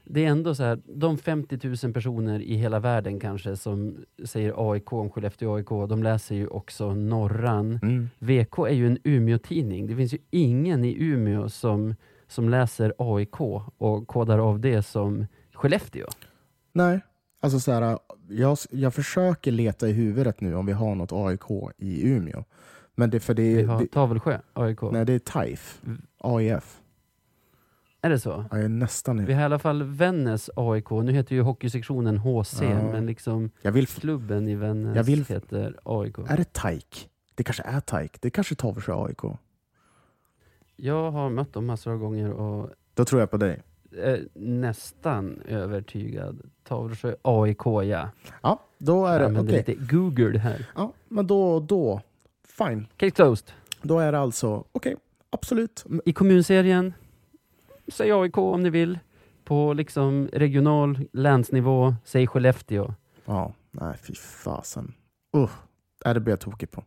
[0.04, 4.72] Det är ändå så här, de 50 000 personer i hela världen kanske som säger
[4.72, 7.78] AIK om Skellefteå AIK, de läser ju också Norran.
[7.82, 8.08] Mm.
[8.18, 9.86] VK är ju en Umeå-tidning.
[9.86, 11.94] Det finns ju ingen i Umeå som,
[12.26, 13.40] som läser AIK
[13.78, 16.06] och kodar av det som Skellefteå.
[16.72, 17.00] Nej,
[17.40, 21.72] alltså så här, jag, jag försöker leta i huvudet nu om vi har något AIK
[21.78, 22.44] i Umeå.
[22.94, 24.82] Men det, för det, Vi är- har det, Tavelsjö AIK.
[24.82, 25.82] nej, det är TAIF,
[26.18, 26.80] AIF.
[28.02, 28.44] Är det så?
[28.50, 29.24] Jag är nästan...
[29.24, 30.90] Vi har i alla fall Vännäs AIK.
[30.90, 32.92] Nu heter ju hockeysektionen HC, Ja.
[32.92, 36.18] men liksom Jag vill, klubben i Vännäs Jag vill- heter AIK.
[36.28, 37.08] är det TAIK?
[37.34, 38.20] Det kanske är TAIK.
[38.20, 39.38] Det kanske för sig AIK.
[40.76, 43.62] Jag har mött dem massor av gånger och Då tror jag på dig.
[43.98, 46.40] Är nästan övertygad.
[46.64, 48.10] Tavelsjö AIK, ja.
[48.42, 49.56] Ja, då är det okej.
[49.56, 50.66] lite Google här.
[50.76, 52.00] Ja, men då, då,
[52.48, 52.86] fine.
[52.96, 53.50] Case closed.
[53.82, 54.96] Då är det alltså, okej,
[55.30, 55.84] absolut.
[55.90, 56.92] M- I kommunserien,
[57.88, 58.98] säg AIK om ni vill.
[59.44, 62.94] På liksom regional, länsnivå, säg Skellefteå.
[63.24, 64.94] Ja, nej fy fasen.
[65.36, 65.50] Uh,
[66.04, 66.84] är det blir jag tokig på.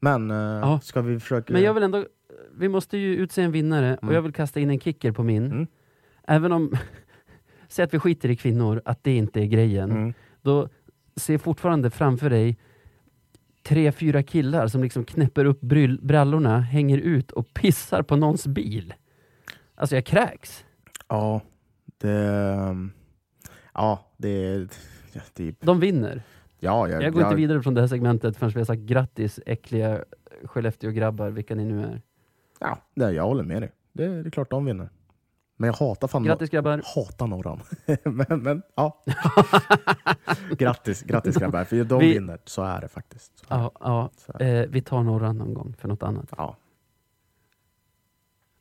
[0.00, 0.80] Men, eh, Ja.
[0.82, 1.52] ska vi försöka...
[1.52, 2.06] Men jag vill ändå,
[2.54, 4.14] vi måste ju utse en vinnare och Mm.
[4.14, 5.46] jag vill kasta in en kicker på min.
[5.46, 5.66] Mm.
[6.26, 6.76] Även om,
[7.68, 9.90] säg att vi skiter i kvinnor, att det inte är grejen.
[9.90, 10.14] Mm.
[10.42, 10.68] Då
[11.16, 12.58] se fortfarande framför dig
[13.62, 15.60] tre, fyra killar som liksom knäpper upp
[16.00, 18.94] brallorna, hänger ut och pissar på någons bil.
[19.74, 20.64] Alltså jag kräks.
[21.08, 21.40] Ja,
[21.98, 22.10] det...
[23.74, 24.68] Ja, det...
[25.12, 26.22] Ja, det De vinner.
[26.60, 28.82] ja, jag, Jag går jag, inte vidare från det här segmentet förrän vi har sagt
[28.82, 30.04] grattis äckliga
[30.44, 32.02] Skellefteå-grabbar, vilka ni nu är.
[32.60, 33.72] Ja, det, jag håller med dig.
[33.92, 34.88] Det, det är klart de vinner.
[35.56, 36.82] Men jag hatar fan Grattis grabbar!
[36.94, 37.60] hatar Norran.
[38.04, 39.02] men, men ja.
[40.58, 41.64] grattis, grattis grabbar.
[41.64, 42.38] För de Vi- vinner.
[42.44, 43.32] Så är det faktiskt.
[43.48, 44.44] Är Ja, ja, det.
[44.44, 44.62] Är det.
[44.64, 46.28] eh, vi tar några någon gång för något annat.
[46.36, 46.56] Ja.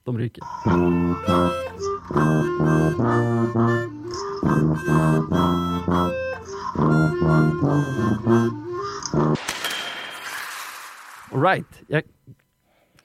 [0.03, 0.43] De ryker.
[11.31, 12.03] Alright, jag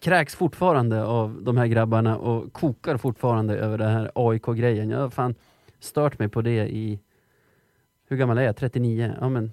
[0.01, 4.91] kräks fortfarande av de här grabbarna och kokar fortfarande över den här AIK-grejen.
[4.91, 5.35] Jag har fan
[5.81, 7.01] stört mig på det i,
[8.09, 8.57] hur gammal är jag?
[8.57, 9.15] 39?
[9.21, 9.53] Ja men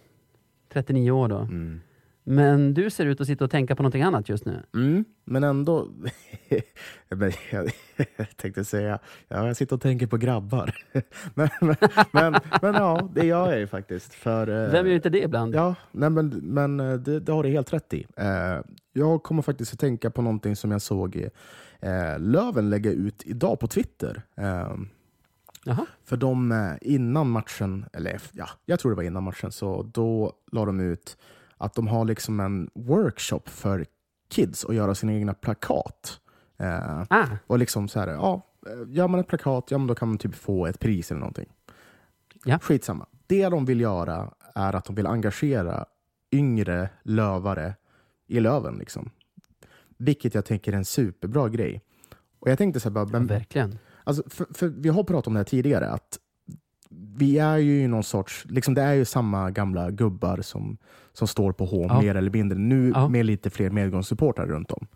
[0.73, 1.37] 39 år då.
[1.37, 1.81] Mm.
[2.27, 4.63] Men du ser ut att sitta och tänka på någonting annat just nu.
[4.73, 5.87] Mm, men ändå...
[7.09, 7.71] men jag,
[8.17, 10.75] jag tänkte säga, ja, jag sitter och tänker på grabbar.
[11.33, 11.75] men, men,
[12.11, 14.13] men, men ja, det gör jag ju faktiskt.
[14.13, 15.55] För, eh, Vem gör inte det ibland?
[15.55, 18.05] Ja, nej, men, men eh, det, det har du helt rätt i.
[18.17, 18.59] Eh,
[18.93, 21.29] jag kommer faktiskt att tänka på någonting som jag såg
[22.17, 24.21] Löven lägga ut idag på Twitter.
[24.35, 24.75] Eh,
[25.63, 25.85] Jaha.
[26.03, 30.65] för de innan matchen, eller ja, jag tror det var innan matchen, så då la
[30.65, 31.17] de ut
[31.57, 33.85] att de har liksom en workshop för
[34.29, 36.19] kids att göra sina egna plakat.
[36.57, 39.95] Eh, Ah, och liksom så här, ja, eh, gör man ett plakat, ja men då
[39.95, 41.49] kan man typ få ett pris eller någonting.
[42.45, 42.59] Ja.
[42.59, 43.05] Skitsamma.
[43.27, 45.85] Det de vill göra är att de vill engagera
[46.31, 47.73] yngre lövare
[48.27, 48.77] i Löven.
[48.77, 49.09] Liksom.
[49.97, 51.81] Vilket jag tänker är en superbra grej.
[52.39, 53.77] Och jag tänkte så här, bara, men, verkligen.
[54.03, 56.19] Alltså, för, för vi har pratat om det här tidigare, att
[57.17, 60.77] vi är ju någon sorts, liksom det är ju samma gamla gubbar som,
[61.13, 62.01] som står på H Ja.
[62.01, 62.57] mer eller mindre.
[62.57, 63.07] Nu Ja.
[63.09, 64.87] med lite fler medgångssupportrar runt om.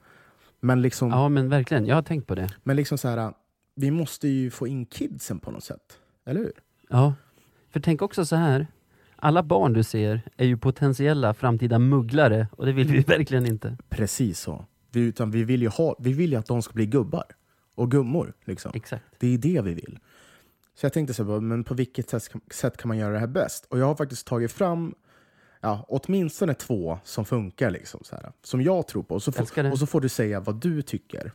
[0.60, 1.86] Men liksom, Ja, men verkligen.
[1.86, 2.50] Jag har tänkt på det.
[2.64, 3.34] men liksom så här,
[3.76, 5.98] vi måste ju få in kidsen på något sätt.
[6.26, 6.52] Eller hur?
[6.90, 7.14] Ja.
[7.70, 8.68] För tänk också så här.
[9.22, 13.78] Alla barn du ser är ju potentiella framtida mugglare och det vill vi verkligen inte.
[13.90, 14.66] Precis så.
[14.92, 17.24] Vi, utan vi, vill ju ha, vi vill ju att de ska bli gubbar
[17.76, 18.34] och gummor.
[18.46, 18.72] Liksom.
[18.76, 19.04] Exakt.
[19.20, 20.00] Det är det vi vill.
[20.80, 23.20] Så jag tänkte så här, men på vilket sätt kan, sätt kan man göra det
[23.20, 23.66] här bäst?
[23.66, 24.96] Och jag har faktiskt tagit fram
[25.62, 29.16] ja, åtminstone två som funkar, liksom, så här, som jag tror på.
[29.16, 31.32] Och så, får, och så får du säga vad du tycker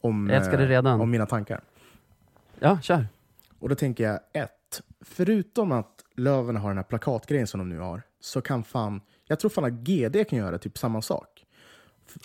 [0.00, 1.60] om, eh, om mina tankar.
[2.58, 3.06] Ja, kör.
[3.58, 7.78] Och då tänker jag, ett, förutom att Löven har den här plakatgrejen som de nu
[7.78, 11.46] har, så kan fan, jag tror fan att GD kan göra typ samma sak.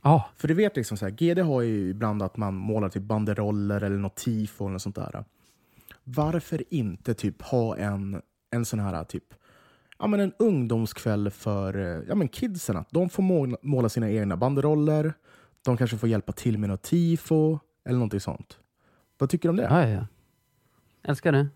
[0.03, 3.03] Ja, För du vet, liksom så här, GD har ju ibland att man målar typ
[3.03, 5.23] banderoller eller något tifo eller något sånt där.
[6.07, 9.33] Varför inte typ ha en, en sån här typ
[9.99, 12.77] ja, men en ungdomskväll för ja, men kidsen?
[12.77, 15.13] Att de får måla, måla sina egna banderoller.
[15.61, 18.59] De kanske får hjälpa till med något tifo eller någonting sånt.
[19.17, 19.63] Vad tycker du om det?
[19.63, 20.07] ja, ja, ja.
[21.03, 21.47] Älskar det.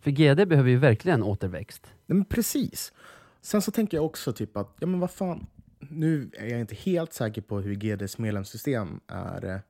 [0.00, 1.86] För GD behöver ju verkligen återväxt.
[2.06, 2.92] Nej, men precis.
[3.40, 5.46] Sen så tänker jag också typ att, ja men vad fan,
[5.78, 9.62] nu är jag inte helt säker på hur GDs medlemssystem är,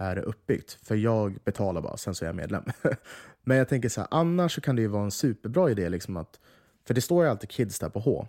[0.00, 0.78] är uppbyggt.
[0.82, 2.64] För jag betalar bara, sen så är jag medlem.
[3.42, 6.16] men jag tänker så här, annars så kan det ju vara en superbra idé, liksom
[6.16, 6.40] att,
[6.86, 8.26] för det står ju alltid kids där på H.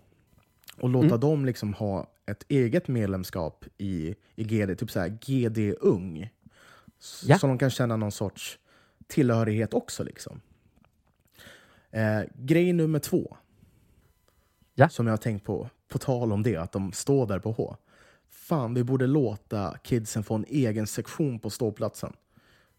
[0.78, 5.76] Och låta dem liksom ha ett eget medlemskap i, i GD, typ så här GD
[5.80, 6.30] Ung.
[7.24, 7.40] Ja.
[7.40, 8.60] Så de kan känna någon sorts
[9.08, 10.04] tillhörighet också.
[10.04, 10.42] Liksom.
[11.92, 13.38] Eh, grej nummer två
[14.76, 14.90] Ja.
[14.90, 17.76] som jag har tänkt på, på tal om det, att de står där på H.
[18.42, 22.14] Fan, vi borde låta kidsen få en egen sektion på ståplatsen.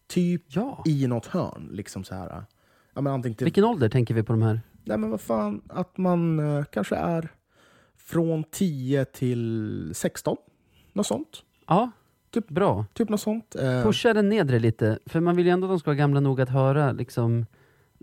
[0.07, 0.83] Typ Ja.
[0.87, 1.69] i något hörn.
[1.73, 2.45] Liksom så här.
[2.95, 4.61] Ja, men antingen till, Vilken ålder tänker vi på de här?
[4.85, 7.29] Nej, men vad fan, att man eh, kanske är
[7.97, 10.37] från 10 till 16.
[10.93, 11.43] Något sånt.
[11.67, 11.91] Ja,
[12.31, 12.87] Typ- bra.
[12.93, 13.55] Typ något sånt.
[13.55, 16.21] Eh, Pusha den nedre lite, för man vill ju ändå att de ska vara gamla
[16.21, 17.47] nog att höra liksom,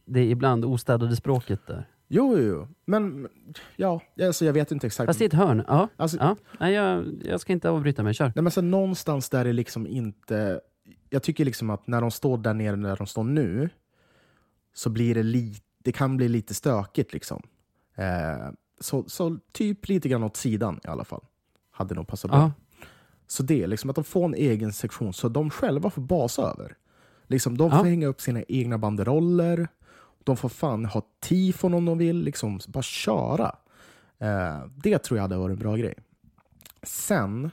[0.05, 1.87] det ibland ostädade språket där.
[2.11, 2.67] Jo, jo, jo.
[2.85, 3.27] Men
[3.75, 5.05] ja, alltså, jag vet inte exakt.
[5.09, 5.87] Fast i ett hörn, ja.
[5.97, 6.35] Alltså, ja.
[6.59, 8.31] Nej, jag, jag ska inte avbryta mig, kör.
[8.35, 10.61] Nej, men så någonstans där det liksom inte...
[11.09, 13.69] Jag tycker liksom att när de står där nere, där de står nu,
[14.73, 15.61] så blir det lite...
[15.83, 17.41] Det kan bli lite stökigt liksom.
[17.95, 18.49] Eh,
[18.79, 21.23] så, så typ lite grann åt sidan i alla fall.
[21.71, 22.39] Hade nog passat bra.
[22.39, 22.51] Ja.
[23.27, 26.75] Så det, liksom att de får en egen sektion så de själva får basa över.
[27.27, 27.83] Liksom, de får Ja.
[27.83, 29.67] hänga upp sina egna banderoller.
[30.29, 32.21] De får fan ha tifon om de vill.
[32.23, 33.55] Liksom, bara köra.
[34.17, 35.93] Eh, det tror jag hade varit en bra grej.
[36.83, 37.51] Sen,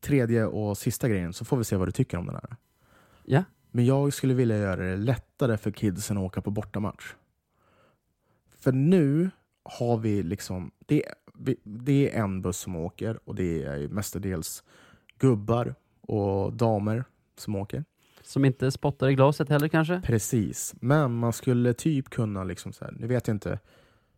[0.00, 2.56] tredje och sista grejen, så får vi se vad du tycker om den här.
[3.24, 3.44] ja.
[3.70, 7.14] Men jag skulle vilja göra det lättare för kidsen att åka på bortamatch.
[8.58, 9.30] För nu
[9.62, 11.04] har vi liksom, det,
[11.62, 14.64] det är en buss som åker och det är mestadels
[15.18, 17.04] gubbar och damer
[17.36, 17.84] som åker.
[18.26, 20.00] Som inte spottar i glaset heller kanske?
[20.04, 23.58] Precis, men man skulle typ kunna, liksom så här, nu vet jag inte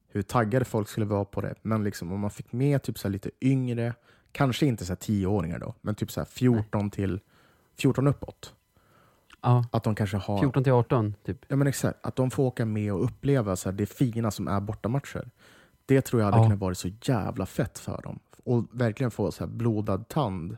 [0.08, 3.08] hur taggade folk skulle vara på det, men liksom om man fick med typ så
[3.08, 3.94] lite yngre,
[4.32, 7.20] kanske inte så här 10-åringar då, men typ så här 14 till
[7.76, 8.54] 14 uppåt.
[9.42, 9.64] Ja.
[9.72, 11.44] Att de kanske har 14 till 18, typ.
[11.48, 14.48] Ja men exakt, att de får åka med och uppleva så här, det fina som
[14.48, 15.30] är bortamatcher.
[15.86, 16.42] Det tror jag hade Ja.
[16.42, 18.18] kunnat vara så jävla fett för dem.
[18.44, 20.56] Och verkligen få så här blodad tand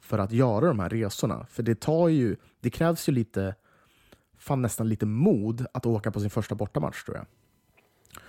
[0.00, 1.46] för att göra de här resorna.
[1.50, 3.54] För det tar ju, det krävs ju lite,
[4.38, 7.26] fan nästan lite mod att åka på sin första bortamatch tror jag.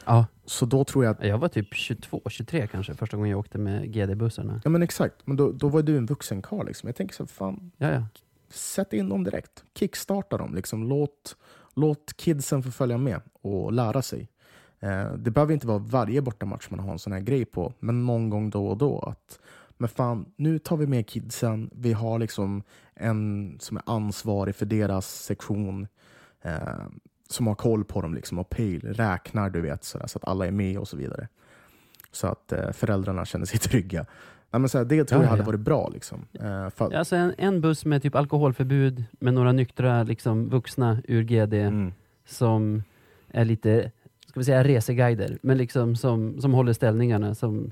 [0.06, 0.26] Ja.
[0.46, 3.58] Så då tror jag att, Jag var typ 22, 23 kanske, första gången jag åkte
[3.58, 4.62] med GD-bussarna.
[4.64, 6.88] ja men exakt, men då, då var du en vuxen karl liksom.
[6.88, 8.06] Jag tänker så fan, Ja, ja.
[8.50, 9.64] sätt in dem direkt.
[9.76, 10.56] Kickstarta dem.
[10.56, 10.84] Liksom.
[10.90, 11.38] Låt,
[11.76, 14.30] låt kidsen få följa med och lära sig.
[14.80, 18.06] Eh, det behöver inte vara varje bortamatch man har en sån här grej på, men
[18.06, 19.00] någon gång då och då.
[19.00, 19.40] att
[19.82, 21.70] men fan, nu tar vi med kidsen.
[21.74, 22.64] Vi har liksom
[22.96, 25.88] en som är ansvarig för deras sektion.
[26.42, 26.86] Eh,
[27.30, 30.48] som har koll på dem liksom, och pejl, räknar du vet, så, så att alla
[30.48, 31.28] är med och så vidare.
[32.12, 34.06] Så att eh, föräldrarna känner sig trygga.
[34.52, 35.46] Nej, men så här, det tror Ja, jag hade ja.
[35.46, 35.90] varit bra.
[35.94, 36.26] Liksom.
[36.34, 41.02] Eh, för, Ja, Alltså en, en buss med typ alkoholförbud, med några nyktra liksom, vuxna
[41.08, 41.94] ur GD mm.
[42.26, 42.84] som
[43.28, 43.92] är lite,
[44.28, 47.72] ska vi säga reseguider, men liksom som, som håller ställningarna, som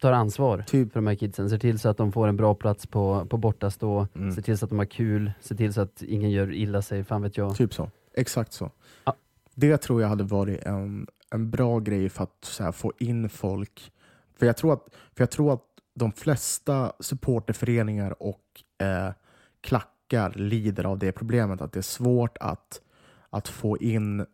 [0.00, 2.54] tar ansvar Typ för de här kidsen, ser till så att de får en bra
[2.54, 4.32] plats på, på bortastå, Mm.
[4.32, 7.04] ser till så att de har kul, ser till så att ingen gör illa sig,
[7.04, 7.56] fan vet jag.
[7.56, 7.90] Typ så.
[8.14, 8.70] Exakt så.
[9.04, 9.14] Ja.
[9.54, 13.92] Det tror jag hade varit en, en bra grej för att här, få in folk.
[14.38, 15.62] För jag tror att, för jag tror att
[15.94, 19.12] de flesta supporterföreningar och eh,
[19.60, 22.80] klackar lider av det problemet att det är svårt att,
[23.30, 24.26] att få in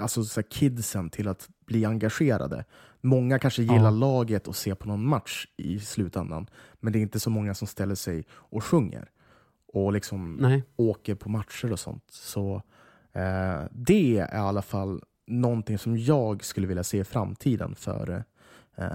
[0.00, 2.64] alltså, så här, kidsen till att bli engagerade.
[3.06, 3.90] Många kanske gillar Ja.
[3.90, 6.46] laget och ser på någon match i slutändan,
[6.80, 9.08] men det är inte så många som ställer sig och sjunger
[9.72, 10.62] och liksom Nej.
[10.76, 12.04] åker på matcher och sånt.
[12.10, 12.62] Så
[13.12, 18.24] eh, det är i alla fall någonting som jag skulle vilja se i framtiden för
[18.76, 18.86] eh,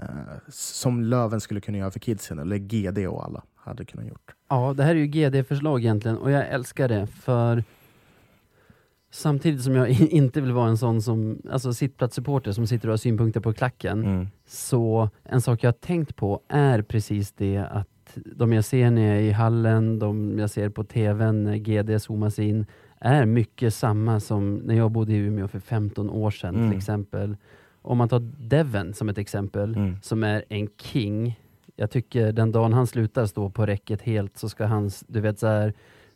[0.48, 4.34] som Löven skulle kunna göra för kidsen, eller GD och alla hade kunnat gjort.
[4.48, 7.64] Ja, det här är ju GD-förslag egentligen och jag älskar det för
[9.12, 12.96] samtidigt som jag inte vill vara en sån som, alltså sittplatssupporter som sitter och har
[12.96, 17.88] synpunkter på klacken, så en sak jag har tänkt på är precis det att
[18.36, 21.98] de jag ser när jag är i hallen, de jag ser på tvn när GD
[22.02, 22.66] zoomas in,
[23.00, 26.70] är mycket samma som när jag bodde i Umeå för 15 år sedan Mm.
[26.70, 27.36] till exempel.
[27.82, 29.96] Om man tar Devon som ett exempel, Mm.
[30.02, 31.38] som är en king
[31.76, 35.38] Jag tycker den dagen han slutar stå på räcket helt så ska hans, du vet
[35.38, 35.72] så här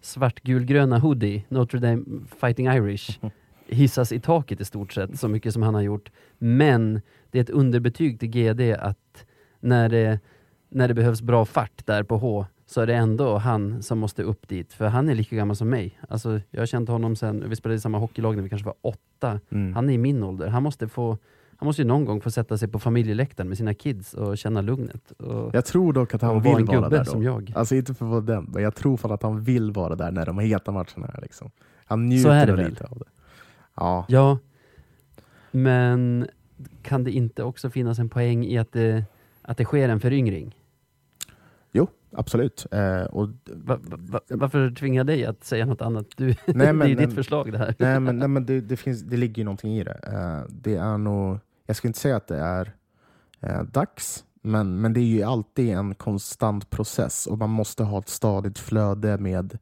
[0.06, 2.04] svartgulgröna hoodie, Notre Dame
[2.40, 3.20] Fighting Irish,
[3.66, 6.10] hissas i taket i stort sett, så mycket som han har gjort.
[6.38, 7.00] Men
[7.30, 9.26] det är ett underbetyg till GD att
[9.60, 10.20] när det,
[10.68, 14.22] när det behövs bra fart där på H, så är det ändå han som måste
[14.22, 14.72] upp dit.
[14.72, 15.98] För han är lika gammal som mig.
[16.08, 18.74] Alltså, jag har känt honom sen, vi spelade i samma hockeylag när vi kanske var
[18.80, 19.40] åtta.
[19.50, 19.74] Mm.
[19.74, 20.48] Han är i min ålder.
[20.48, 21.18] Han måste, få,
[21.58, 24.60] han måste ju någon gång få sätta sig på familjeläktaren med sina kids och känna
[24.60, 25.12] lugnet.
[25.12, 27.04] Och, Jag tror dock att han och vara vill en vara där då.
[27.04, 27.52] som jag.
[27.56, 30.10] Alltså inte för att vara den, men jag tror fan att han vill vara där
[30.10, 31.20] när de heta matcherna är.
[31.22, 31.50] Liksom.
[31.84, 32.70] Han Så njuter är det nog väl.
[32.70, 33.04] lite av det.
[33.76, 34.38] Ja, Ja,
[35.50, 36.26] men
[36.82, 39.04] kan det inte också finnas en poäng i att det,
[39.42, 40.56] att det sker en föryngring?
[41.72, 42.66] jo, absolut.
[42.70, 46.06] Eh, och, Va, va, va, varför tvingar jag dig att säga något annat?
[46.16, 47.74] Du, Nej, det är men- ju ditt men- förslag det här.
[47.78, 49.98] nej, men, nej, men det, det, finns, det ligger ju någonting i det.
[50.02, 52.72] Eh, det är nog, jag skulle inte säga att det är
[53.40, 57.98] eh, dags, men, men det är ju alltid en konstant process och man måste ha
[57.98, 59.58] ett stadigt flöde med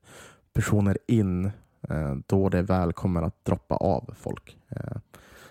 [0.53, 1.45] personer in
[1.89, 4.59] eh, då det väl kommer att droppa av folk.
[4.69, 4.97] Eh,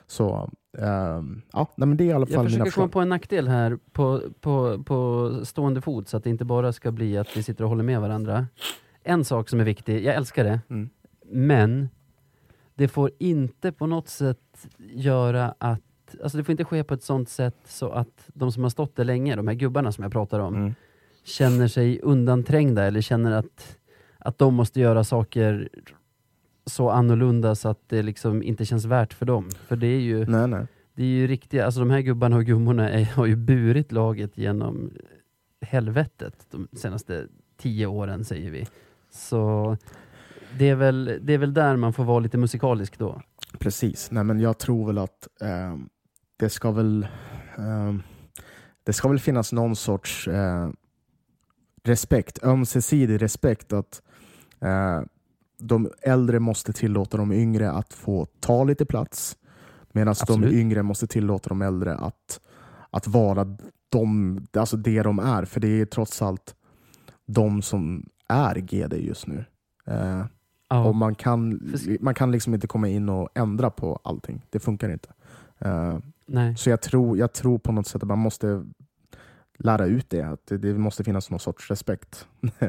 [0.08, 3.10] så ehm, ja, nej, men det är i alla fall Jag försöker komma på en
[3.10, 7.38] nackdel här på, på, på stående fot så att det inte bara ska bli att
[7.38, 8.48] vi sitter och håller med varandra.
[9.04, 10.90] En sak som är viktig, jag älskar det, Mm.
[11.26, 11.90] men
[12.76, 15.82] det får inte på något sätt göra att
[16.24, 18.96] Alltså det får inte ske på ett sånt sätt så att de som har stått
[18.96, 20.74] där länge, de här gubbarna som jag pratar om, Mm.
[21.24, 23.78] känner sig undanträngda eller känner att,
[24.18, 25.70] att de måste göra saker
[26.66, 29.50] så annorlunda så att det liksom inte känns värt för dem.
[29.68, 30.68] För det är ju, Nej, nej.
[30.94, 34.38] det är ju riktiga, alltså de här gubbarna och gummorna är, har ju burit laget
[34.38, 34.92] genom
[35.62, 38.68] helvetet de senaste tio åren säger vi.
[39.12, 39.78] Så
[40.60, 43.22] det är väl, det är väl där man får vara lite musikalisk då.
[43.60, 44.12] Precis.
[44.12, 45.90] Nej, men jag tror väl att ehm,
[46.44, 47.08] det ska väl
[47.58, 48.04] ehm,
[48.84, 50.70] det ska väl finnas någon sorts eh,
[51.84, 54.02] respekt, ömsesidig respekt att
[54.60, 55.02] eh,
[55.60, 59.38] de äldre måste tillåta de yngre att få ta lite plats
[59.92, 62.40] medan de yngre måste tillåta de äldre att,
[62.90, 63.58] att vara
[63.90, 65.46] de, alltså det de är.
[65.46, 66.56] För det är trots allt
[67.26, 69.46] de som är GD just nu.
[69.88, 70.26] Eh,
[70.70, 70.84] Ja.
[70.86, 74.46] och man kan, man kan liksom inte komma in och ändra på allting.
[74.50, 75.10] Det funkar inte.
[75.60, 76.58] Eh, Nej.
[76.58, 78.66] så jag tror, jag tror på något sätt att man måste
[79.58, 80.22] lära ut det.
[80.22, 82.28] Att det, det måste finnas någon sorts respekt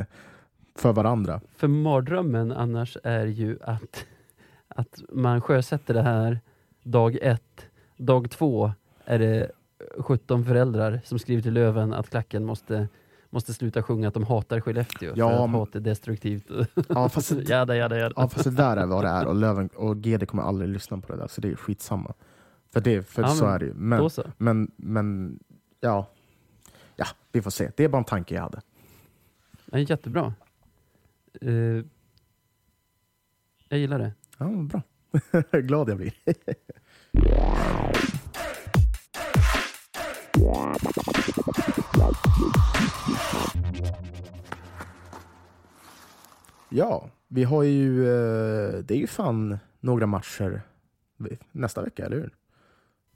[0.76, 1.40] för varandra.
[1.56, 4.06] För mardrömmen annars är ju att,
[4.68, 6.40] att man sjösätter det här
[6.82, 7.66] dag ett,
[7.96, 8.72] dag två
[9.04, 9.50] är det
[9.98, 12.88] 17 föräldrar som skriver till Löven att klacken måste,
[13.30, 16.44] måste sluta sjunga att de hatar Skellefteå Ja, för att men- hat är destruktivt.
[16.88, 18.14] Ja, fast, jada, jada, jada.
[18.16, 20.98] ja, fast det där är vad det är och, Löven, och GD kommer aldrig lyssna
[20.98, 22.14] på det där, så det är skitsamma.
[22.74, 23.74] För, det, för Ja, så men är det ju.
[23.74, 25.38] Men, men, men
[25.80, 26.06] ja.
[26.96, 27.70] ja, vi får se.
[27.76, 28.60] Det är bara en tanke jag hade.
[29.64, 30.34] Ja, jättebra.
[31.40, 31.50] Eh,
[33.68, 34.12] jag gillar det.
[34.38, 34.82] Ja, bra.
[35.60, 36.12] Glad jag blir.
[46.68, 50.62] Ja, vi har ju, eh, det är ju fan några matcher
[51.52, 52.34] nästa vecka, eller hur?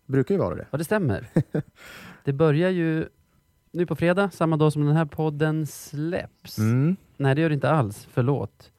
[0.09, 0.66] Brukar ju vara det.
[0.70, 1.28] Ja, det stämmer.
[2.24, 3.06] det börjar ju
[3.72, 6.59] nu på fredag, samma dag som den här podden släpps.
[6.59, 6.96] Mm.
[7.16, 8.09] Nej, det gör det inte alls.
[8.11, 8.72] Förlåt.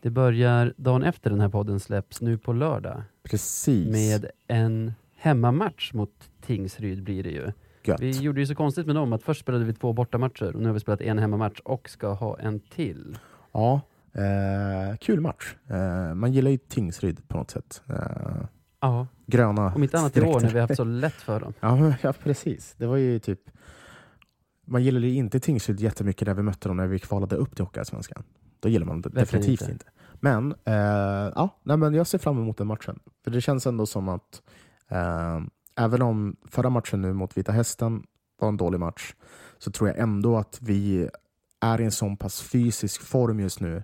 [0.00, 3.92] Det börjar dagen efter den här podden släpps, nu på lördag, Precis.
[3.92, 7.52] med en hemmamatch mot Tingsryd blir det ju.
[7.84, 8.00] Gött.
[8.00, 10.66] Vi gjorde ju så konstigt med dem att först spelade vi två bortamatcher och nu
[10.66, 13.18] har vi spelat en hemmamatch och ska ha en till.
[13.52, 13.80] Ja,
[14.12, 15.54] eh, kul match.
[15.66, 17.82] Eh, man gillar ju Tingsryd på något sätt.
[17.88, 18.44] Eh,
[18.80, 21.52] Ja, gröna om inte annat i år när vi har haft så lätt för dem.
[21.60, 22.74] Ja, ja, precis.
[22.76, 23.40] Det var ju typ...
[24.64, 27.64] Man gillade ju inte Tingsryd jättemycket när vi mötte dem när vi kvalade upp till
[27.64, 28.22] Hockeyallsvenskan.
[28.60, 29.72] Då gillar man det definitivt inte.
[29.72, 29.86] inte.
[30.20, 33.00] Men, eh, ja, nej, men jag ser fram emot den matchen.
[33.24, 34.42] För det känns ändå som att
[34.88, 35.40] eh,
[35.76, 38.02] även om förra matchen nu mot Vita Hästen
[38.38, 39.14] var en dålig match
[39.58, 41.08] så tror jag ändå att vi
[41.60, 43.82] är i en sån pass fysisk form just nu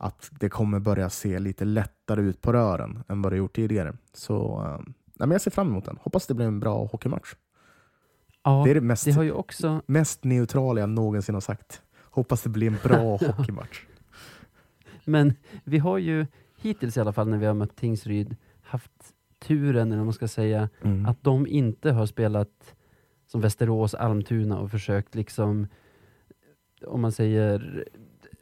[0.00, 3.92] att det kommer börja se lite lättare ut på rören än vad det gjort tidigare.
[4.12, 5.98] Så eh, men jag ser fram emot den.
[6.02, 7.34] Hoppas det blir en bra hockeymatch.
[8.42, 11.82] Ja, Det är det mest, det har ju också mest neutrala jag någonsin har sagt.
[12.02, 13.84] Hoppas det blir en bra hockeymatch.
[15.04, 15.34] Men
[15.64, 16.26] vi har ju
[16.60, 18.92] hittills i alla fall när vi har mött Tingsryd haft
[19.38, 21.06] turen, eller man ska säga, Mm.
[21.06, 22.74] att de inte har spelat
[23.26, 25.66] som Västerås, Almtuna och försökt liksom,
[26.86, 27.84] om man säger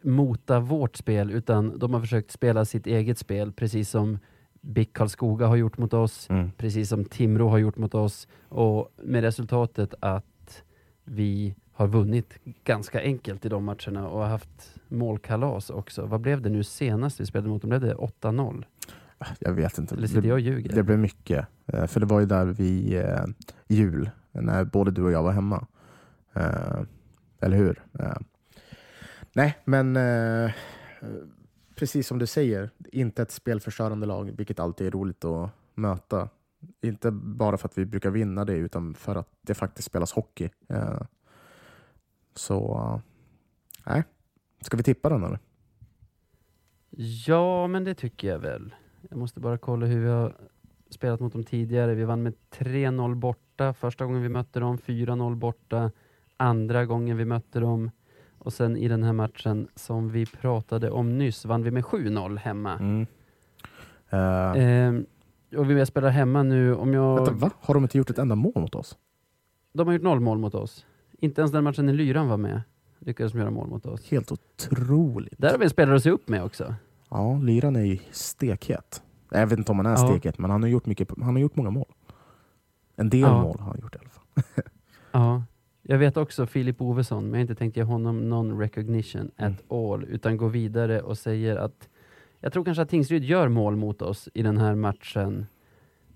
[0.03, 4.19] mota vårt spel, utan de har försökt spela sitt eget spel, precis som
[4.61, 9.23] BIK Karlskoga har gjort mot oss, precis som Timrå har gjort mot oss och med
[9.23, 10.63] resultatet att
[11.05, 16.07] vi har vunnit ganska enkelt i de matcherna och har haft målkalas också.
[16.07, 17.69] Vad blev det nu senast vi spelade mot dem?
[17.69, 18.65] Blev det 8-0?
[19.39, 19.95] Jag vet inte.
[19.95, 20.75] Eller sitter jag och ljuger?
[20.75, 21.47] det blev mycket.
[21.67, 23.25] Eh, För det var ju där vid eh,
[23.69, 25.67] jul, när både du och jag var hemma.
[26.35, 26.81] Eh,
[27.41, 27.83] eller hur?
[29.33, 30.53] Nej, men eh,
[31.75, 36.29] precis som du säger, inte ett spelförstörande lag, vilket alltid är roligt att möta.
[36.83, 40.51] Inte bara för att vi brukar vinna det, utan för att det faktiskt spelas hockey.
[40.69, 41.01] Eh,
[42.35, 43.01] så,
[43.87, 44.03] eh.
[44.61, 45.39] Ska vi tippa den eller?
[47.27, 48.75] Ja, men det tycker jag väl.
[49.11, 50.37] Jag måste bara kolla hur vi har
[50.91, 51.95] spelat mot dem tidigare.
[51.95, 55.91] Vi vann med 3-0 borta första gången vi mötte dem, 4-0 borta
[56.37, 57.91] andra gången vi mötte dem
[58.39, 62.37] och sen i den här matchen som vi pratade om nyss vann vi med 7-0
[62.37, 62.73] hemma.
[62.79, 63.07] Mm.
[64.11, 65.07] Eh, Ehm,
[65.57, 66.75] och vi spelar hemma nu.
[66.75, 67.17] Om jag...
[67.17, 67.51] vänta, va?
[67.61, 68.99] Har de inte gjort ett enda mål mot oss?
[69.73, 70.87] De har gjort noll mål mot oss.
[71.19, 72.63] Inte ens den matchen när Lyran var med
[72.99, 74.11] lyckades de göra mål mot oss.
[74.11, 75.35] Helt otroligt.
[75.39, 76.75] Där har vi en spelare att se upp med också.
[77.11, 79.03] Ja, Lyran är ju stekhet.
[79.31, 79.97] Jag vet inte om han är Ja.
[79.97, 81.93] stekhet, men han har gjort, mycket, han har gjort många mål.
[82.97, 83.43] En del Ja.
[83.43, 84.65] mål har han gjort i alla fall.
[85.13, 85.43] Ja.
[85.91, 89.53] Jag vet också Filip Ovesson, men jag har inte tänkt ge honom någon recognition Mm.
[89.53, 91.89] at all, utan gå vidare och säger att
[92.41, 95.47] jag tror kanske att Tingsryd gör mål mot oss i den här matchen.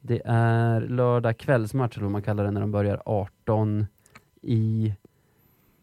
[0.01, 3.87] Det är lördag kvällsmatch, eller vad man kallar det, när de börjar 18
[4.43, 4.95] i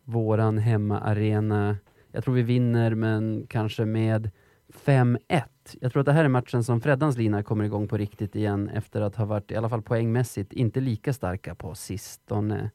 [0.03, 1.77] våran hemmaarena.
[2.11, 4.31] Jag tror vi vinner, men kanske med
[4.85, 5.19] 5-1.
[5.81, 8.69] Jag tror att det här är matchen som Freddans lina kommer igång på riktigt igen
[8.69, 12.71] efter att ha varit, i alla fall poängmässigt, inte lika starka på sistone.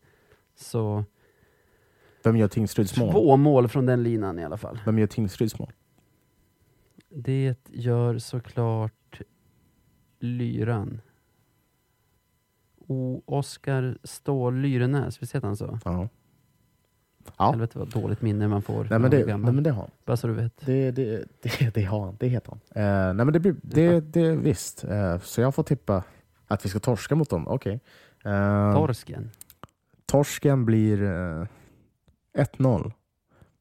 [0.57, 1.05] Så
[2.25, 3.13] Vem gör Tingsryds mål?
[3.13, 4.81] två mål från den linan i alla fall.
[4.85, 5.73] Vem gör Tingsryds mål?
[7.09, 9.21] Det gör såklart
[10.21, 11.01] Lyran.
[12.87, 13.23] O.
[13.27, 15.79] Oskar Ståhl Lyrenäs, visst heter han så?
[15.85, 16.09] Ja.
[17.39, 17.51] Ja.
[17.51, 18.87] Helvete vad dåligt minne man får.
[18.91, 19.91] Nej, men det, nej men det har han.
[20.05, 20.67] Bara så du vet.
[20.67, 22.17] Det, det, det, det har han.
[22.21, 22.83] Det heter han.
[22.85, 24.85] Eh, nej men det, blir, det, det visst.
[24.85, 26.05] Eh, så jag får tippa
[26.47, 27.49] att vi ska torska mot dem.
[27.49, 27.81] Okej.
[28.25, 29.31] Eh, Torsken.
[30.07, 31.47] Torsken blir eh,
[32.35, 32.93] 1-0.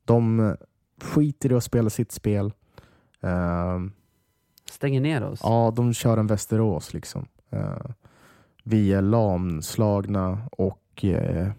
[0.06, 0.54] De eh,
[1.02, 2.54] skiter i att spela sitt spel.
[3.22, 3.80] Eh,
[4.72, 5.40] Stänger ner oss.
[5.44, 7.26] Ja, de kör en Västerås liksom.
[7.50, 7.86] Eh,
[8.64, 11.52] vi är lamslagna och eh,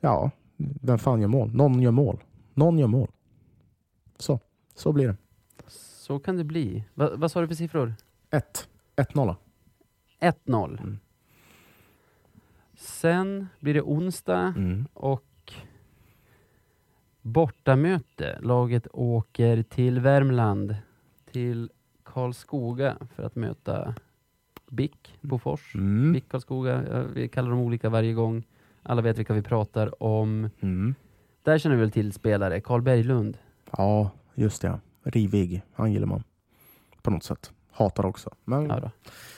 [0.00, 1.50] ja, vem fan gör mål?
[1.54, 2.24] Någon gör mål.
[2.54, 3.10] Någon gör mål.
[4.18, 4.40] Så,
[4.74, 5.16] så blir det.
[5.68, 6.84] Så kan det bli.
[6.94, 7.94] Va, vad sa du för siffror?
[8.30, 8.68] 1.
[8.96, 9.36] 1-0.
[10.20, 10.80] 1-0.
[10.80, 10.98] Mm.
[12.78, 14.86] Sen blir det onsdag Mm.
[14.94, 15.52] och
[17.22, 18.38] bortamöte.
[18.42, 20.76] Laget åker till Värmland,
[21.32, 21.70] till
[22.04, 23.94] Karlskoga för att möta
[24.70, 25.74] BIK Bofors.
[25.74, 26.12] Mm.
[26.12, 28.46] BIK Karlskoga, vi kallar dem olika varje gång.
[28.82, 30.50] Alla vet vilka vi pratar om.
[30.60, 30.94] Mm.
[31.42, 33.38] Där känner vi väl till spelare, Karl Berglund.
[33.70, 34.78] Ja, just det.
[35.02, 35.62] Rivig.
[35.72, 36.22] Han gillar man.
[37.02, 37.52] På något sätt.
[37.78, 38.30] Hatar också.
[38.44, 38.90] Men Ja, då.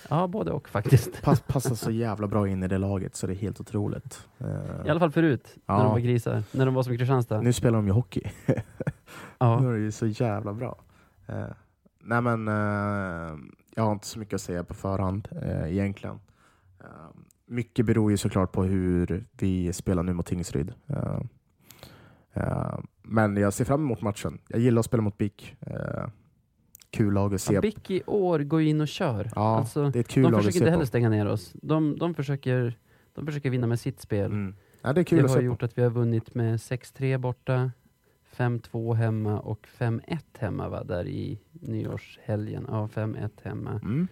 [0.08, 1.22] ja både och faktiskt.
[1.22, 4.28] pass, passar så jävla bra in i det laget så det är helt otroligt.
[4.38, 5.82] Eh, I alla fall förut, när Ja.
[5.82, 6.42] de var grisar.
[6.52, 7.40] När de var som Kristianstad.
[7.40, 8.22] nu spelar de ju hockey.
[9.38, 9.60] Ja.
[9.60, 10.78] Nu är det ju så jävla bra.
[11.26, 11.44] Eh,
[12.02, 13.38] nej men, eh,
[13.74, 16.20] jag har inte så mycket att säga på förhand eh, egentligen.
[17.46, 20.72] Mycket beror ju såklart på hur vi spelar nu mot Tingsryd.
[23.02, 24.38] Men jag ser fram emot matchen.
[24.48, 25.56] Jag gillar att spela mot BIK.
[26.90, 27.54] Kul lag att se.
[27.54, 29.30] Ja, BIK i år går ju in och kör.
[29.34, 31.52] Ja, alltså, det är ett kul de lag försöker inte heller stänga ner oss.
[31.54, 32.78] De, de, försöker,
[33.14, 34.26] de försöker vinna med sitt spel.
[34.26, 34.54] Mm.
[34.82, 35.46] Ja, det är kul det att har se på.
[35.46, 37.70] gjort att vi har vunnit med 6-3 borta,
[38.36, 40.84] 5-2 hemma och 5-1 hemma va?
[40.84, 42.66] där i nyårshelgen.
[42.68, 43.70] Ja, 5-1 hemma.
[43.70, 44.08] Mm.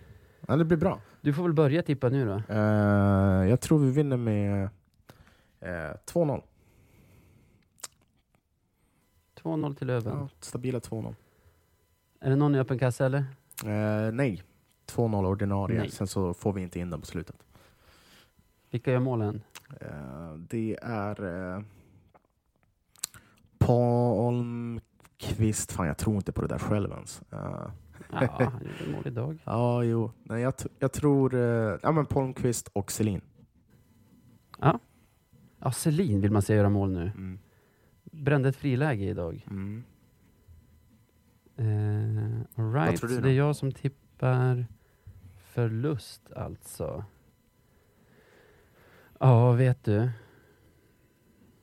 [0.49, 1.01] Ja, det blir bra.
[1.21, 2.55] Du får väl börja tippa nu då.
[2.55, 4.69] Eh, jag tror vi vinner med
[5.61, 5.69] eh,
[6.13, 6.43] 2-0.
[9.43, 10.19] 2-0 till Löven.
[10.19, 11.15] Ja, stabila 2-0.
[12.21, 13.25] Är det någon i öppen kassa eller?
[13.65, 14.43] Eh, nej.
[14.87, 15.79] 2-0 ordinarie.
[15.79, 15.91] Nej.
[15.91, 17.37] Sen så får vi inte in den på slutet.
[18.71, 19.43] Vilka gör målen?
[19.81, 21.25] Eh, det är
[21.57, 21.63] eh,
[24.39, 25.73] Palmqvist.
[25.73, 27.23] Fan, jag tror inte på det där själv ens.
[27.33, 27.71] Eh,
[28.13, 28.19] Ja,
[28.53, 29.39] han gjorde mål idag.
[29.45, 30.11] ja, jo.
[30.23, 33.21] Nej, jag, jag tror eh, ja, men Palmqvist och Selin.
[35.61, 37.03] Ja, Selin vill man se göra mål nu.
[37.03, 37.39] Mm.
[38.05, 39.47] Brände ett friläge idag.
[39.51, 39.85] Mm.
[41.59, 43.27] All right, tror du så då?
[43.27, 44.67] det är jag som tippar
[45.39, 47.05] förlust alltså.
[49.21, 50.11] Ja, vet du.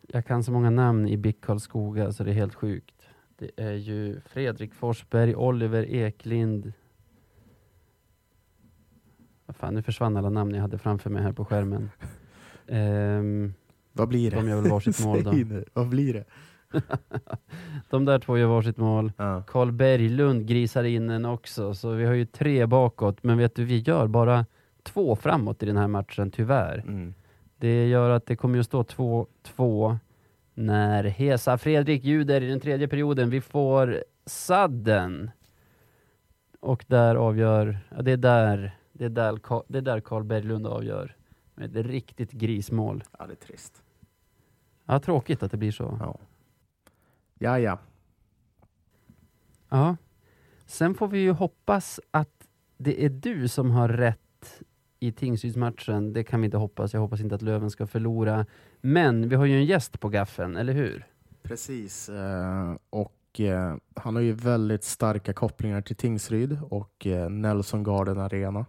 [0.08, 3.10] Jag kan så många namn i BIK Karlskoga så det är helt sjukt.
[3.38, 6.74] Det är ju Fredrik Forsberg, Oliver Eklind.
[9.46, 11.90] Vad fan, nu försvann alla namn jag hade framför mig här på skärmen.
[12.68, 13.54] Ehm,
[13.92, 14.38] Vad blir det?
[14.38, 15.32] De gör väl varsitt mål då.
[15.74, 16.26] Vad blir det?
[17.90, 19.12] De där två gör varsitt mål.
[19.18, 19.44] Ja.
[19.48, 23.24] Karl Berglund grisar in en också, så vi har ju tre bakåt.
[23.24, 24.46] Men vet du, vi gör bara
[24.84, 26.78] två framåt i den här matchen, tyvärr.
[26.78, 27.14] Mm.
[27.58, 29.98] Det gör att det kommer ju stå 2-2
[30.54, 33.30] när Hesa Fredrik ljuder i den tredje perioden.
[33.30, 35.32] Vi får sadden.
[36.60, 40.24] Och där avgör, ja, det är där, det är där, Ka- det är där Karl
[40.24, 41.16] Berglund avgör.
[41.56, 43.04] Med ett riktigt grismål.
[43.20, 43.82] ja, det är trist.
[44.86, 45.98] Ja, tråkigt att det blir så.
[46.00, 46.18] Ja.
[47.40, 47.80] Ja, ja.
[49.70, 49.98] Ja.
[50.66, 52.48] Sen får vi ju hoppas att
[52.78, 54.64] det är du som har rätt
[55.00, 56.14] i Tingsrydsmatchen.
[56.14, 56.94] Det kan vi inte hoppas.
[56.94, 58.46] Jag hoppas inte att Löven ska förlora.
[58.82, 61.08] Men vi har ju en gäst på gaffeln, eller hur?
[61.44, 62.10] Precis.
[62.10, 68.18] eh, Och eh, han har ju väldigt starka kopplingar till Tingsryd och eh, Nelson Garden
[68.20, 68.66] Arena.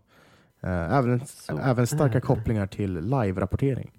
[0.61, 1.21] Även,
[1.63, 3.91] även starka kopplingar till live-rapportering.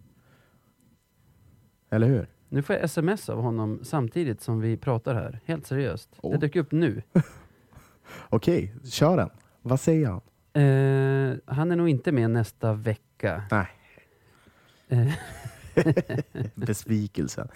[1.89, 2.27] Eller hur?
[2.49, 5.40] Nu får jag sms av honom samtidigt som vi pratar här.
[5.45, 6.10] Helt seriöst.
[6.11, 6.40] Det Åh.
[6.40, 7.02] dök upp nu.
[8.30, 9.30] Okej, kör den.
[9.61, 10.22] Vad säger han?
[10.53, 13.44] Eh, han är nog inte med nästa vecka.
[13.52, 13.68] Nej.
[14.88, 15.14] Eh,
[16.56, 17.48] Besvikelsen.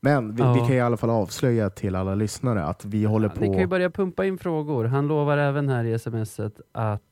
[0.00, 0.52] Men vi, Ja.
[0.52, 3.62] vi kan i alla fall avslöja till alla lyssnare att vi håller Ni kan ju
[3.64, 3.68] på...
[3.68, 4.84] börja pumpa in frågor.
[4.84, 7.02] Han lovar även här i smset att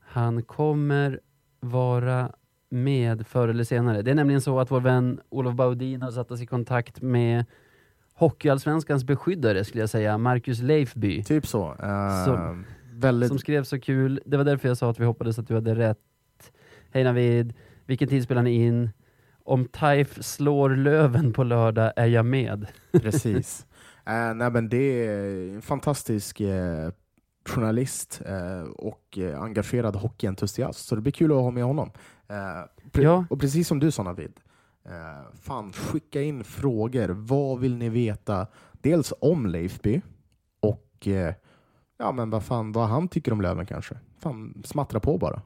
[0.00, 1.20] han kommer
[1.60, 2.32] vara
[2.68, 4.02] med förr eller senare.
[4.02, 7.44] Det är nämligen så att vår vän Olof Baudin har satt oss i kontakt med
[8.14, 11.22] Hockeyallsvenskans beskyddare, skulle jag säga, Marcus Leifby.
[11.22, 11.74] Typ så.
[11.82, 13.28] Eh, Som- väldigt...
[13.28, 14.20] Som skrev så kul.
[14.26, 15.98] Det var därför jag sa att vi hoppades att du hade rätt.
[16.90, 17.54] Hej Navid,
[17.86, 18.90] vilken tid spelar ni in?
[19.44, 22.66] Om Taif slår Löven på lördag är jag med.
[22.92, 23.66] Precis.
[24.06, 26.90] Eh, nej, men det är en fantastisk eh,
[27.48, 28.22] journalist
[28.76, 30.86] och engagerad hockeyentusiast.
[30.86, 31.90] Så det blir kul att ha med honom.
[32.28, 33.24] Eh, Ja.
[33.30, 34.32] Och precis som du sa Navid,
[34.84, 37.08] eh, fan skicka in frågor.
[37.08, 38.46] Vad vill ni veta?
[38.72, 40.00] Dels om Leifby
[40.60, 41.34] och eh,
[41.98, 43.94] ja, men vad, fan, vad han tycker om Löven kanske.
[44.18, 45.42] Fan, smattra på bara.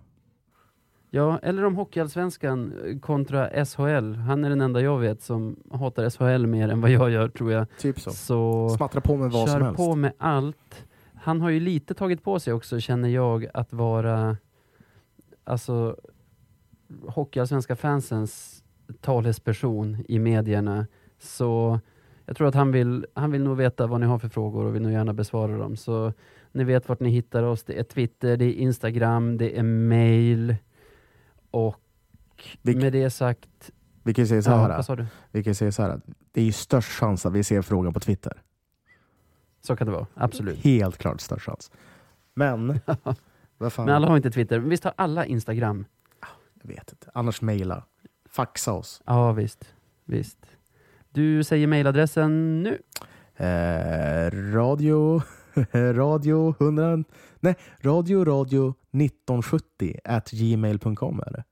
[1.12, 4.14] Ja, eller om Hockeyallsvenskan kontra SHL.
[4.14, 7.52] Han är den enda jag vet som hatar SHL mer än vad jag gör tror
[7.52, 7.66] jag.
[7.78, 8.10] Typ så.
[8.10, 9.76] Så Smattra på med vad som kör helst.
[9.76, 10.86] på med allt.
[11.14, 14.36] Han har ju lite tagit på sig också, känner jag, att vara
[15.44, 15.96] alltså
[17.08, 18.64] Hockeyallsvenska fansens
[19.00, 20.86] talesperson i medierna.
[21.18, 21.80] Så
[22.26, 24.74] jag tror att han vill, han vill nog veta vad ni har för frågor och
[24.74, 25.76] vill nog gärna besvara dem.
[25.76, 26.12] Så
[26.52, 27.62] ni vet vart ni hittar oss.
[27.64, 30.56] Det är Twitter, det är Instagram, det är mail.
[31.50, 31.80] Och
[32.62, 33.70] Vi- med det sagt...
[34.02, 34.82] Vi kan säga så Ja, här.
[34.82, 35.06] sa du?
[35.30, 36.00] Vi kan säga så här
[36.32, 38.42] det är ju störst chans att vi ser frågan på Twitter.
[39.60, 40.58] Så kan det vara, absolut.
[40.58, 41.70] Helt klart störst chans.
[42.34, 42.66] Men,
[43.76, 44.58] Men alla har inte Twitter.
[44.58, 45.84] Visst har alla Instagram?
[46.62, 47.10] Jag vet inte.
[47.14, 47.84] Annars mejla.
[48.28, 49.02] Faxa oss.
[49.06, 49.74] Ja, visst.
[50.04, 50.38] visst.
[51.10, 52.78] Du säger mejladressen nu.
[53.36, 55.22] Eh, radio,
[55.72, 57.04] radio 100,
[57.40, 61.44] nej, radio radio 1970 at gmail.com är det.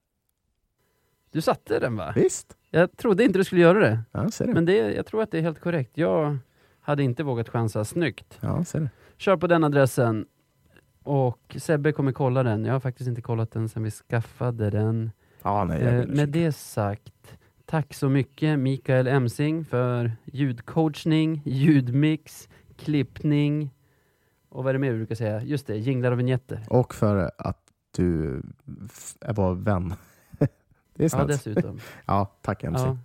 [1.31, 2.13] Du satte den va?
[2.17, 2.57] Visst?
[2.71, 4.01] Jag trodde inte du skulle göra det.
[4.13, 4.53] Ja, ser det.
[4.53, 5.91] Men det, jag tror att det är helt korrekt.
[5.95, 6.39] Jag
[6.81, 7.85] hade inte vågat chansa.
[7.85, 8.39] Snyggt.
[8.41, 8.91] Ja, ser det.
[9.17, 10.27] Kör på den adressen.
[11.09, 12.65] Och Sebbe kommer kolla den.
[12.65, 15.11] Jag har faktiskt inte kollat den sedan vi skaffade den.
[15.43, 23.71] Ja, nej, Eh, med det sagt, tack så mycket Mikael Emsing för ljudcoachning, ljudmix, klippning
[24.49, 25.43] och vad är det mer du brukar säga?
[25.43, 26.67] Just det, jinglar och vignetter.
[26.71, 27.63] Och för att
[27.97, 28.43] du
[29.29, 29.95] var vän.
[30.39, 30.49] det är
[31.03, 31.29] Ja, snällt.
[31.29, 31.79] dessutom.
[32.07, 32.63] Ja, tack.
[32.65, 32.99] Ja, Ja,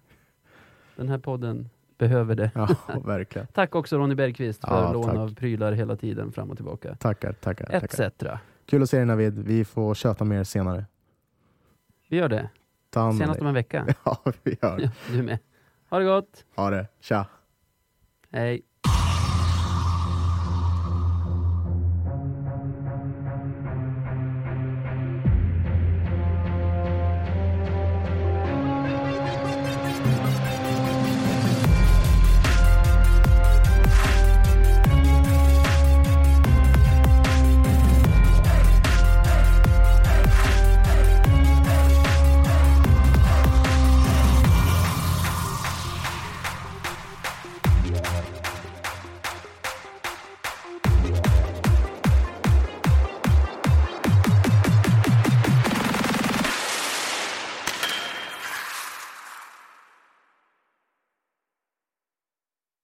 [0.96, 1.70] den här podden
[2.08, 2.52] behöver det.
[3.06, 3.48] verkligen.
[3.48, 5.16] Tack också Ronny Bergqvist för Ja, lån tack.
[5.16, 6.96] av prylar hela tiden fram och tillbaka.
[6.96, 7.70] Tackar, tackar.
[7.72, 8.24] Etc.
[8.66, 9.40] Kul att se dig Navid.
[9.40, 10.86] Vi får köta mer senare.
[12.10, 12.50] Vi gör det.
[12.94, 13.88] Senast om en vecka.
[14.06, 14.80] Ja, vi gör.
[14.80, 15.40] Ja, du med.
[15.90, 16.46] Ha det gott.
[16.56, 16.88] Ha det.
[17.00, 17.26] Tja.
[18.32, 18.62] Hej.